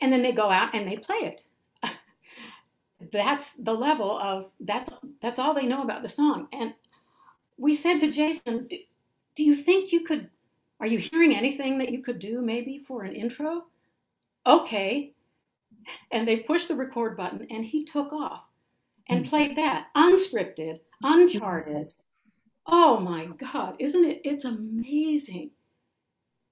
and 0.00 0.12
then 0.12 0.22
they 0.22 0.32
go 0.32 0.50
out 0.50 0.74
and 0.74 0.86
they 0.86 0.96
play 0.96 1.16
it." 1.16 1.44
that's 3.12 3.54
the 3.54 3.72
level 3.72 4.18
of 4.18 4.50
that's 4.60 4.90
that's 5.20 5.38
all 5.38 5.54
they 5.54 5.66
know 5.66 5.82
about 5.82 6.02
the 6.02 6.08
song. 6.08 6.48
And 6.52 6.74
we 7.56 7.74
said 7.74 7.98
to 7.98 8.10
jason 8.10 8.66
do, 8.68 8.78
do 9.34 9.44
you 9.44 9.54
think 9.54 9.92
you 9.92 10.04
could 10.04 10.30
are 10.80 10.86
you 10.86 10.98
hearing 10.98 11.34
anything 11.34 11.78
that 11.78 11.90
you 11.90 12.02
could 12.02 12.18
do 12.18 12.40
maybe 12.40 12.78
for 12.78 13.02
an 13.02 13.12
intro? 13.12 13.64
Okay. 14.46 15.12
And 16.10 16.26
they 16.26 16.36
pushed 16.38 16.68
the 16.68 16.76
record 16.76 17.16
button 17.16 17.46
and 17.50 17.64
he 17.64 17.84
took 17.84 18.12
off 18.12 18.44
and 19.08 19.24
hmm. 19.24 19.28
played 19.28 19.56
that 19.56 19.88
unscripted 19.96 20.80
uncharted 21.02 21.92
oh 22.68 22.98
my 23.00 23.26
god 23.38 23.74
isn't 23.78 24.04
it 24.04 24.20
it's 24.24 24.44
amazing 24.44 25.50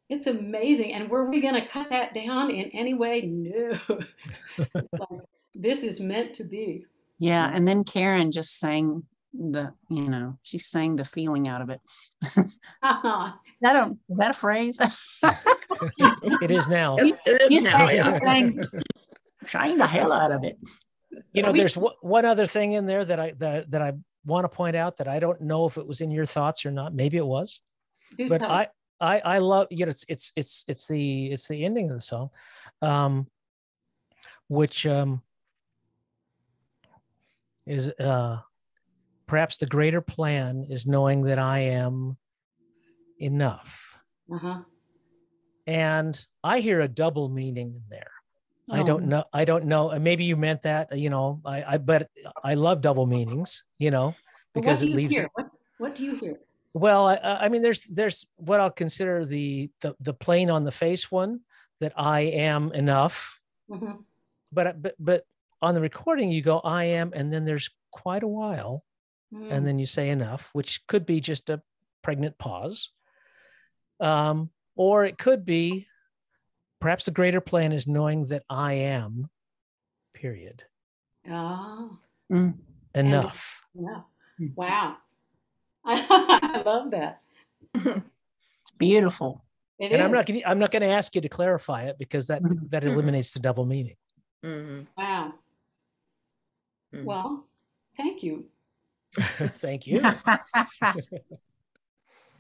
It's 0.09 0.29
amazing. 0.29 0.93
And 0.95 1.11
were 1.11 1.29
we 1.29 1.41
going 1.41 1.61
to 1.61 1.67
cut 1.67 1.91
that 1.91 2.15
down 2.15 2.51
in 2.53 2.71
any 2.71 2.95
way? 2.95 3.23
No. 3.23 3.77
like, 4.73 5.21
this 5.53 5.83
is 5.83 5.99
meant 5.99 6.33
to 6.35 6.45
be. 6.45 6.87
Yeah, 7.19 7.47
mm-hmm. 7.49 7.57
and 7.57 7.67
then 7.67 7.83
Karen 7.83 8.31
just 8.31 8.61
sang 8.61 9.03
the, 9.35 9.73
you 9.91 10.09
know, 10.09 10.39
she 10.45 10.59
sang 10.59 10.95
the 10.95 11.05
feeling 11.05 11.49
out 11.49 11.61
of 11.61 11.71
it. 11.71 11.81
that 13.63 13.75
a 13.75 13.97
is 14.09 14.17
that 14.19 14.31
a 14.31 14.39
phrase? 14.39 14.79
it 16.43 16.51
is 16.53 16.69
now. 16.69 16.97
Yes, 17.01 17.19
it 17.27 17.43
is 17.43 17.51
You 17.51 17.61
now, 17.63 17.91
yeah. 17.91 18.15
you 18.15 18.21
sang- 18.21 18.65
sang 19.49 19.79
the 19.79 19.87
hell 19.89 20.13
out 20.13 20.31
of 20.31 20.45
it. 20.45 20.57
You 21.33 21.43
know, 21.43 21.51
We- 21.51 21.59
there's 21.59 21.77
one 21.77 21.95
one 22.01 22.25
other 22.25 22.47
thing 22.47 22.75
in 22.79 22.87
there 22.87 23.05
that 23.05 23.19
I 23.19 23.33
that, 23.39 23.71
that 23.73 23.83
I 23.83 23.93
want 24.27 24.45
to 24.45 24.55
point 24.55 24.77
out 24.77 24.97
that 24.99 25.09
I 25.09 25.19
don't 25.19 25.41
know 25.41 25.67
if 25.67 25.79
it 25.79 25.87
was 25.87 26.01
in 26.01 26.11
your 26.11 26.27
thoughts 26.27 26.67
or 26.67 26.71
not. 26.71 26.95
Maybe 26.95 27.17
it 27.17 27.27
was, 27.27 27.61
Do 28.17 28.29
but 28.29 28.39
tell. 28.39 28.51
I 28.51 28.69
I 29.01 29.21
I 29.25 29.39
love 29.39 29.69
you 29.71 29.87
know 29.87 29.91
it's 29.91 30.05
it's 30.09 30.33
it's 30.37 30.65
it's 30.69 30.87
the 30.87 31.27
it's 31.27 31.49
the 31.49 31.65
ending 31.65 31.91
of 31.91 31.97
the 31.97 32.01
song, 32.01 32.31
um, 32.83 33.27
which 34.49 34.87
um 34.87 35.23
is 37.67 37.91
uh 37.91 38.39
perhaps 39.27 39.57
the 39.57 39.67
greater 39.67 40.01
plan 40.01 40.67
is 40.69 40.87
knowing 40.87 41.23
that 41.23 41.39
I 41.39 41.59
am 41.59 42.17
enough, 43.21 43.99
uh-huh. 44.33 44.63
and 45.67 46.27
I 46.45 46.61
hear 46.61 46.81
a 46.81 46.89
double 46.89 47.29
meaning 47.29 47.75
in 47.75 47.83
there. 47.89 48.16
I 48.71 48.81
Oh. 48.81 48.85
don't 48.85 49.07
know. 49.07 49.25
I 49.33 49.45
don't 49.45 49.67
know. 49.67 49.97
Maybe 49.99 50.25
you 50.25 50.37
meant 50.37 50.63
that, 50.63 50.97
you 50.97 51.11
know, 51.11 51.41
I, 51.45 51.75
I, 51.75 51.79
but 51.79 52.09
I 52.43 52.55
love 52.55 52.81
double 52.81 53.07
meanings, 53.07 53.63
you 53.79 53.91
know, 53.91 54.15
because 54.55 54.81
do 54.81 54.87
it 54.89 54.95
leaves 54.95 55.19
it. 55.19 55.29
What, 55.35 55.47
what 55.79 55.95
do 55.95 56.05
you 56.05 56.17
hear? 56.17 56.37
Well, 56.75 57.07
I, 57.07 57.17
I 57.23 57.49
mean, 57.49 57.63
there's, 57.63 57.81
there's 57.83 58.27
what 58.37 58.61
I'll 58.61 58.71
consider 58.71 59.25
the, 59.25 59.71
the, 59.81 59.95
the 60.01 60.13
plain 60.13 60.51
on 60.51 60.65
the 60.65 60.73
face 60.73 61.11
one 61.11 61.41
that 61.81 61.93
I 61.97 62.21
am 62.23 62.73
enough, 62.73 63.41
Mhm. 63.71 64.05
but, 64.53 64.83
but, 64.83 64.95
but 64.99 65.25
on 65.63 65.75
the 65.75 65.81
recording, 65.81 66.31
you 66.31 66.43
go, 66.43 66.59
I 66.61 66.85
am, 66.85 67.13
and 67.15 67.33
then 67.33 67.45
there's 67.45 67.71
quite 67.91 68.23
a 68.23 68.29
while, 68.29 68.85
Mm. 69.35 69.51
and 69.51 69.67
then 69.67 69.79
you 69.81 69.87
say 69.87 70.11
enough, 70.11 70.51
which 70.53 70.87
could 70.87 71.05
be 71.05 71.21
just 71.21 71.51
a 71.51 71.61
pregnant 72.03 72.39
pause. 72.39 72.93
Um, 73.99 74.51
or 74.77 75.05
it 75.05 75.19
could 75.19 75.45
be 75.45 75.89
perhaps 76.81 77.05
the 77.07 77.11
greater 77.11 77.41
plan 77.41 77.73
is 77.73 77.87
knowing 77.87 78.25
that 78.27 78.43
I 78.49 78.75
am, 78.75 79.29
period, 80.15 80.65
Oh, 81.29 81.99
Mm. 82.31 82.59
enough. 82.95 83.65
yeah. 83.75 84.03
Mm. 84.41 84.55
Wow. 84.57 84.97
I 85.85 86.63
love 86.65 86.91
that. 86.93 87.23
It's 87.75 88.71
beautiful. 88.79 89.45
It 89.79 89.93
and 89.93 90.03
I'm 90.03 90.11
not 90.11 90.27
gonna, 90.27 90.41
I'm 90.47 90.59
not 90.59 90.71
going 90.71 90.83
to 90.83 90.89
ask 90.89 91.15
you 91.15 91.21
to 91.21 91.29
clarify 91.29 91.85
it 91.85 91.99
because 91.99 92.27
that 92.29 92.43
Mhm. 92.43 92.71
that 92.71 92.85
eliminates 92.85 93.33
the 93.33 93.41
double 93.41 93.65
meaning. 93.67 93.97
Mhm. 94.45 94.87
Wow. 94.97 95.35
Mm. 96.93 97.05
Well, 97.05 97.47
thank 97.97 98.23
you. 98.23 98.49
Thank 99.17 99.87
you. 99.87 100.01
I, 100.83 101.01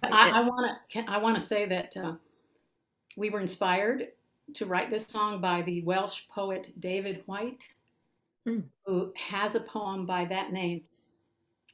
I 0.03 0.41
want 0.41 0.78
to. 0.93 1.05
I 1.11 1.18
want 1.18 1.39
to 1.39 1.45
say 1.45 1.66
that 1.66 1.97
uh, 1.97 2.14
we 3.16 3.30
were 3.30 3.41
inspired 3.41 4.09
to 4.55 4.66
write 4.66 4.90
this 4.90 5.05
song 5.09 5.40
by 5.40 5.62
the 5.62 5.82
Welsh 5.82 6.22
poet 6.28 6.72
David 6.80 7.22
Whyte, 7.26 7.62
Hmm. 8.47 8.61
who 8.84 9.12
has 9.16 9.57
a 9.57 9.61
poem 9.61 10.07
by 10.07 10.24
that 10.26 10.53
name, 10.53 10.84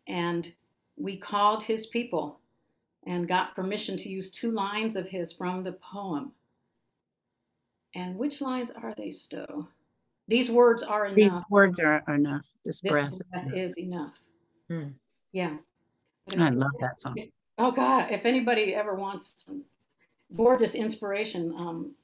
and 0.07 0.55
we 0.97 1.19
called 1.19 1.63
his 1.65 1.87
people 1.87 2.41
and 3.05 3.29
got 3.29 3.55
permission 3.55 3.97
to 3.99 4.09
use 4.09 4.31
two 4.31 4.51
lines 4.51 4.97
of 4.97 5.09
his 5.09 5.33
from 5.33 5.63
the 5.63 5.73
poem. 5.73 6.33
And 7.95 8.17
which 8.17 8.41
lines 8.41 8.71
are 8.71 8.95
they, 8.97 9.11
Stowe? 9.11 9.69
These 10.29 10.51
words 10.51 10.83
are 10.83 11.05
enough. 11.05 11.17
These 11.17 11.43
words 11.51 11.79
are, 11.79 12.03
are 12.07 12.15
enough. 12.15 12.47
This 12.65 12.81
This 12.81 12.91
breath. 12.91 13.19
breath 13.31 13.53
is 13.55 13.77
enough. 13.77 14.19
Hmm. 14.71 14.89
Yeah. 15.33 15.59
I 16.39 16.49
love 16.51 16.71
that 16.81 17.01
song. 17.01 17.17
Oh 17.59 17.71
God! 17.73 18.11
If 18.11 18.25
anybody 18.25 18.75
ever 18.75 18.95
wants 18.95 19.45
some 19.45 19.65
gorgeous 20.35 20.75
inspiration, 20.75 21.53
um, 21.57 21.95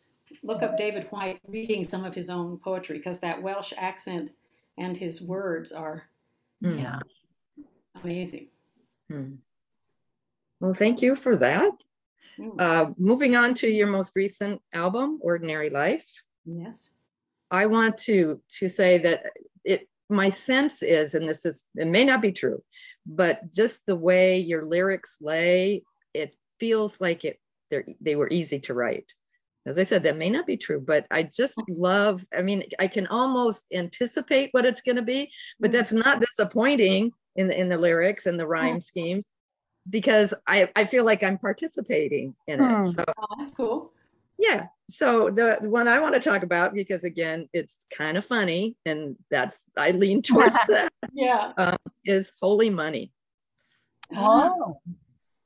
look 0.43 0.63
up 0.63 0.77
David 0.77 1.07
Whyte 1.11 1.41
reading 1.47 1.85
some 1.87 2.05
of 2.05 2.15
his 2.15 2.29
own 2.31 2.59
poetry 2.59 2.99
because 2.99 3.21
that 3.21 3.43
Welsh 3.43 3.73
accent 3.77 4.31
and 4.77 4.97
his 4.97 5.21
words 5.23 5.73
are 5.73 6.05
Mm. 6.63 6.81
Yeah. 6.81 6.99
amazing. 8.03 8.49
Hmm. 9.09 9.35
Well, 10.61 10.75
thank 10.75 11.03
you 11.03 11.15
for 11.15 11.37
that. 11.37 11.71
Mm, 12.37 12.61
Uh, 12.61 12.91
moving 12.99 13.37
on 13.37 13.55
to 13.55 13.69
your 13.69 13.87
most 13.87 14.17
recent 14.17 14.61
album, 14.73 15.19
Ordinary 15.23 15.71
Life. 15.71 16.23
yes. 16.45 16.91
I 17.51 17.65
want 17.67 17.97
to 18.09 18.43
to 18.59 18.69
say 18.69 18.99
that 18.99 19.33
it 19.65 19.89
my 20.11 20.29
sense 20.31 20.83
is, 20.83 21.15
and 21.15 21.29
this 21.29 21.47
is 21.47 21.69
it 21.77 21.87
may 21.87 22.05
not 22.05 22.21
be 22.21 22.33
true, 22.33 22.63
but 23.07 23.53
just 23.55 23.87
the 23.87 23.97
way 23.97 24.39
your 24.39 24.65
lyrics 24.67 25.19
lay, 25.21 25.83
it 26.13 26.37
feels 26.61 27.01
like 27.01 27.25
it 27.25 27.39
they 27.71 27.97
they 28.01 28.17
were 28.17 28.29
easy 28.31 28.59
to 28.61 28.75
write. 28.75 29.15
As 29.69 29.79
I 29.79 29.85
said, 29.85 30.03
that 30.05 30.17
may 30.17 30.31
not 30.31 30.47
be 30.47 30.57
true, 30.57 30.81
but 30.81 31.07
I 31.11 31.23
just 31.25 31.61
love. 31.69 32.25
I 32.37 32.43
mean, 32.43 32.65
I 32.79 32.87
can 32.89 33.07
almost 33.09 33.67
anticipate 33.73 34.49
what 34.53 34.67
it's 34.67 34.81
going 34.81 34.97
to 34.97 35.03
be, 35.03 35.31
but 35.61 35.71
that's 35.73 35.93
not 35.93 36.21
disappointing 36.21 37.13
in 37.37 37.47
the 37.49 37.59
in 37.61 37.69
the 37.69 37.79
lyrics 37.79 38.27
and 38.27 38.39
the 38.41 38.47
rhyme 38.47 38.81
schemes, 38.81 39.27
because 39.91 40.35
I 40.47 40.71
I 40.75 40.85
feel 40.85 41.05
like 41.05 41.23
I'm 41.23 41.39
participating 41.39 42.35
in 42.47 42.61
it. 42.61 42.75
Hmm. 42.77 42.83
So 42.83 43.05
Oh, 43.19 43.37
that's 43.39 43.55
cool. 43.55 43.93
yeah. 44.39 44.67
So 44.91 45.29
the, 45.29 45.59
the 45.61 45.69
one 45.69 45.87
I 45.87 46.01
want 46.01 46.15
to 46.15 46.21
talk 46.21 46.43
about, 46.43 46.73
because 46.73 47.05
again, 47.05 47.47
it's 47.53 47.85
kind 47.95 48.17
of 48.17 48.25
funny, 48.25 48.75
and 48.87 49.17
that's 49.31 49.67
I 49.77 49.91
lean 49.91 50.23
towards 50.23 50.55
that, 50.69 50.91
Yeah. 51.13 51.53
is 52.07 52.33
holy 52.41 52.71
money. 52.71 53.13
Oh. 54.17 54.81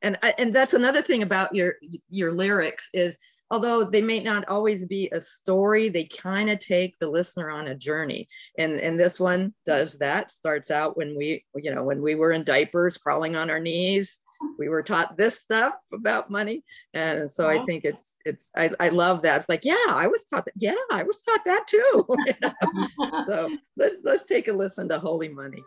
And 0.05 0.19
I, 0.23 0.35
and 0.39 0.53
that's 0.53 0.75
another 0.75 1.03
thing 1.03 1.23
about 1.23 1.55
your 1.55 1.75
your 2.11 2.33
lyrics 2.33 2.89
is 2.93 3.19
although 3.53 3.85
they 3.85 4.01
may 4.01 4.19
not 4.19 4.49
always 4.49 4.87
be 4.87 5.11
a 5.13 5.21
story, 5.21 5.91
they 5.91 6.05
kind 6.05 6.49
of 6.49 6.59
take 6.59 6.99
the 6.99 7.09
listener 7.09 7.51
on 7.51 7.69
a 7.69 7.75
journey. 7.75 8.27
And 8.59 8.81
and 8.81 8.99
this 8.99 9.21
one 9.21 9.55
does 9.67 9.99
that. 9.99 10.33
Starts 10.33 10.71
out 10.71 10.97
when 10.97 11.15
we 11.17 11.45
you 11.55 11.73
know 11.73 11.85
when 11.85 12.03
we 12.03 12.17
were 12.17 12.33
in 12.33 12.43
diapers, 12.43 12.99
crawling 12.99 13.37
on 13.37 13.51
our 13.51 13.61
knees. 13.61 14.21
We 14.59 14.69
were 14.69 14.83
taught 14.83 15.17
this 15.17 15.39
stuff 15.39 15.75
about 15.93 16.29
money, 16.29 16.65
and 16.95 17.31
so 17.31 17.49
I 17.49 17.65
think 17.65 17.85
it's 17.85 18.17
it's 18.25 18.51
I, 18.57 18.71
I 18.81 18.89
love 18.89 19.23
that. 19.23 19.37
It's 19.37 19.49
like 19.49 19.65
yeah, 19.65 19.77
I 19.89 20.09
was 20.09 20.25
taught 20.25 20.47
that. 20.47 20.55
Yeah, 20.57 20.75
I 20.91 21.05
was 21.05 21.23
taught 21.23 21.45
that 21.45 21.69
too. 21.69 22.05
You 22.09 22.35
know? 22.43 23.25
so 23.25 23.57
let's 23.77 24.01
let's 24.03 24.27
take 24.27 24.49
a 24.49 24.53
listen 24.53 24.89
to 24.89 24.99
Holy 24.99 25.29
Money. 25.29 25.63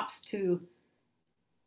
Props 0.00 0.20
to, 0.22 0.60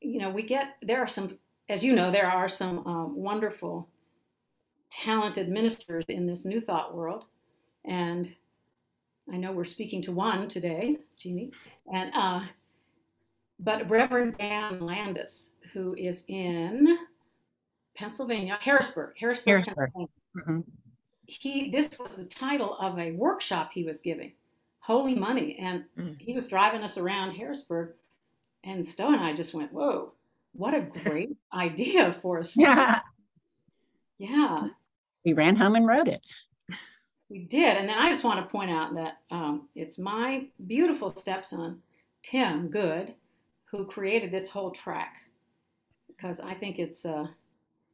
you 0.02 0.20
know, 0.20 0.30
we 0.30 0.44
get, 0.44 0.76
there 0.82 1.00
are 1.00 1.08
some, 1.08 1.38
as 1.70 1.84
you 1.84 1.94
know, 1.96 2.12
there 2.12 2.30
are 2.30 2.48
some 2.50 2.86
um, 2.88 3.16
wonderful, 3.16 3.88
talented 4.90 5.50
ministers 5.50 6.06
in 6.08 6.26
this 6.26 6.46
New 6.46 6.60
Thought 6.62 6.96
world. 6.96 7.26
And 7.86 8.34
I 9.32 9.38
know 9.38 9.52
we're 9.52 9.64
speaking 9.64 10.02
to 10.04 10.12
one 10.12 10.48
today, 10.48 10.98
Jeannie. 11.18 11.52
And, 11.92 12.12
uh, 12.14 12.42
but 13.60 13.90
Reverend 13.90 14.38
Dan 14.38 14.80
Landis, 14.82 15.52
who 15.74 15.96
is 15.96 16.26
in 16.28 16.98
Pennsylvania, 17.96 18.58
Harrisburg, 18.62 19.16
Harrisburg, 19.20 19.48
Harrisburg. 19.48 19.76
Pennsylvania 19.94 20.08
Mhm. 20.36 20.64
he 21.28 21.70
this 21.70 21.92
was 22.00 22.16
the 22.18 22.26
title 22.26 22.76
of 22.80 22.98
a 22.98 23.12
workshop 23.12 23.70
he 23.72 23.84
was 23.84 24.02
giving 24.02 24.32
holy 24.80 25.14
money 25.14 25.56
and 25.60 25.86
Mm. 25.96 26.20
he 26.20 26.34
was 26.34 26.48
driving 26.48 26.82
us 26.82 26.98
around 26.98 27.34
harrisburg 27.36 27.94
and 28.64 28.86
stowe 28.86 29.14
and 29.14 29.24
i 29.24 29.34
just 29.34 29.54
went 29.54 29.72
whoa 29.74 30.14
what 30.54 30.74
a 30.74 30.82
great 30.82 31.36
idea 31.54 32.14
for 32.22 32.40
a 32.40 32.44
study. 32.44 32.66
Yeah. 32.70 33.00
yeah 34.18 34.68
We 35.26 35.34
ran 35.34 35.56
home 35.56 35.76
and 35.76 35.88
wrote 35.88 36.08
it. 36.08 36.22
we 37.30 37.40
did 37.40 37.78
and 37.78 37.88
then 37.90 37.98
i 37.98 38.10
just 38.10 38.24
want 38.24 38.40
to 38.40 38.52
point 38.52 38.72
out 38.72 38.94
that 38.96 39.18
um, 39.32 39.68
it's 39.76 39.98
my 39.98 40.48
beautiful 40.68 41.16
stepson 41.16 41.82
tim 42.24 42.68
good 42.70 43.16
who 43.66 43.86
created 43.86 44.32
this 44.32 44.50
whole 44.50 44.72
track 44.72 45.14
because 46.08 46.40
i 46.40 46.54
think 46.54 46.80
it's 46.80 47.06
uh, 47.06 47.26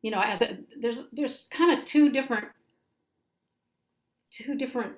you 0.01 0.11
know 0.11 0.19
as 0.21 0.41
a, 0.41 0.57
there's 0.79 1.03
there's 1.13 1.47
kind 1.51 1.77
of 1.77 1.85
two 1.85 2.09
different 2.11 2.45
two 4.31 4.55
different 4.55 4.93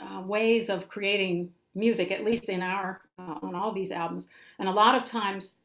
uh, 0.00 0.22
ways 0.26 0.70
of 0.70 0.88
creating 0.88 1.50
music, 1.74 2.10
at 2.10 2.24
least 2.24 2.48
in 2.48 2.62
our 2.62 3.02
uh, 3.20 3.38
on 3.42 3.54
all 3.54 3.72
these 3.72 3.92
albums. 3.92 4.28
And 4.58 4.68
a 4.68 4.72
lot 4.72 4.94
of 4.94 5.04
times, 5.04 5.56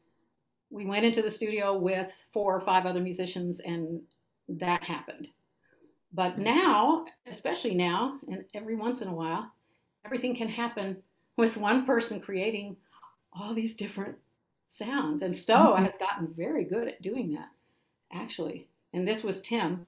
we 0.70 0.84
went 0.84 1.04
into 1.06 1.22
the 1.22 1.30
studio 1.30 1.76
with 1.78 2.12
four 2.32 2.54
or 2.54 2.60
five 2.60 2.86
other 2.86 3.00
musicians, 3.00 3.60
and 3.60 4.00
that 4.48 4.82
happened. 4.82 5.28
But 6.12 6.38
now, 6.38 7.06
especially 7.26 7.74
now, 7.74 8.18
and 8.28 8.44
every 8.54 8.74
once 8.74 9.00
in 9.00 9.08
a 9.08 9.14
while, 9.14 9.52
everything 10.04 10.34
can 10.34 10.48
happen 10.48 11.02
with 11.36 11.56
one 11.56 11.84
person 11.84 12.20
creating 12.20 12.76
all 13.32 13.54
these 13.54 13.74
different 13.74 14.16
sounds. 14.66 15.22
And 15.22 15.34
Stowe 15.34 15.74
Mhm. 15.74 15.84
has 15.84 15.96
gotten 15.96 16.26
very 16.26 16.64
good 16.64 16.88
at 16.88 17.02
doing 17.02 17.32
that, 17.34 17.50
actually. 18.12 18.68
And 18.92 19.06
this 19.06 19.22
was 19.22 19.42
Tim, 19.42 19.86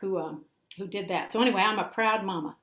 who 0.00 0.18
um, 0.18 0.44
who 0.76 0.86
did 0.86 1.08
that. 1.08 1.32
So 1.32 1.40
anyway, 1.40 1.62
I'm 1.62 1.78
a 1.78 1.84
proud 1.84 2.24
mama. 2.24 2.56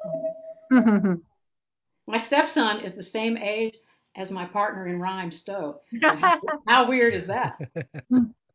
My 2.07 2.17
stepson 2.17 2.81
is 2.81 2.95
the 2.95 3.03
same 3.03 3.37
age 3.37 3.77
as 4.15 4.31
my 4.31 4.45
partner 4.45 4.87
in 4.87 4.99
rhyme, 4.99 5.31
Stowe. 5.31 5.81
How, 6.01 6.39
how 6.67 6.87
weird 6.87 7.13
is 7.13 7.27
that? 7.27 7.59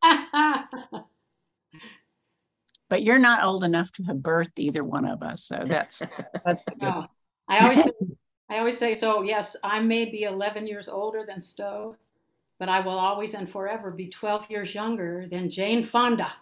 but 2.89 3.03
you're 3.03 3.19
not 3.19 3.45
old 3.45 3.65
enough 3.65 3.93
to 3.93 4.03
have 4.05 4.17
birthed 4.17 4.59
either 4.59 4.85
one 4.85 5.05
of 5.07 5.23
us. 5.23 5.45
So 5.45 5.63
that's 5.65 5.99
that's 6.45 6.65
the 6.65 6.73
good. 6.73 6.83
No. 6.83 7.07
I 7.49 7.59
always 7.61 7.85
say, 7.85 7.91
I 8.49 8.59
always 8.59 8.79
say 8.79 8.95
so. 8.95 9.23
Yes, 9.23 9.57
I 9.63 9.81
may 9.81 10.05
be 10.07 10.23
11 10.23 10.67
years 10.67 10.89
older 10.89 11.25
than 11.27 11.41
Stowe, 11.41 11.97
but 12.59 12.69
I 12.69 12.81
will 12.81 12.99
always 12.99 13.35
and 13.35 13.49
forever 13.51 13.91
be 13.91 14.09
12 14.09 14.51
years 14.51 14.75
younger 14.75 15.27
than 15.31 15.51
Jane 15.51 15.83
Fonda. 15.83 16.33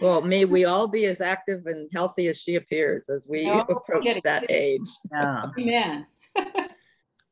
Well, 0.00 0.20
may 0.22 0.44
we 0.44 0.64
all 0.64 0.88
be 0.88 1.06
as 1.06 1.20
active 1.20 1.66
and 1.66 1.88
healthy 1.92 2.28
as 2.28 2.40
she 2.40 2.56
appears 2.56 3.08
as 3.08 3.26
we 3.28 3.46
No, 3.46 3.60
approach 3.60 4.04
get 4.04 4.16
it, 4.18 4.24
that 4.24 4.40
get 4.42 4.50
it. 4.50 4.54
age. 4.54 4.88
Yeah. 5.10 5.42
Amen. 5.58 6.06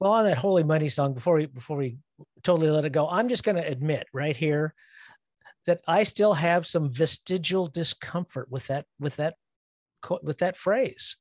Well, 0.00 0.10
on 0.14 0.24
that 0.24 0.36
Holy 0.36 0.64
Money 0.64 0.88
song, 0.88 1.14
before 1.14 1.36
we 1.36 1.46
before 1.46 1.76
we 1.76 1.96
totally 2.42 2.70
let 2.70 2.84
it 2.84 2.90
go, 2.90 3.08
I'm 3.08 3.28
just 3.28 3.44
going 3.44 3.54
to 3.54 3.64
admit 3.64 4.08
right 4.12 4.36
here 4.36 4.74
that 5.66 5.80
I 5.86 6.02
still 6.02 6.34
have 6.34 6.66
some 6.66 6.90
vestigial 6.90 7.68
discomfort 7.68 8.50
with 8.50 8.66
that 8.66 8.86
with 8.98 9.14
that 9.18 9.36
co- 10.00 10.18
with 10.24 10.38
that 10.38 10.56
phrase, 10.56 11.16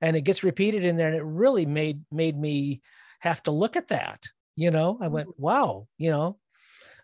and 0.00 0.16
it 0.16 0.22
gets 0.22 0.42
repeated 0.42 0.82
in 0.82 0.96
there, 0.96 1.08
and 1.08 1.16
it 1.16 1.24
really 1.24 1.66
made 1.66 2.00
made 2.10 2.38
me 2.38 2.80
have 3.20 3.42
to 3.42 3.50
look 3.50 3.76
at 3.76 3.88
that. 3.88 4.22
You 4.56 4.70
know, 4.70 4.96
I 4.98 5.08
went, 5.08 5.38
wow, 5.38 5.86
you 5.98 6.10
know, 6.10 6.38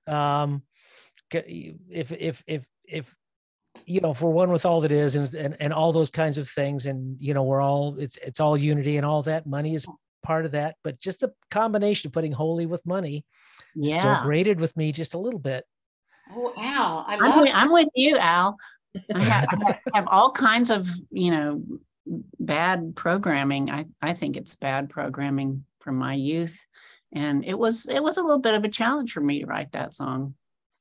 um, 0.06 0.62
c- 1.30 1.76
if 1.90 2.10
if 2.10 2.42
if 2.46 2.64
if 2.86 3.14
you 3.88 4.00
know, 4.00 4.12
for 4.14 4.30
one 4.30 4.50
with 4.50 4.66
all 4.66 4.80
that 4.82 4.92
is 4.92 5.16
and, 5.16 5.32
and 5.34 5.56
and 5.60 5.72
all 5.72 5.92
those 5.92 6.10
kinds 6.10 6.38
of 6.38 6.48
things, 6.48 6.86
and 6.86 7.16
you 7.20 7.34
know, 7.34 7.42
we're 7.42 7.60
all 7.60 7.96
it's 7.98 8.16
it's 8.18 8.40
all 8.40 8.56
unity 8.56 8.96
and 8.96 9.06
all 9.06 9.22
that. 9.22 9.46
Money 9.46 9.74
is 9.74 9.86
part 10.22 10.44
of 10.44 10.52
that, 10.52 10.76
but 10.84 11.00
just 11.00 11.20
the 11.20 11.32
combination 11.50 12.08
of 12.08 12.12
putting 12.12 12.32
holy 12.32 12.66
with 12.66 12.84
money 12.84 13.24
still 13.82 13.94
Yeah. 14.00 14.22
grated 14.22 14.60
with 14.60 14.76
me 14.76 14.92
just 14.92 15.14
a 15.14 15.18
little 15.18 15.38
bit. 15.40 15.64
Oh, 16.30 16.52
Al, 16.58 17.04
I 17.08 17.16
I'm 17.16 17.40
with, 17.40 17.50
I'm 17.54 17.72
with 17.72 17.88
you, 17.94 18.18
Al. 18.18 18.58
I 19.14 19.22
have, 19.22 19.48
I 19.66 19.78
have 19.94 20.08
all 20.08 20.30
kinds 20.32 20.70
of, 20.70 20.88
you 21.10 21.30
know, 21.30 21.62
bad 22.38 22.94
programming. 22.96 23.70
I, 23.70 23.86
I 24.02 24.12
think 24.14 24.36
it's 24.36 24.56
bad 24.56 24.90
programming 24.90 25.64
from 25.80 25.96
my 25.96 26.14
youth. 26.14 26.66
And 27.12 27.44
it 27.44 27.58
was 27.58 27.86
it 27.86 28.02
was 28.02 28.18
a 28.18 28.22
little 28.22 28.40
bit 28.40 28.54
of 28.54 28.64
a 28.64 28.68
challenge 28.68 29.12
for 29.12 29.20
me 29.22 29.40
to 29.40 29.46
write 29.46 29.72
that 29.72 29.94
song. 29.94 30.34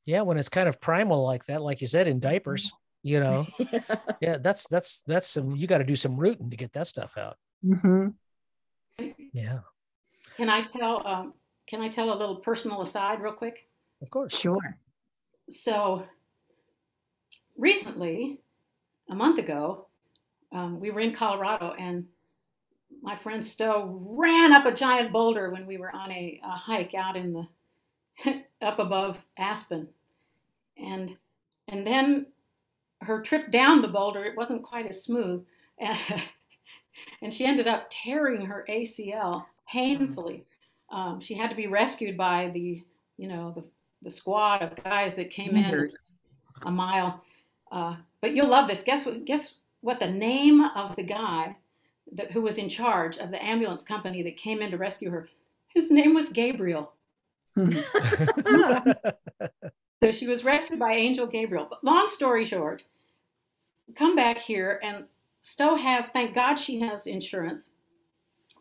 Yeah, 0.05 0.21
when 0.21 0.37
it's 0.37 0.49
kind 0.49 0.67
of 0.67 0.81
primal 0.81 1.23
like 1.23 1.45
that, 1.45 1.61
like 1.61 1.79
you 1.79 1.87
said, 1.87 2.07
in 2.07 2.19
diapers, 2.19 2.73
you 3.03 3.19
know, 3.19 3.45
yeah, 4.21 4.37
that's 4.37 4.67
that's 4.67 5.01
that's 5.01 5.27
some 5.27 5.55
you 5.55 5.67
got 5.67 5.77
to 5.79 5.83
do 5.83 5.95
some 5.95 6.17
rooting 6.17 6.49
to 6.49 6.57
get 6.57 6.73
that 6.73 6.87
stuff 6.87 7.17
out. 7.17 7.37
Mhm. 7.65 8.13
Yeah, 9.33 9.59
Can 10.37 10.49
I 10.49 10.63
tell? 10.63 11.05
Um, 11.07 11.33
can 11.67 11.81
I 11.81 11.89
tell 11.89 12.11
a 12.11 12.17
little 12.17 12.37
personal 12.37 12.81
aside 12.81 13.21
real 13.21 13.33
quick? 13.33 13.67
of 14.01 14.09
course. 14.09 14.35
Sure. 14.35 14.77
So 15.49 16.05
recently, 17.57 18.41
a 19.09 19.15
month 19.15 19.39
ago, 19.39 19.87
um, 20.51 20.79
we 20.79 20.91
were 20.91 20.99
in 20.99 21.13
Colorado, 21.13 21.73
and 21.77 22.05
my 23.01 23.15
friend 23.15 23.43
Stowe 23.43 23.99
ran 24.01 24.53
up 24.53 24.65
a 24.65 24.73
giant 24.73 25.11
boulder 25.11 25.51
when 25.51 25.65
we 25.67 25.77
were 25.77 25.93
on 25.95 26.11
a, 26.11 26.39
a 26.43 26.49
hike 26.49 26.93
out 26.93 27.15
in 27.15 27.33
the 28.23 28.43
up 28.61 28.79
above 28.79 29.23
Aspen, 29.37 29.87
and 30.77 31.15
and 31.67 31.85
then 31.85 32.27
her 33.01 33.21
trip 33.21 33.51
down 33.51 33.81
the 33.81 33.87
boulder 33.87 34.23
it 34.23 34.37
wasn't 34.37 34.63
quite 34.63 34.87
as 34.87 35.03
smooth, 35.03 35.45
and, 35.77 35.97
and 37.21 37.33
she 37.33 37.45
ended 37.45 37.67
up 37.67 37.87
tearing 37.89 38.45
her 38.45 38.65
ACL 38.69 39.45
painfully. 39.69 40.45
Um, 40.89 41.19
she 41.19 41.35
had 41.35 41.49
to 41.49 41.55
be 41.55 41.67
rescued 41.67 42.17
by 42.17 42.49
the 42.53 42.83
you 43.17 43.27
know 43.27 43.51
the 43.51 43.63
the 44.01 44.11
squad 44.11 44.61
of 44.61 44.83
guys 44.83 45.15
that 45.15 45.31
came 45.31 45.55
in 45.55 45.89
a 46.63 46.71
mile. 46.71 47.23
Uh, 47.71 47.95
but 48.21 48.33
you'll 48.33 48.47
love 48.47 48.67
this. 48.67 48.83
Guess 48.83 49.05
what? 49.05 49.25
Guess 49.25 49.55
what? 49.81 49.99
The 49.99 50.09
name 50.09 50.61
of 50.61 50.95
the 50.95 51.03
guy 51.03 51.57
that, 52.13 52.31
who 52.31 52.41
was 52.41 52.57
in 52.57 52.69
charge 52.69 53.17
of 53.17 53.31
the 53.31 53.43
ambulance 53.43 53.83
company 53.83 54.23
that 54.23 54.37
came 54.37 54.61
in 54.61 54.71
to 54.71 54.77
rescue 54.77 55.09
her. 55.09 55.29
His 55.73 55.91
name 55.91 56.13
was 56.13 56.29
Gabriel. 56.29 56.93
So 60.03 60.11
she 60.11 60.27
was 60.27 60.43
rescued 60.43 60.79
by 60.79 60.93
Angel 60.93 61.25
Gabriel. 61.25 61.67
But 61.69 61.83
long 61.83 62.07
story 62.07 62.45
short, 62.45 62.83
come 63.95 64.15
back 64.15 64.37
here, 64.37 64.79
and 64.83 65.05
Stowe 65.41 65.75
has, 65.75 66.09
thank 66.09 66.35
God 66.35 66.55
she 66.55 66.79
has 66.81 67.07
insurance. 67.07 67.69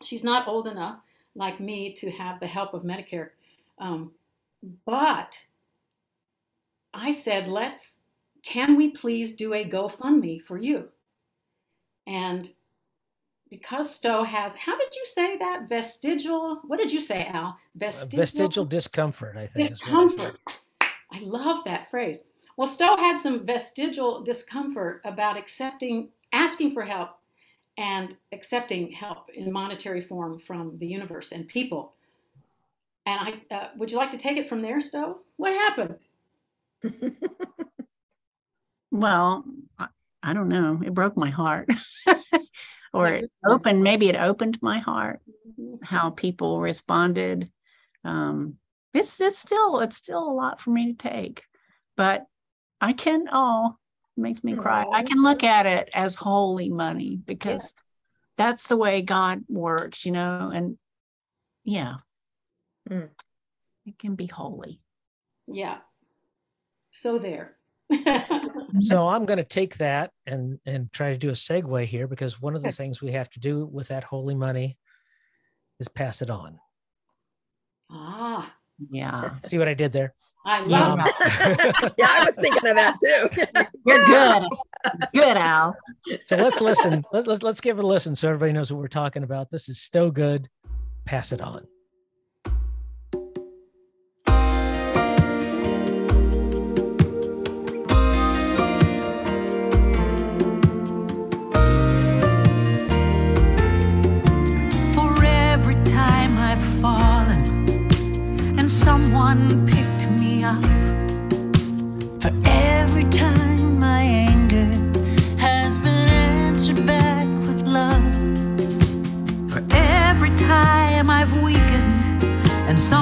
She's 0.03 0.25
not 0.25 0.49
old 0.49 0.67
enough, 0.67 1.01
like 1.35 1.61
me, 1.61 1.93
to 1.95 2.11
have 2.11 2.41
the 2.41 2.47
help 2.47 2.73
of 2.75 2.85
Medicare. 2.85 3.31
Um, 3.79 4.13
but 4.87 5.39
I 6.95 7.11
said, 7.11 7.49
let's, 7.49 8.01
can 8.43 8.77
we 8.77 8.91
please 8.91 9.35
do 9.35 9.53
a 9.53 9.65
GoFundMe 9.65 10.41
for 10.41 10.57
you? 10.57 10.89
And 12.07 12.49
because 13.51 13.95
Stowe 13.95 14.25
has, 14.25 14.55
how 14.55 14.79
did 14.79 14.95
you 14.95 15.05
say 15.05 15.37
that? 15.37 15.69
Vestigial, 15.69 16.63
what 16.67 16.79
did 16.79 16.93
you 16.93 17.01
say, 17.01 17.27
Al? 17.27 17.59
Vestigial, 17.75 18.19
Vestigial 18.19 18.65
discomfort, 18.65 19.37
I 19.37 19.47
think. 19.47 19.69
discomfort. 19.69 20.39
I 21.13 21.21
love 21.21 21.65
that 21.65 21.91
phrase. 21.91 22.19
Well, 22.57 22.69
Stowe 22.69 22.97
had 22.97 23.19
some 23.19 23.45
vestigial 23.45 24.23
discomfort 24.23 25.03
about 25.05 25.37
accepting, 25.37 26.09
asking 26.33 26.73
for 26.73 26.83
help, 26.83 27.11
and 27.77 28.17
accepting 28.33 28.91
help 28.93 29.29
in 29.35 29.53
monetary 29.53 30.01
form 30.01 30.39
from 30.39 30.79
the 30.79 30.87
universe 30.87 31.33
and 31.33 31.47
people. 31.47 31.93
And 33.05 33.21
I, 33.51 33.55
uh, 33.55 33.69
would 33.77 33.91
you 33.91 33.99
like 33.99 34.11
to 34.11 34.19
take 34.19 34.39
it 34.39 34.49
from 34.49 34.63
there, 34.63 34.81
Stowe? 34.81 35.19
What 35.37 35.53
happened? 35.53 35.97
Well, 38.97 39.45
I, 40.23 40.33
don't 40.33 40.49
know. 40.49 40.81
It 40.85 40.95
broke 40.95 41.17
my 41.17 41.29
heart. 41.29 41.69
or 42.95 43.09
it 43.09 43.25
it 43.25 43.31
opened, 43.47 43.83
maybe 43.83 44.09
it 44.09 44.17
opened 44.17 44.59
my 44.63 44.79
heart, 44.79 45.21
how 45.83 46.11
people 46.11 46.61
responded. 46.61 47.51
Um, 48.05 48.57
it's 48.97 49.21
it's 49.21 49.39
still 49.39 49.81
it's 49.81 49.97
still 49.97 50.29
a 50.29 50.33
lot 50.33 50.61
for 50.61 50.71
me 50.71 50.93
to 50.93 50.99
take. 50.99 51.43
But 51.97 52.27
I 52.81 52.93
can 52.93 53.27
oh 53.31 53.77
it 54.17 54.21
makes 54.21 54.43
me 54.43 54.55
cry. 54.55 54.85
I 54.93 55.03
can 55.03 55.23
look 55.23 55.45
at 55.45 55.67
it 55.67 55.91
as 55.93 56.15
holy 56.15 56.71
money 56.71 57.21
because 57.25 57.75
that's 58.37 58.69
the 58.69 58.77
way 58.77 59.03
God 59.03 59.45
works, 59.49 60.05
you 60.05 60.13
know, 60.13 60.51
and 60.53 60.79
yeah. 61.65 61.97
Mm. 62.89 63.11
It 63.85 63.99
can 63.99 64.15
be 64.15 64.27
holy. 64.27 64.81
Yeah. 65.47 65.79
So 66.91 67.19
there. 67.19 67.57
So 68.81 69.09
I'm 69.09 69.25
going 69.25 69.39
to 69.39 69.45
take 69.45 69.79
that 69.79 70.11
and 70.27 70.59
and 70.67 70.93
try 70.93 71.11
to 71.11 71.19
do 71.19 71.31
a 71.31 71.33
segue 71.33 71.87
here 71.87 72.07
because 72.07 72.41
one 72.41 72.57
of 72.57 72.63
the 72.63 72.73
things 72.73 73.01
we 73.01 73.13
have 73.13 73.31
to 73.31 73.41
do 73.41 73.65
with 73.65 73.89
that 73.89 74.05
holy 74.05 74.35
money 74.35 74.77
is 75.79 75.89
pass 75.89 76.23
it 76.23 76.31
on. 76.31 76.59
ah, 77.91 78.53
Yeah. 78.91 79.31
See 79.45 79.59
what 79.59 79.69
I 79.69 79.75
did 79.75 79.93
there? 79.93 80.15
I 80.45 80.65
Yeah. 80.65 80.67
love 80.67 80.93
um, 80.93 80.99
that. 80.99 81.95
yeah, 81.99 82.07
I 82.09 82.25
was 82.25 82.37
thinking 82.39 82.69
of 82.69 82.77
that 82.77 82.97
too. 83.03 83.29
You're 83.87 84.05
good. 84.05 84.45
good, 85.13 85.37
Al. 85.37 85.77
So 86.23 86.37
let's 86.37 86.61
listen. 86.61 87.03
Let's, 87.13 87.27
let's 87.27 87.43
let's 87.43 87.61
give 87.61 87.79
it 87.79 87.85
a 87.85 87.87
listen 87.87 88.15
so 88.15 88.29
everybody 88.29 88.53
knows 88.53 88.73
what 88.73 88.81
we're 88.81 88.87
talking 88.89 89.25
about. 89.25 89.51
This 89.51 89.69
is 89.69 89.81
Stowe 89.81 90.11
Good. 90.11 90.49
Pass 91.05 91.33
it 91.33 91.41
on. 91.41 91.67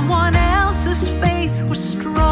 Someone 0.05 0.37
else's 0.37 1.09
faith 1.19 1.63
was 1.63 1.83
strong. 1.83 2.24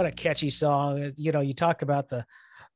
What 0.00 0.06
a 0.10 0.12
catchy 0.12 0.48
song. 0.48 1.02
Uh, 1.04 1.10
You 1.16 1.30
know, 1.30 1.40
you 1.42 1.52
talk 1.52 1.82
about 1.82 2.08
the 2.08 2.24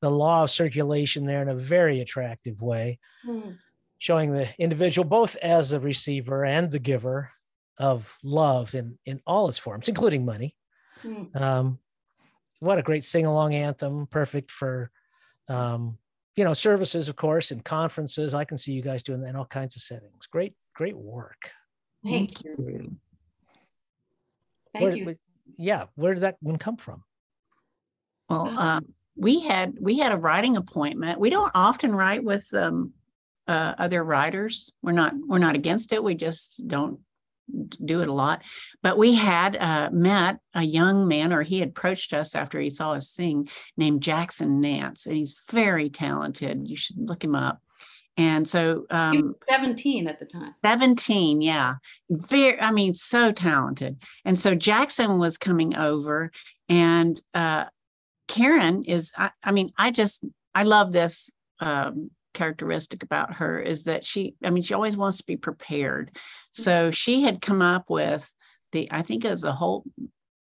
the 0.00 0.10
law 0.10 0.42
of 0.42 0.50
circulation 0.50 1.24
there 1.24 1.40
in 1.40 1.48
a 1.48 1.54
very 1.54 2.00
attractive 2.00 2.60
way, 2.60 2.98
Mm. 3.24 3.58
showing 3.96 4.32
the 4.32 4.46
individual 4.58 5.08
both 5.08 5.34
as 5.36 5.70
the 5.70 5.80
receiver 5.80 6.44
and 6.44 6.70
the 6.70 6.78
giver 6.78 7.30
of 7.78 8.18
love 8.22 8.74
in 8.74 8.98
in 9.06 9.22
all 9.26 9.48
its 9.48 9.56
forms, 9.56 9.88
including 9.88 10.24
money. 10.26 10.54
Mm. 11.02 11.34
Um, 11.34 11.78
what 12.60 12.78
a 12.78 12.82
great 12.82 13.04
sing 13.04 13.24
along 13.24 13.54
anthem, 13.54 14.06
perfect 14.06 14.50
for 14.50 14.90
um, 15.48 15.96
you 16.36 16.44
know 16.44 16.52
services, 16.54 17.08
of 17.08 17.16
course, 17.16 17.50
and 17.50 17.64
conferences. 17.64 18.34
I 18.34 18.44
can 18.44 18.58
see 18.58 18.72
you 18.74 18.82
guys 18.82 19.02
doing 19.02 19.22
that 19.22 19.30
in 19.30 19.36
all 19.36 19.46
kinds 19.46 19.76
of 19.76 19.82
settings. 19.82 20.26
Great, 20.26 20.54
great 20.74 20.96
work. 20.96 21.50
Thank 22.04 22.44
you. 22.44 22.98
Thank 24.74 24.82
Where- 24.82 24.96
you. 24.96 25.16
yeah, 25.56 25.86
where 25.94 26.12
did 26.12 26.24
that 26.24 26.36
one 26.42 26.58
come 26.58 26.76
from? 26.76 27.04
Well, 28.28 28.48
Oh. 28.50 28.56
um, 28.56 28.86
we 29.16 29.40
had 29.40 29.74
we 29.80 29.98
had 29.98 30.12
a 30.12 30.16
writing 30.16 30.56
appointment. 30.56 31.20
We 31.20 31.30
don't 31.30 31.52
often 31.54 31.94
write 31.94 32.24
with 32.24 32.46
um, 32.52 32.92
uh, 33.46 33.74
other 33.78 34.02
writers. 34.02 34.72
We're 34.82 34.92
not 34.92 35.14
we're 35.26 35.38
not 35.38 35.54
against 35.54 35.92
it. 35.92 36.02
We 36.02 36.14
just 36.14 36.66
don't 36.66 36.98
do 37.84 38.00
it 38.00 38.08
a 38.08 38.12
lot. 38.12 38.42
But 38.82 38.96
we 38.98 39.14
had 39.14 39.56
uh, 39.56 39.90
met 39.92 40.38
a 40.54 40.62
young 40.62 41.06
man, 41.06 41.32
or 41.32 41.42
he 41.42 41.62
approached 41.62 42.12
us 42.12 42.34
after 42.34 42.58
he 42.58 42.70
saw 42.70 42.92
us 42.92 43.10
sing, 43.10 43.48
named 43.76 44.02
Jackson 44.02 44.60
Nance, 44.60 45.06
and 45.06 45.16
he's 45.16 45.36
very 45.50 45.90
talented. 45.90 46.66
You 46.68 46.76
should 46.76 46.96
look 46.98 47.22
him 47.22 47.34
up. 47.34 47.60
And 48.16 48.48
so 48.48 48.86
um, 48.90 49.26
was 49.28 49.34
17 49.42 50.06
at 50.08 50.18
the 50.20 50.24
time. 50.26 50.54
17 50.64 51.42
yeah 51.42 51.74
very 52.08 52.60
i 52.60 52.70
mean 52.70 52.94
so 52.94 53.32
talented 53.32 54.00
and 54.24 54.38
so 54.38 54.54
jackson 54.54 55.18
was 55.18 55.36
coming 55.36 55.74
over 55.74 56.30
and 56.68 57.20
uh 57.34 57.64
karen 58.28 58.84
is 58.84 59.12
i, 59.16 59.30
I 59.42 59.52
mean 59.52 59.72
i 59.76 59.90
just 59.90 60.24
i 60.54 60.62
love 60.62 60.92
this 60.92 61.30
um 61.60 62.10
characteristic 62.34 63.02
about 63.02 63.32
her 63.34 63.58
is 63.58 63.84
that 63.84 64.04
she 64.04 64.34
i 64.44 64.50
mean 64.50 64.62
she 64.62 64.74
always 64.74 64.96
wants 64.96 65.18
to 65.18 65.24
be 65.24 65.36
prepared. 65.36 66.14
So 66.52 66.90
she 66.90 67.22
had 67.22 67.40
come 67.40 67.62
up 67.62 67.88
with 67.88 68.30
the 68.72 68.88
i 68.90 69.02
think 69.02 69.24
it 69.24 69.30
was 69.30 69.42
the 69.42 69.52
whole 69.52 69.84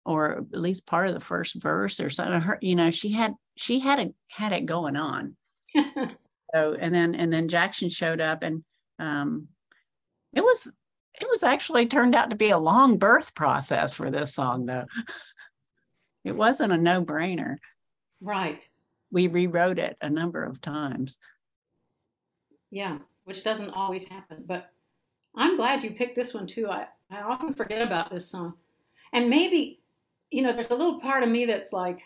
or 0.05 0.45
at 0.53 0.59
least 0.59 0.85
part 0.85 1.07
of 1.07 1.13
the 1.13 1.21
first 1.21 1.61
verse 1.61 2.01
or 2.01 2.09
something. 2.09 2.41
Her 2.41 2.57
you 2.61 2.75
know 2.75 2.91
she 2.91 3.11
had 3.11 3.35
she 3.55 3.79
had 3.79 3.99
it 3.99 4.13
had 4.27 4.51
it 4.51 4.65
going 4.65 4.97
on. 4.97 5.37
So 6.53 6.77
and 6.79 6.93
then 6.93 7.15
and 7.15 7.33
then 7.33 7.47
jackson 7.47 7.89
showed 7.89 8.21
up 8.21 8.43
and 8.43 8.63
um 8.99 9.47
it 10.33 10.41
was 10.41 10.71
it 11.19 11.27
was 11.27 11.41
actually 11.41 11.87
turned 11.87 12.13
out 12.13 12.29
to 12.29 12.35
be 12.35 12.51
a 12.51 12.57
long 12.59 12.99
birth 12.99 13.33
process 13.33 13.91
for 13.91 14.11
this 14.11 14.35
song 14.35 14.65
though. 14.65 14.85
It 16.25 16.37
wasn't 16.37 16.71
a 16.71 16.77
no-brainer 16.77 17.57
right. 18.23 18.67
we 19.11 19.27
rewrote 19.27 19.77
it 19.79 19.97
a 20.01 20.09
number 20.09 20.43
of 20.43 20.61
times 20.61 21.19
Yeah. 22.71 22.97
Which 23.25 23.43
doesn't 23.43 23.69
always 23.69 24.05
happen. 24.07 24.43
But 24.45 24.71
I'm 25.35 25.55
glad 25.55 25.83
you 25.83 25.91
picked 25.91 26.15
this 26.15 26.33
one 26.33 26.47
too. 26.47 26.67
I, 26.69 26.87
I 27.09 27.21
often 27.21 27.53
forget 27.53 27.81
about 27.81 28.11
this 28.11 28.27
song. 28.29 28.55
And 29.13 29.29
maybe, 29.29 29.79
you 30.31 30.41
know, 30.41 30.51
there's 30.51 30.71
a 30.71 30.75
little 30.75 30.99
part 30.99 31.23
of 31.23 31.29
me 31.29 31.45
that's 31.45 31.71
like, 31.71 32.01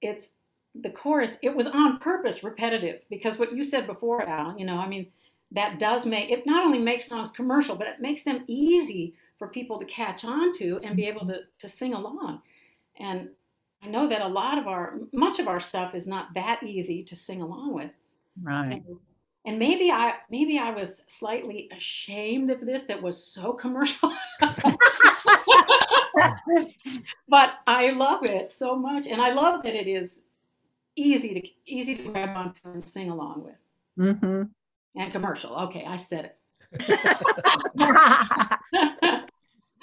it's 0.00 0.32
the 0.74 0.90
chorus, 0.90 1.38
it 1.42 1.56
was 1.56 1.66
on 1.66 1.98
purpose 1.98 2.44
repetitive 2.44 3.02
because 3.10 3.38
what 3.38 3.52
you 3.52 3.64
said 3.64 3.86
before, 3.86 4.22
Al, 4.28 4.58
you 4.58 4.66
know, 4.66 4.76
I 4.78 4.86
mean, 4.86 5.08
that 5.50 5.78
does 5.78 6.06
make 6.06 6.30
it 6.30 6.46
not 6.46 6.64
only 6.64 6.78
makes 6.78 7.06
songs 7.06 7.30
commercial, 7.30 7.76
but 7.76 7.88
it 7.88 8.00
makes 8.00 8.22
them 8.22 8.44
easy 8.46 9.14
for 9.38 9.48
people 9.48 9.78
to 9.78 9.84
catch 9.86 10.24
on 10.24 10.52
to 10.54 10.80
and 10.82 10.96
be 10.96 11.06
able 11.06 11.26
to, 11.26 11.40
to 11.58 11.68
sing 11.68 11.94
along. 11.94 12.42
And 12.98 13.30
I 13.82 13.88
know 13.88 14.06
that 14.08 14.22
a 14.22 14.28
lot 14.28 14.58
of 14.58 14.66
our, 14.68 14.98
much 15.12 15.38
of 15.40 15.48
our 15.48 15.60
stuff 15.60 15.94
is 15.94 16.06
not 16.06 16.32
that 16.34 16.62
easy 16.62 17.02
to 17.04 17.16
sing 17.16 17.40
along 17.42 17.74
with. 17.74 17.90
right 18.42 18.82
So- 18.86 19.00
and 19.44 19.58
maybe 19.58 19.90
I 19.90 20.14
maybe 20.30 20.56
I 20.56 20.70
was 20.70 21.04
slightly 21.08 21.68
ashamed 21.76 22.48
of 22.50 22.60
this 22.60 22.84
that 22.84 23.02
was 23.02 23.20
so 23.20 23.52
commercial. 23.52 24.14
but 27.28 27.54
I 27.66 27.90
love 27.90 28.24
it 28.24 28.52
so 28.52 28.76
much 28.76 29.08
and 29.08 29.20
I 29.20 29.32
love 29.32 29.64
that 29.64 29.74
it 29.74 29.88
is 29.88 30.26
easy 30.94 31.34
to 31.34 31.42
easy 31.66 31.96
to 31.96 32.04
grab 32.04 32.36
onto 32.36 32.60
and 32.72 32.86
sing 32.86 33.10
along 33.10 33.42
with. 33.42 33.56
hmm 34.16 34.42
And 34.94 35.10
commercial. 35.12 35.56
Okay, 35.56 35.84
I 35.88 35.96
said 35.96 36.34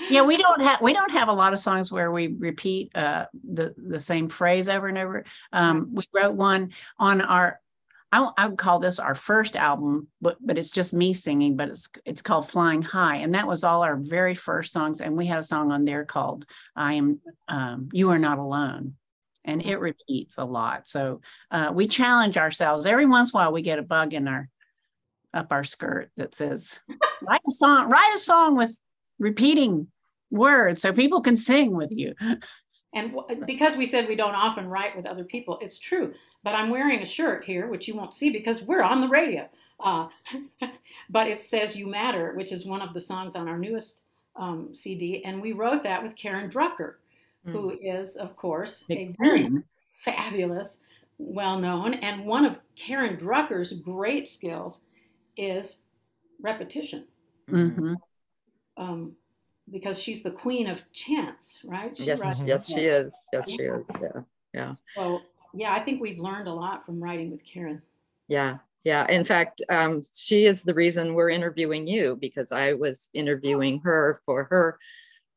yeah 0.09 0.21
we 0.21 0.37
don't 0.37 0.61
have 0.61 0.81
we 0.81 0.93
don't 0.93 1.11
have 1.11 1.27
a 1.27 1.33
lot 1.33 1.53
of 1.53 1.59
songs 1.59 1.91
where 1.91 2.11
we 2.11 2.27
repeat 2.27 2.95
uh 2.95 3.25
the 3.51 3.73
the 3.77 3.99
same 3.99 4.29
phrase 4.29 4.69
over 4.69 4.87
and 4.87 4.97
over 4.97 5.23
um 5.53 5.89
we 5.93 6.03
wrote 6.13 6.33
one 6.33 6.71
on 6.97 7.21
our 7.21 7.59
I, 8.11 8.29
I 8.37 8.47
would 8.47 8.57
call 8.57 8.79
this 8.79 8.99
our 8.99 9.13
first 9.13 9.55
album, 9.55 10.07
but 10.21 10.37
but 10.41 10.57
it's 10.57 10.71
just 10.71 10.93
me 10.93 11.13
singing. 11.13 11.55
But 11.55 11.69
it's 11.69 11.89
it's 12.05 12.21
called 12.21 12.49
Flying 12.49 12.81
High, 12.81 13.17
and 13.17 13.35
that 13.35 13.47
was 13.47 13.63
all 13.63 13.83
our 13.83 13.95
very 13.95 14.33
first 14.35 14.73
songs. 14.73 15.01
And 15.01 15.15
we 15.15 15.27
had 15.27 15.39
a 15.39 15.43
song 15.43 15.71
on 15.71 15.85
there 15.85 16.05
called 16.05 16.45
"I 16.75 16.95
Am 16.95 17.19
um, 17.47 17.89
You 17.93 18.09
Are 18.09 18.17
Not 18.17 18.39
Alone," 18.39 18.95
and 19.45 19.63
it 19.63 19.79
repeats 19.79 20.37
a 20.37 20.45
lot. 20.45 20.87
So 20.87 21.21
uh, 21.51 21.71
we 21.73 21.87
challenge 21.87 22.37
ourselves 22.37 22.85
every 22.85 23.05
once 23.05 23.31
in 23.31 23.37
a 23.37 23.43
while. 23.43 23.51
We 23.51 23.61
get 23.61 23.79
a 23.79 23.83
bug 23.83 24.13
in 24.13 24.27
our 24.27 24.49
up 25.31 25.51
our 25.51 25.63
skirt 25.63 26.09
that 26.17 26.33
says, 26.33 26.79
"Write 27.21 27.41
a 27.47 27.51
song. 27.51 27.89
Write 27.89 28.13
a 28.15 28.19
song 28.19 28.57
with 28.57 28.75
repeating 29.19 29.87
words 30.31 30.81
so 30.81 30.91
people 30.93 31.21
can 31.21 31.37
sing 31.37 31.75
with 31.75 31.91
you." 31.91 32.15
And 32.93 33.13
w- 33.13 33.45
because 33.45 33.77
we 33.77 33.85
said 33.85 34.07
we 34.07 34.15
don't 34.15 34.33
often 34.35 34.67
write 34.67 34.95
with 34.95 35.05
other 35.05 35.23
people, 35.23 35.59
it's 35.61 35.77
true. 35.77 36.13
But 36.43 36.55
I'm 36.55 36.69
wearing 36.69 37.01
a 37.01 37.05
shirt 37.05 37.45
here, 37.45 37.67
which 37.67 37.87
you 37.87 37.95
won't 37.95 38.13
see 38.13 38.29
because 38.31 38.63
we're 38.63 38.81
on 38.81 39.01
the 39.01 39.07
radio. 39.07 39.47
Uh, 39.79 40.07
but 41.09 41.27
it 41.27 41.39
says 41.39 41.75
You 41.75 41.87
Matter, 41.87 42.33
which 42.35 42.51
is 42.51 42.65
one 42.65 42.81
of 42.81 42.93
the 42.93 43.01
songs 43.01 43.35
on 43.35 43.47
our 43.47 43.57
newest 43.57 43.99
um, 44.35 44.73
CD. 44.73 45.23
And 45.23 45.41
we 45.41 45.51
wrote 45.53 45.83
that 45.83 46.01
with 46.01 46.15
Karen 46.15 46.49
Drucker, 46.49 46.95
who 47.45 47.77
is, 47.81 48.15
of 48.15 48.35
course, 48.35 48.83
a 48.89 48.95
Big 48.95 49.17
very 49.17 49.49
fabulous, 49.89 50.79
well 51.17 51.59
known, 51.59 51.93
and 51.95 52.25
one 52.25 52.45
of 52.45 52.59
Karen 52.75 53.17
Drucker's 53.17 53.73
great 53.73 54.27
skills 54.29 54.81
is 55.37 55.81
repetition. 56.41 57.05
Mhm. 57.49 57.95
Um, 58.79 59.13
because 59.69 60.01
she's 60.01 60.23
the 60.23 60.31
queen 60.31 60.67
of 60.67 60.81
chants, 60.91 61.59
right? 61.63 61.95
She 61.95 62.05
Yes, 62.05 62.41
yes, 62.45 62.67
she 62.67 62.81
is. 62.81 63.15
Yes, 63.31 63.49
she 63.51 63.63
is. 63.63 63.87
Yeah. 64.01 64.21
yeah. 64.53 64.73
So 64.95 65.21
yeah, 65.53 65.73
I 65.73 65.79
think 65.79 66.01
we've 66.01 66.19
learned 66.19 66.47
a 66.47 66.53
lot 66.53 66.85
from 66.85 67.01
writing 67.01 67.31
with 67.31 67.43
Karen. 67.45 67.81
Yeah, 68.27 68.57
yeah. 68.83 69.05
In 69.09 69.25
fact, 69.25 69.61
um, 69.69 70.01
she 70.13 70.45
is 70.45 70.63
the 70.63 70.73
reason 70.73 71.13
we're 71.13 71.29
interviewing 71.29 71.87
you 71.87 72.17
because 72.19 72.51
I 72.51 72.73
was 72.73 73.09
interviewing 73.13 73.79
her 73.81 74.19
for 74.25 74.45
her 74.45 74.79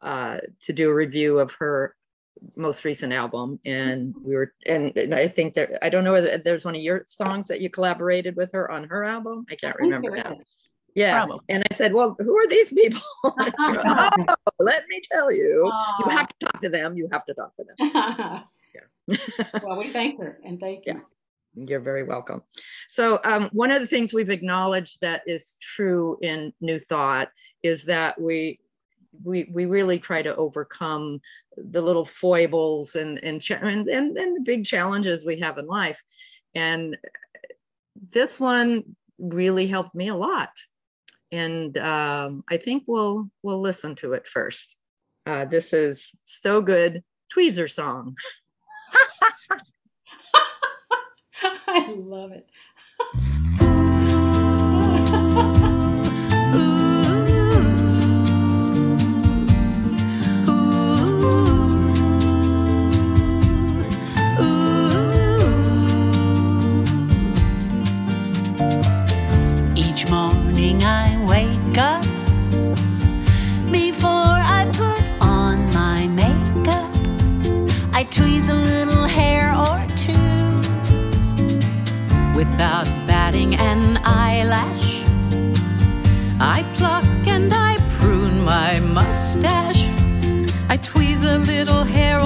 uh, 0.01 0.39
to 0.63 0.73
do 0.73 0.91
a 0.91 0.95
review 0.95 1.39
of 1.39 1.53
her 1.55 1.95
most 2.57 2.85
recent 2.85 3.13
album, 3.13 3.61
and 3.65 4.15
we 4.25 4.35
were, 4.35 4.53
and, 4.67 4.97
and 4.97 5.15
I 5.15 5.29
think 5.29 5.55
that 5.55 5.71
I 5.83 5.89
don't 5.89 6.03
know 6.03 6.13
whether 6.13 6.39
there's 6.39 6.65
one 6.65 6.75
of 6.75 6.81
your 6.81 7.05
songs 7.07 7.47
that 7.49 7.61
you 7.61 7.71
collaborated 7.71 8.35
with 8.37 8.51
her 8.53 8.71
on 8.71 8.85
her 8.85 9.05
album. 9.05 9.47
I 9.51 9.55
can't 9.55 9.77
I 9.79 9.85
remember 9.85 10.17
now. 10.17 10.39
Yeah, 10.95 11.27
and 11.49 11.65
I 11.71 11.75
said, 11.75 11.95
"Well, 11.95 12.17
who 12.19 12.37
are 12.37 12.47
these 12.47 12.73
people?" 12.73 13.01
Went, 13.25 13.55
oh, 13.59 14.35
let 14.59 14.87
me 14.89 15.01
tell 15.11 15.33
you. 15.33 15.71
You 16.01 16.11
have 16.11 16.29
to 16.29 16.47
talk 16.47 16.61
to 16.61 16.69
them. 16.69 16.97
You 16.97 17.09
have 17.13 17.25
to 17.27 17.35
talk 17.35 17.53
to 17.57 17.65
them. 17.65 18.45
Yeah. 19.09 19.17
well, 19.65 19.77
we 19.77 19.89
thank 19.89 20.21
her 20.21 20.39
and 20.45 20.61
thank 20.61 20.87
you. 20.87 21.03
You're 21.55 21.81
very 21.81 22.05
welcome. 22.05 22.43
So 22.89 23.21
um, 23.25 23.51
one 23.53 23.71
of 23.71 23.81
the 23.81 23.87
things 23.87 24.15
we've 24.15 24.31
acknowledged 24.31 25.01
that 25.01 25.23
is 25.27 25.57
true 25.61 26.19
in 26.23 26.53
New 26.61 26.79
Thought 26.79 27.29
is 27.63 27.85
that 27.87 28.19
we 28.21 28.61
we 29.25 29.51
we 29.53 29.67
really 29.67 29.99
try 29.99 30.23
to 30.23 30.35
overcome 30.37 31.21
the 31.57 31.83
little 31.83 32.05
foibles 32.05 32.95
and 32.95 33.23
and 33.23 33.43
and, 33.51 33.89
and, 33.89 34.17
and 34.17 34.37
the 34.37 34.43
big 34.45 34.65
challenges 34.65 35.27
we 35.27 35.41
have 35.41 35.59
in 35.59 35.67
life. 35.67 36.03
And 36.55 36.97
this 38.11 38.41
one 38.41 38.97
really 39.19 39.67
helped 39.67 39.95
me 39.95 40.09
a 40.09 40.15
lot. 40.15 40.51
And 41.33 41.77
um, 41.79 42.45
I 42.49 42.59
think 42.59 42.85
we'll 42.87 43.29
we'll 43.43 43.61
listen 43.61 43.95
to 43.97 44.13
it 44.13 44.29
first. 44.29 44.77
Uh, 45.27 45.47
this 45.47 45.73
is 45.73 46.15
Stowe 46.27 46.61
Good 46.61 47.03
Tweezer 47.35 47.71
song. 47.71 48.17
I 51.67 51.95
love 51.97 52.33
it. 52.33 52.47
before 73.71 74.37
I 74.59 74.69
put 74.73 75.03
on 75.21 75.73
my 75.73 76.07
makeup. 76.07 76.91
I 77.95 78.05
tweeze 78.05 78.51
a 78.51 78.55
little 78.55 79.05
hair 79.05 79.55
or 79.55 79.79
two 79.97 80.57
without 82.37 82.87
batting 83.07 83.55
an 83.55 83.99
eyelash. 84.05 85.05
I 86.39 86.63
pluck 86.75 87.07
and 87.27 87.51
I 87.55 87.79
prune 87.99 88.45
my 88.45 88.79
mustache. 88.81 89.87
I 90.69 90.77
tweeze 90.77 91.25
a 91.25 91.39
little 91.39 91.85
hair 91.85 92.21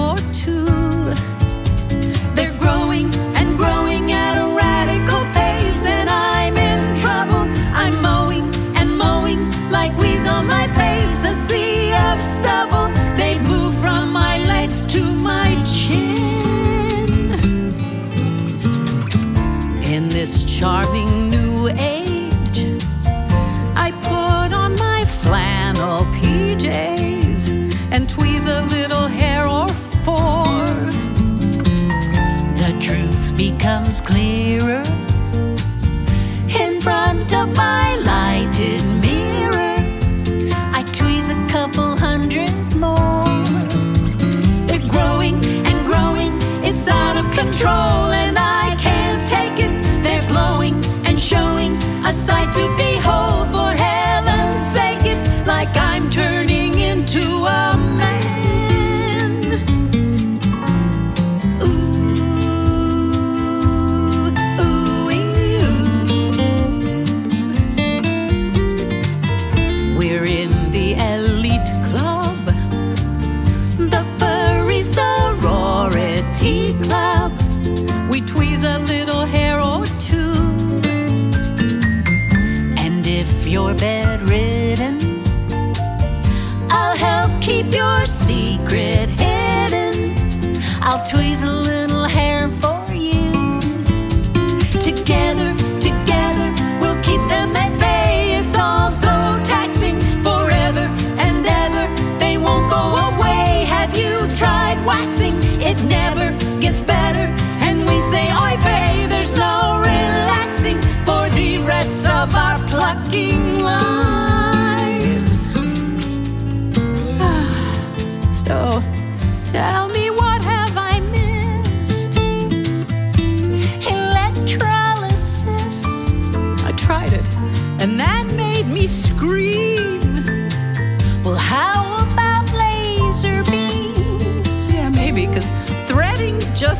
charming 20.58 20.95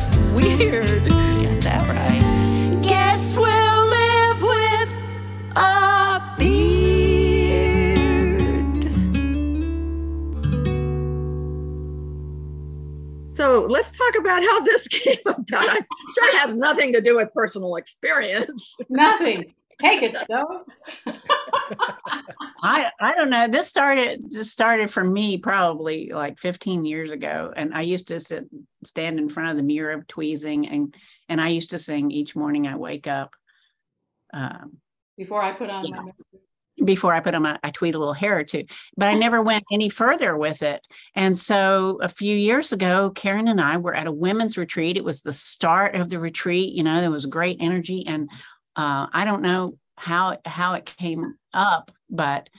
just 0.07 0.33
weird. 0.33 1.05
Got 1.07 1.61
that 1.61 1.89
right. 1.89 2.81
Guess 2.83 3.37
we'll 3.37 3.87
live 3.89 4.41
with 4.41 4.91
a 5.55 6.35
beard. 6.37 7.67
So 13.35 13.65
let's 13.69 13.91
talk 13.97 14.15
about 14.19 14.41
how 14.41 14.61
this 14.61 14.87
came 14.89 15.17
about. 15.25 15.69
I'm 15.69 15.85
sure 16.15 16.27
it 16.29 16.35
has 16.35 16.55
nothing 16.55 16.93
to 16.93 17.01
do 17.01 17.17
with 17.17 17.33
personal 17.33 17.75
experience. 17.75 18.75
Nothing. 18.89 19.53
Take 19.79 20.01
it, 20.01 20.15
Stowe. 20.15 20.63
I 22.61 22.89
I 22.99 23.15
don't 23.15 23.29
know. 23.29 23.47
This 23.47 23.67
started 23.67 24.31
just 24.31 24.51
started 24.51 24.89
for 24.89 25.03
me 25.03 25.37
probably 25.37 26.11
like 26.13 26.39
15 26.39 26.85
years 26.85 27.11
ago, 27.11 27.53
and 27.55 27.73
I 27.73 27.81
used 27.81 28.07
to 28.07 28.19
sit 28.19 28.45
stand 28.83 29.19
in 29.19 29.29
front 29.29 29.51
of 29.51 29.57
the 29.57 29.63
mirror 29.63 29.91
of 29.91 30.07
tweezing, 30.07 30.67
and 30.67 30.95
and 31.29 31.39
I 31.39 31.49
used 31.49 31.71
to 31.71 31.79
sing 31.79 32.09
each 32.11 32.35
morning 32.35 32.67
I 32.67 32.75
wake 32.75 33.07
up. 33.07 33.35
Um, 34.33 34.77
Before 35.17 35.41
I 35.43 35.51
put 35.51 35.69
on 35.69 35.85
Yeah. 35.85 36.01
makeup. 36.01 36.15
before 36.83 37.13
I 37.13 37.19
put 37.21 37.33
on 37.33 37.41
my, 37.43 37.59
I 37.63 37.71
tweet 37.71 37.95
a 37.95 37.99
little 37.99 38.13
hair 38.13 38.37
or 38.39 38.43
two, 38.43 38.65
but 38.97 39.07
I 39.07 39.13
never 39.25 39.41
went 39.41 39.63
any 39.71 39.89
further 39.89 40.37
with 40.37 40.63
it. 40.63 40.81
And 41.15 41.37
so 41.37 41.99
a 42.01 42.09
few 42.09 42.35
years 42.35 42.71
ago, 42.71 43.11
Karen 43.11 43.47
and 43.47 43.61
I 43.61 43.77
were 43.77 43.95
at 43.95 44.07
a 44.07 44.11
women's 44.11 44.57
retreat. 44.57 44.97
It 44.97 45.03
was 45.03 45.21
the 45.21 45.33
start 45.33 45.95
of 45.95 46.09
the 46.09 46.19
retreat. 46.19 46.73
You 46.73 46.83
know, 46.83 46.99
there 47.01 47.11
was 47.11 47.25
great 47.27 47.57
energy, 47.59 48.05
and 48.07 48.29
uh, 48.77 49.07
I 49.11 49.25
don't 49.25 49.41
know 49.41 49.77
how 49.97 50.37
how 50.45 50.75
it 50.75 50.85
came 50.85 51.35
up, 51.53 51.91
but 52.09 52.49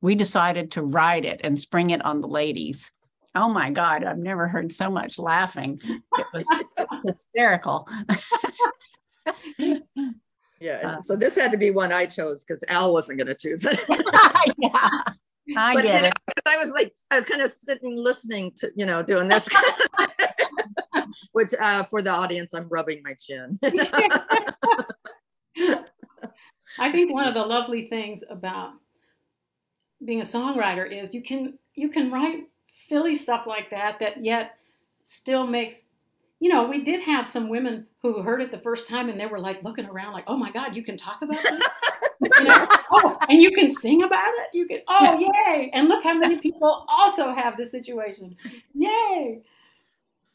we 0.00 0.14
decided 0.14 0.72
to 0.72 0.82
write 0.82 1.24
it 1.24 1.40
and 1.44 1.60
spring 1.60 1.90
it 1.90 2.04
on 2.04 2.20
the 2.20 2.28
ladies. 2.28 2.90
Oh 3.34 3.48
my 3.48 3.70
God, 3.70 4.02
I've 4.02 4.18
never 4.18 4.48
heard 4.48 4.72
so 4.72 4.90
much 4.90 5.18
laughing. 5.18 5.78
It 5.84 6.26
was, 6.34 6.46
it 6.50 6.88
was 6.90 7.04
hysterical. 7.04 7.86
Yeah. 10.60 10.80
Uh, 10.84 11.00
so 11.00 11.16
this 11.16 11.36
had 11.36 11.50
to 11.52 11.58
be 11.58 11.70
one 11.70 11.90
I 11.90 12.06
chose 12.06 12.44
because 12.44 12.62
Al 12.68 12.92
wasn't 12.92 13.18
going 13.18 13.28
to 13.28 13.34
choose 13.34 13.64
it. 13.64 13.82
yeah, 14.58 15.00
I 15.56 15.74
but 15.74 15.82
get 15.82 15.96
you 15.96 16.02
know, 16.02 16.08
it. 16.08 16.14
I 16.46 16.58
was 16.58 16.70
like, 16.70 16.92
I 17.10 17.16
was 17.16 17.24
kind 17.24 17.40
of 17.40 17.50
sitting 17.50 17.96
listening 17.96 18.52
to, 18.58 18.70
you 18.76 18.84
know, 18.84 19.02
doing 19.02 19.26
this, 19.26 19.48
which 21.32 21.54
uh, 21.58 21.82
for 21.84 22.02
the 22.02 22.10
audience, 22.10 22.52
I'm 22.52 22.68
rubbing 22.68 23.00
my 23.02 23.14
chin. 23.18 23.58
I 26.78 26.92
think 26.92 27.12
one 27.12 27.26
of 27.26 27.34
the 27.34 27.44
lovely 27.44 27.86
things 27.86 28.24
about 28.28 28.72
being 30.04 30.20
a 30.20 30.24
songwriter 30.24 30.90
is 30.90 31.12
you 31.12 31.22
can 31.22 31.58
you 31.74 31.88
can 31.88 32.10
write 32.10 32.48
silly 32.66 33.16
stuff 33.16 33.46
like 33.46 33.70
that 33.70 33.98
that 34.00 34.24
yet 34.24 34.56
still 35.02 35.46
makes 35.46 35.86
you 36.38 36.48
know 36.48 36.66
we 36.66 36.82
did 36.82 37.00
have 37.00 37.26
some 37.26 37.48
women 37.48 37.86
who 38.00 38.22
heard 38.22 38.40
it 38.40 38.50
the 38.50 38.58
first 38.58 38.88
time 38.88 39.08
and 39.08 39.20
they 39.20 39.26
were 39.26 39.40
like 39.40 39.62
looking 39.62 39.86
around 39.86 40.12
like 40.12 40.24
oh 40.26 40.36
my 40.36 40.50
god 40.50 40.74
you 40.74 40.82
can 40.82 40.96
talk 40.96 41.20
about 41.22 41.42
this? 41.42 41.60
You 42.22 42.44
know 42.44 42.66
oh 42.92 43.18
and 43.28 43.42
you 43.42 43.50
can 43.50 43.70
sing 43.70 44.02
about 44.02 44.32
it? 44.38 44.48
You 44.54 44.66
can 44.66 44.80
oh 44.88 45.18
yay! 45.18 45.70
And 45.72 45.88
look 45.88 46.04
how 46.04 46.14
many 46.14 46.38
people 46.38 46.86
also 46.88 47.32
have 47.34 47.56
this 47.56 47.70
situation. 47.70 48.36
Yay! 48.74 49.42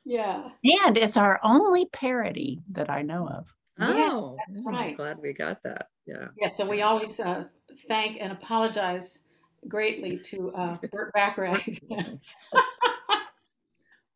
Yeah. 0.05 0.49
And 0.85 0.97
it's 0.97 1.17
our 1.17 1.39
only 1.43 1.85
parody 1.87 2.61
that 2.71 2.91
I 2.91 3.01
know 3.01 3.27
of. 3.27 3.54
Oh, 3.79 4.35
that's 4.37 4.59
oh, 4.59 4.69
I'm 4.69 4.75
right. 4.75 4.97
glad 4.97 5.19
we 5.21 5.33
got 5.33 5.63
that. 5.63 5.89
Yeah. 6.05 6.27
yeah 6.37 6.49
so 6.49 6.65
we 6.65 6.81
always 6.81 7.19
uh, 7.19 7.45
thank 7.87 8.17
and 8.21 8.31
apologize 8.31 9.19
greatly 9.67 10.17
to 10.17 10.53
uh, 10.53 10.75
Burt 10.91 11.11
Bacharach. 11.13 11.67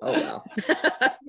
Oh, 0.02 0.14
wow. 0.14 0.44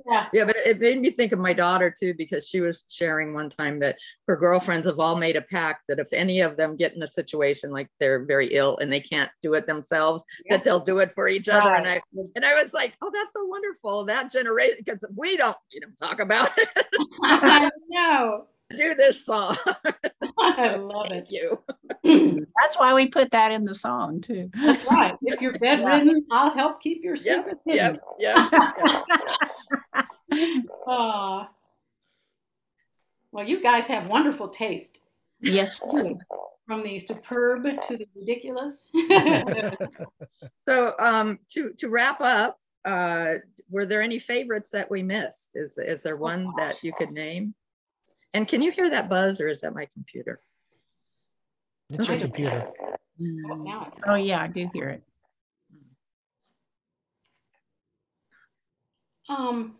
yeah. 0.06 0.28
Yeah, 0.32 0.44
but 0.44 0.56
it 0.64 0.78
made 0.78 1.00
me 1.00 1.10
think 1.10 1.32
of 1.32 1.38
my 1.38 1.52
daughter 1.52 1.92
too, 1.96 2.14
because 2.14 2.46
she 2.46 2.60
was 2.60 2.84
sharing 2.88 3.34
one 3.34 3.50
time 3.50 3.80
that 3.80 3.96
her 4.28 4.36
girlfriends 4.36 4.86
have 4.86 5.00
all 5.00 5.16
made 5.16 5.36
a 5.36 5.42
pact 5.42 5.84
that 5.88 5.98
if 5.98 6.12
any 6.12 6.40
of 6.40 6.56
them 6.56 6.76
get 6.76 6.94
in 6.94 7.02
a 7.02 7.08
situation 7.08 7.70
like 7.70 7.88
they're 7.98 8.24
very 8.24 8.48
ill 8.48 8.76
and 8.78 8.92
they 8.92 9.00
can't 9.00 9.30
do 9.42 9.54
it 9.54 9.66
themselves, 9.66 10.24
that 10.48 10.62
they'll 10.62 10.78
do 10.78 10.98
it 10.98 11.10
for 11.12 11.28
each 11.28 11.48
other. 11.48 11.74
And 11.74 11.86
I 11.86 12.00
and 12.36 12.44
I 12.44 12.60
was 12.60 12.72
like, 12.72 12.96
oh, 13.02 13.10
that's 13.12 13.32
so 13.32 13.44
wonderful. 13.44 14.04
That 14.04 14.30
generation, 14.30 14.76
because 14.78 15.04
we 15.16 15.36
don't, 15.36 15.56
we 15.72 15.80
don't 15.80 15.96
talk 15.96 16.20
about 16.20 16.50
it. 16.56 16.68
I 17.24 17.70
know. 17.88 18.46
do 18.76 18.94
this 18.94 19.24
song. 19.26 19.56
I 20.40 20.74
love 20.76 21.10
it. 21.12 21.28
You. 21.30 21.62
That's 22.60 22.78
why 22.78 22.94
we 22.94 23.06
put 23.08 23.30
that 23.32 23.52
in 23.52 23.64
the 23.64 23.74
song 23.74 24.20
too. 24.20 24.50
That's 24.54 24.84
right. 24.84 25.14
If 25.22 25.40
you're 25.40 25.58
bedridden, 25.58 26.24
I'll 26.30 26.50
help 26.50 26.80
keep 26.80 27.02
your 27.04 27.14
Yep, 27.16 27.24
secret 27.44 27.58
hidden. 27.66 27.98
yep, 28.18 28.50
yep. 28.70 29.04
Aw. 30.86 31.48
well, 33.32 33.46
you 33.46 33.60
guys 33.62 33.86
have 33.86 34.06
wonderful 34.06 34.48
taste, 34.48 35.00
yes, 35.40 35.76
from 36.66 36.82
the 36.84 36.98
superb 36.98 37.64
to 37.88 37.96
the 37.96 38.06
ridiculous. 38.16 38.90
So 40.56 40.94
um, 40.98 41.38
to 41.50 41.72
to 41.78 41.88
wrap 41.88 42.20
up, 42.20 42.58
uh, 42.84 43.34
were 43.70 43.86
there 43.86 44.02
any 44.02 44.18
favorites 44.18 44.70
that 44.70 44.90
we 44.90 45.02
missed? 45.02 45.52
Is 45.56 45.76
is 45.78 46.02
there 46.02 46.16
one 46.16 46.52
that 46.56 46.76
you 46.82 46.92
could 46.92 47.10
name? 47.10 47.54
And 48.32 48.46
can 48.46 48.62
you 48.62 48.70
hear 48.70 48.88
that 48.90 49.08
buzz, 49.08 49.40
or 49.40 49.48
is 49.48 49.62
that 49.62 49.74
my 49.74 49.86
computer? 49.94 50.40
It's 51.90 52.08
your 52.08 52.18
computer. 52.18 52.68
Now 53.18 53.92
Oh 54.06 54.14
yeah, 54.14 54.40
I 54.40 54.46
do 54.46 54.68
hear 54.72 54.88
it. 54.90 55.02
Um, 59.28 59.76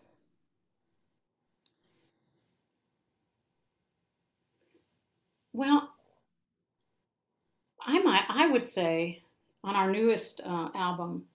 well, 5.51 5.91
I 7.81 7.99
might, 7.99 8.23
I 8.29 8.47
would 8.47 8.65
say 8.65 9.23
on 9.63 9.75
our 9.75 9.91
newest 9.91 10.41
uh, 10.45 10.69
album, 10.73 11.25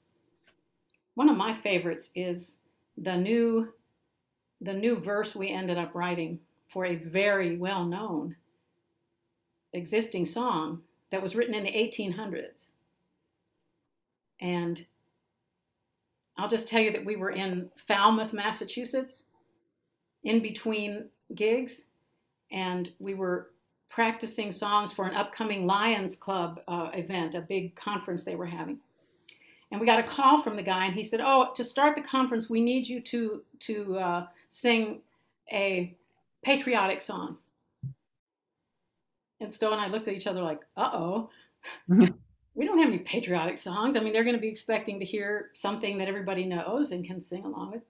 one 1.14 1.28
of 1.28 1.36
my 1.36 1.52
favorites 1.52 2.10
is 2.14 2.56
the 2.96 3.16
new, 3.16 3.74
the 4.62 4.72
new 4.72 4.96
verse 4.96 5.36
we 5.36 5.50
ended 5.50 5.76
up 5.76 5.94
writing 5.94 6.40
for 6.68 6.84
a 6.84 6.96
very 6.96 7.56
well-known 7.56 8.36
existing 9.72 10.26
song 10.26 10.82
that 11.10 11.22
was 11.22 11.34
written 11.34 11.54
in 11.54 11.64
the 11.64 11.70
1800s. 11.70 12.66
And 14.40 14.86
I'll 16.36 16.48
just 16.48 16.68
tell 16.68 16.82
you 16.82 16.92
that 16.92 17.04
we 17.04 17.16
were 17.16 17.30
in 17.30 17.70
Falmouth, 17.76 18.32
Massachusetts, 18.32 19.24
in 20.24 20.42
between 20.42 21.06
gigs, 21.34 21.84
and 22.50 22.92
we 22.98 23.14
were 23.14 23.50
practicing 23.88 24.52
songs 24.52 24.92
for 24.92 25.06
an 25.06 25.14
upcoming 25.14 25.66
Lions 25.66 26.16
Club 26.16 26.60
uh, 26.68 26.90
event, 26.92 27.34
a 27.34 27.40
big 27.40 27.74
conference 27.76 28.24
they 28.24 28.36
were 28.36 28.46
having. 28.46 28.78
And 29.70 29.80
we 29.80 29.86
got 29.86 29.98
a 29.98 30.02
call 30.02 30.42
from 30.42 30.56
the 30.56 30.62
guy, 30.62 30.86
and 30.86 30.94
he 30.94 31.02
said, 31.02 31.20
"Oh, 31.22 31.52
to 31.54 31.64
start 31.64 31.96
the 31.96 32.02
conference, 32.02 32.48
we 32.48 32.60
need 32.60 32.86
you 32.86 33.00
to 33.00 33.42
to 33.60 33.98
uh, 33.98 34.26
sing 34.48 35.00
a 35.50 35.96
patriotic 36.46 37.00
song." 37.00 37.38
And 39.40 39.52
Stowe 39.52 39.72
and 39.72 39.80
I 39.80 39.88
looked 39.88 40.08
at 40.08 40.14
each 40.14 40.28
other 40.28 40.42
like, 40.42 40.60
"Uh 40.76 40.90
oh." 40.92 41.30
we 42.54 42.64
don't 42.64 42.78
have 42.78 42.88
any 42.88 43.00
patriotic 43.00 43.58
songs. 43.58 43.96
I 43.96 44.00
mean, 44.00 44.12
they're 44.12 44.24
going 44.24 44.36
to 44.36 44.40
be 44.40 44.48
expecting 44.48 44.98
to 45.00 45.04
hear 45.04 45.50
something 45.52 45.98
that 45.98 46.08
everybody 46.08 46.46
knows 46.46 46.92
and 46.92 47.04
can 47.04 47.20
sing 47.20 47.44
along 47.44 47.72
with. 47.72 47.82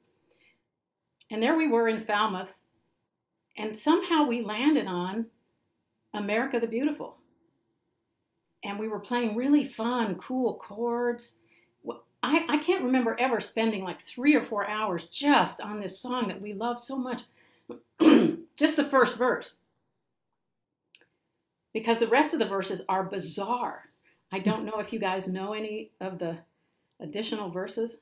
And 1.31 1.43
there 1.43 1.57
we 1.57 1.69
were 1.69 1.87
in 1.87 2.01
Falmouth, 2.01 2.53
and 3.57 3.77
somehow 3.77 4.25
we 4.25 4.43
landed 4.43 4.87
on 4.87 5.27
America 6.15 6.59
the 6.59 6.67
Beautiful. 6.67 7.19
And 8.65 8.79
we 8.79 8.89
were 8.89 8.99
playing 8.99 9.37
really 9.37 9.67
fun, 9.67 10.17
cool 10.17 10.55
chords. 10.55 11.35
I, 12.23 12.45
I 12.49 12.57
can't 12.57 12.83
remember 12.83 13.15
ever 13.21 13.41
spending 13.41 13.85
like 13.85 14.01
three 14.01 14.35
or 14.35 14.43
four 14.43 14.69
hours 14.69 15.07
just 15.07 15.61
on 15.61 15.79
this 15.79 16.01
song 16.01 16.27
that 16.29 16.41
we 16.41 16.55
love 16.55 16.81
so 16.81 16.97
much. 16.97 17.23
just 18.57 18.77
the 18.77 18.85
first 18.85 19.17
verse. 19.17 19.53
Because 21.73 21.99
the 21.99 22.09
rest 22.09 22.33
of 22.33 22.39
the 22.39 22.49
verses 22.49 22.83
are 22.89 23.05
bizarre. 23.05 23.91
I 24.33 24.39
don't 24.39 24.65
know 24.65 24.81
if 24.81 24.93
you 24.93 24.99
guys 24.99 25.29
know 25.29 25.53
any 25.53 25.91
of 26.01 26.19
the 26.19 26.39
additional 27.01 27.51
verses 27.51 27.99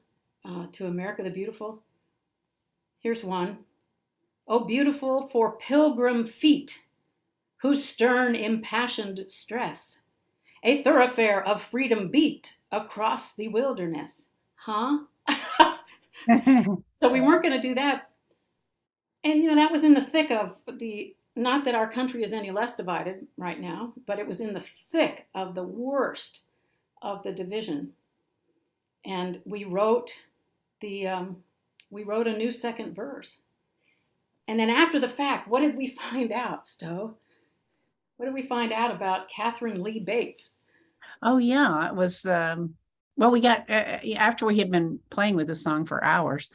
uh, 0.48 0.66
to 0.72 0.86
America 0.86 1.22
the 1.22 1.30
Beautiful. 1.30 1.82
Here's 3.00 3.24
one. 3.24 3.58
Oh, 4.46 4.64
beautiful 4.64 5.28
for 5.28 5.56
pilgrim 5.56 6.24
feet, 6.26 6.84
whose 7.62 7.84
stern, 7.84 8.34
impassioned 8.34 9.24
stress 9.28 9.98
a 10.64 10.82
thoroughfare 10.82 11.46
of 11.46 11.62
freedom 11.62 12.08
beat 12.08 12.56
across 12.72 13.34
the 13.34 13.48
wilderness. 13.48 14.28
Huh? 14.56 15.00
so 16.96 17.12
we 17.12 17.20
weren't 17.20 17.42
going 17.42 17.54
to 17.54 17.60
do 17.60 17.74
that. 17.74 18.10
And, 19.24 19.42
you 19.42 19.48
know, 19.48 19.56
that 19.56 19.72
was 19.72 19.84
in 19.84 19.94
the 19.94 20.04
thick 20.04 20.30
of 20.30 20.56
the, 20.78 21.16
not 21.34 21.64
that 21.64 21.74
our 21.74 21.90
country 21.90 22.22
is 22.22 22.32
any 22.32 22.50
less 22.50 22.76
divided 22.76 23.26
right 23.38 23.58
now, 23.58 23.94
but 24.06 24.18
it 24.18 24.28
was 24.28 24.40
in 24.40 24.52
the 24.52 24.64
thick 24.92 25.26
of 25.34 25.54
the 25.54 25.64
worst 25.64 26.40
of 27.02 27.22
the 27.22 27.32
division. 27.32 27.92
And 29.04 29.40
we 29.44 29.64
wrote 29.64 30.12
the, 30.80 31.08
um, 31.08 31.36
we 31.90 32.04
wrote 32.04 32.26
a 32.26 32.36
new 32.36 32.50
second 32.50 32.94
verse. 32.94 33.38
And 34.46 34.60
then 34.60 34.68
after 34.68 35.00
the 35.00 35.08
fact, 35.08 35.48
what 35.48 35.60
did 35.60 35.76
we 35.76 35.88
find 36.10 36.30
out, 36.30 36.66
Stowe? 36.66 37.16
What 38.16 38.26
did 38.26 38.34
we 38.34 38.46
find 38.46 38.72
out 38.72 38.94
about 38.94 39.28
Katharine 39.28 39.82
Lee 39.82 39.98
Bates? 39.98 40.56
Oh 41.22 41.38
yeah, 41.38 41.88
it 41.88 41.94
was. 41.94 42.24
Um, 42.26 42.74
well, 43.16 43.30
we 43.30 43.40
got 43.40 43.68
uh, 43.68 43.98
after 44.16 44.46
we 44.46 44.58
had 44.58 44.70
been 44.70 44.98
playing 45.10 45.36
with 45.36 45.46
the 45.46 45.54
song 45.54 45.84
for 45.84 46.04
hours, 46.04 46.50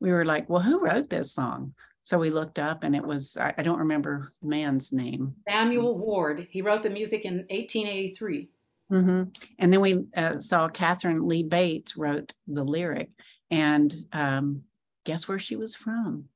we 0.00 0.10
were 0.10 0.24
like, 0.24 0.48
"Well, 0.48 0.62
who 0.62 0.80
wrote 0.80 1.08
this 1.10 1.32
song?" 1.32 1.74
So 2.04 2.18
we 2.18 2.30
looked 2.30 2.58
up, 2.58 2.84
and 2.84 2.94
it 2.94 3.04
was 3.04 3.36
I, 3.36 3.52
I 3.58 3.62
don't 3.62 3.78
remember 3.80 4.30
the 4.40 4.48
man's 4.48 4.92
name. 4.92 5.34
Samuel 5.48 5.98
Ward. 5.98 6.46
He 6.50 6.62
wrote 6.62 6.82
the 6.82 6.90
music 6.90 7.24
in 7.24 7.38
1883. 7.48 8.48
hmm 8.90 9.22
And 9.58 9.72
then 9.72 9.80
we 9.80 10.04
uh, 10.16 10.38
saw 10.38 10.68
Katharine 10.68 11.26
Lee 11.26 11.42
Bates 11.42 11.96
wrote 11.96 12.32
the 12.46 12.62
lyric, 12.64 13.10
and 13.50 14.04
um, 14.12 14.62
guess 15.04 15.26
where 15.26 15.38
she 15.38 15.56
was 15.56 15.74
from? 15.74 16.26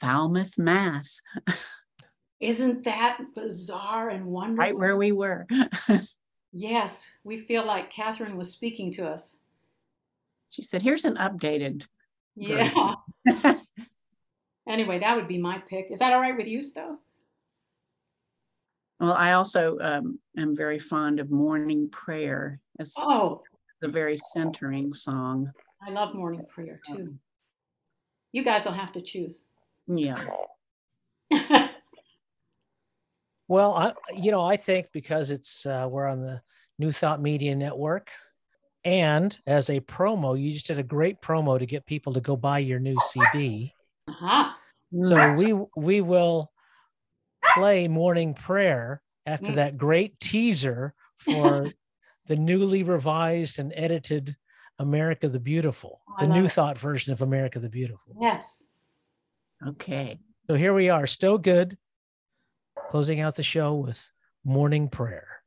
Falmouth, 0.00 0.56
Mass, 0.58 1.20
Isn't 2.40 2.84
that 2.84 3.18
bizarre 3.34 4.10
and 4.10 4.26
wonderful? 4.26 4.58
right 4.58 4.76
where 4.76 4.96
we 4.96 5.12
were. 5.12 5.46
Yes, 6.56 7.10
we 7.24 7.40
feel 7.40 7.64
like 7.66 7.90
Katharine 7.90 8.36
was 8.36 8.48
speaking 8.52 8.92
to 8.92 9.08
us. 9.08 9.38
She 10.50 10.62
said, 10.62 10.82
here's 10.82 11.04
an 11.04 11.16
updated. 11.16 11.84
Yeah. 12.36 12.94
anyway, 14.68 14.98
that 15.00 15.16
would 15.16 15.28
be 15.28 15.38
my 15.38 15.58
pick. 15.58 15.90
Is 15.90 15.98
that 15.98 16.12
all 16.12 16.20
right 16.20 16.36
with 16.36 16.46
you, 16.46 16.62
Stowe? 16.62 16.98
Well, 19.00 19.12
I 19.12 19.32
also 19.32 19.78
um, 19.80 20.18
am 20.36 20.56
very 20.56 20.78
fond 20.78 21.20
of 21.20 21.30
morning 21.30 21.88
prayer. 21.90 22.60
It's 22.78 22.94
Oh, 22.98 23.42
a 23.82 23.88
very 23.88 24.16
centering 24.16 24.94
song. 24.94 25.50
I 25.86 25.90
love 25.90 26.14
morning 26.14 26.46
prayer 26.48 26.80
too. 26.86 27.14
You 28.32 28.44
guys 28.44 28.64
will 28.64 28.72
have 28.72 28.92
to 28.92 29.02
choose. 29.02 29.44
Yeah. 29.86 30.18
Well, 33.46 33.74
I, 33.74 33.92
you 34.16 34.30
know, 34.30 34.40
I 34.40 34.56
think 34.56 34.86
because 34.92 35.30
it's 35.30 35.66
uh, 35.66 35.86
we're 35.90 36.06
on 36.06 36.22
the 36.22 36.40
New 36.78 36.92
Thought 36.92 37.20
Media 37.20 37.54
Network, 37.54 38.10
and 38.84 39.36
as 39.46 39.68
a 39.68 39.80
promo, 39.80 40.40
you 40.40 40.52
just 40.52 40.66
did 40.66 40.78
a 40.78 40.82
great 40.82 41.20
promo 41.20 41.58
to 41.58 41.66
get 41.66 41.84
people 41.84 42.14
to 42.14 42.20
go 42.20 42.36
buy 42.36 42.58
your 42.58 42.78
new 42.78 42.96
CD. 43.00 43.74
Aha. 44.08 44.53
So 45.02 45.34
we 45.36 45.52
we 45.76 46.00
will 46.00 46.52
play 47.54 47.88
morning 47.88 48.34
prayer 48.34 49.02
after 49.26 49.52
Mm. 49.52 49.54
that 49.56 49.76
great 49.78 50.18
teaser 50.20 50.94
for 51.18 51.72
the 52.26 52.36
newly 52.36 52.82
revised 52.82 53.58
and 53.58 53.72
edited 53.76 54.36
America 54.78 55.28
the 55.28 55.40
Beautiful, 55.40 56.00
Oh, 56.08 56.14
the 56.20 56.26
New 56.26 56.44
it. 56.46 56.52
Thought 56.52 56.78
version 56.78 57.12
of 57.12 57.22
America 57.22 57.58
the 57.60 57.68
Beautiful. 57.68 58.16
Yes. 58.20 58.62
Okay. 59.66 60.18
So 60.46 60.54
here 60.54 60.74
we 60.74 60.90
are, 60.90 61.06
Stowe 61.06 61.38
Good, 61.38 61.78
closing 62.88 63.20
out 63.20 63.34
the 63.36 63.42
show 63.42 63.74
with 63.74 64.10
morning 64.44 64.88
prayer. 64.88 65.43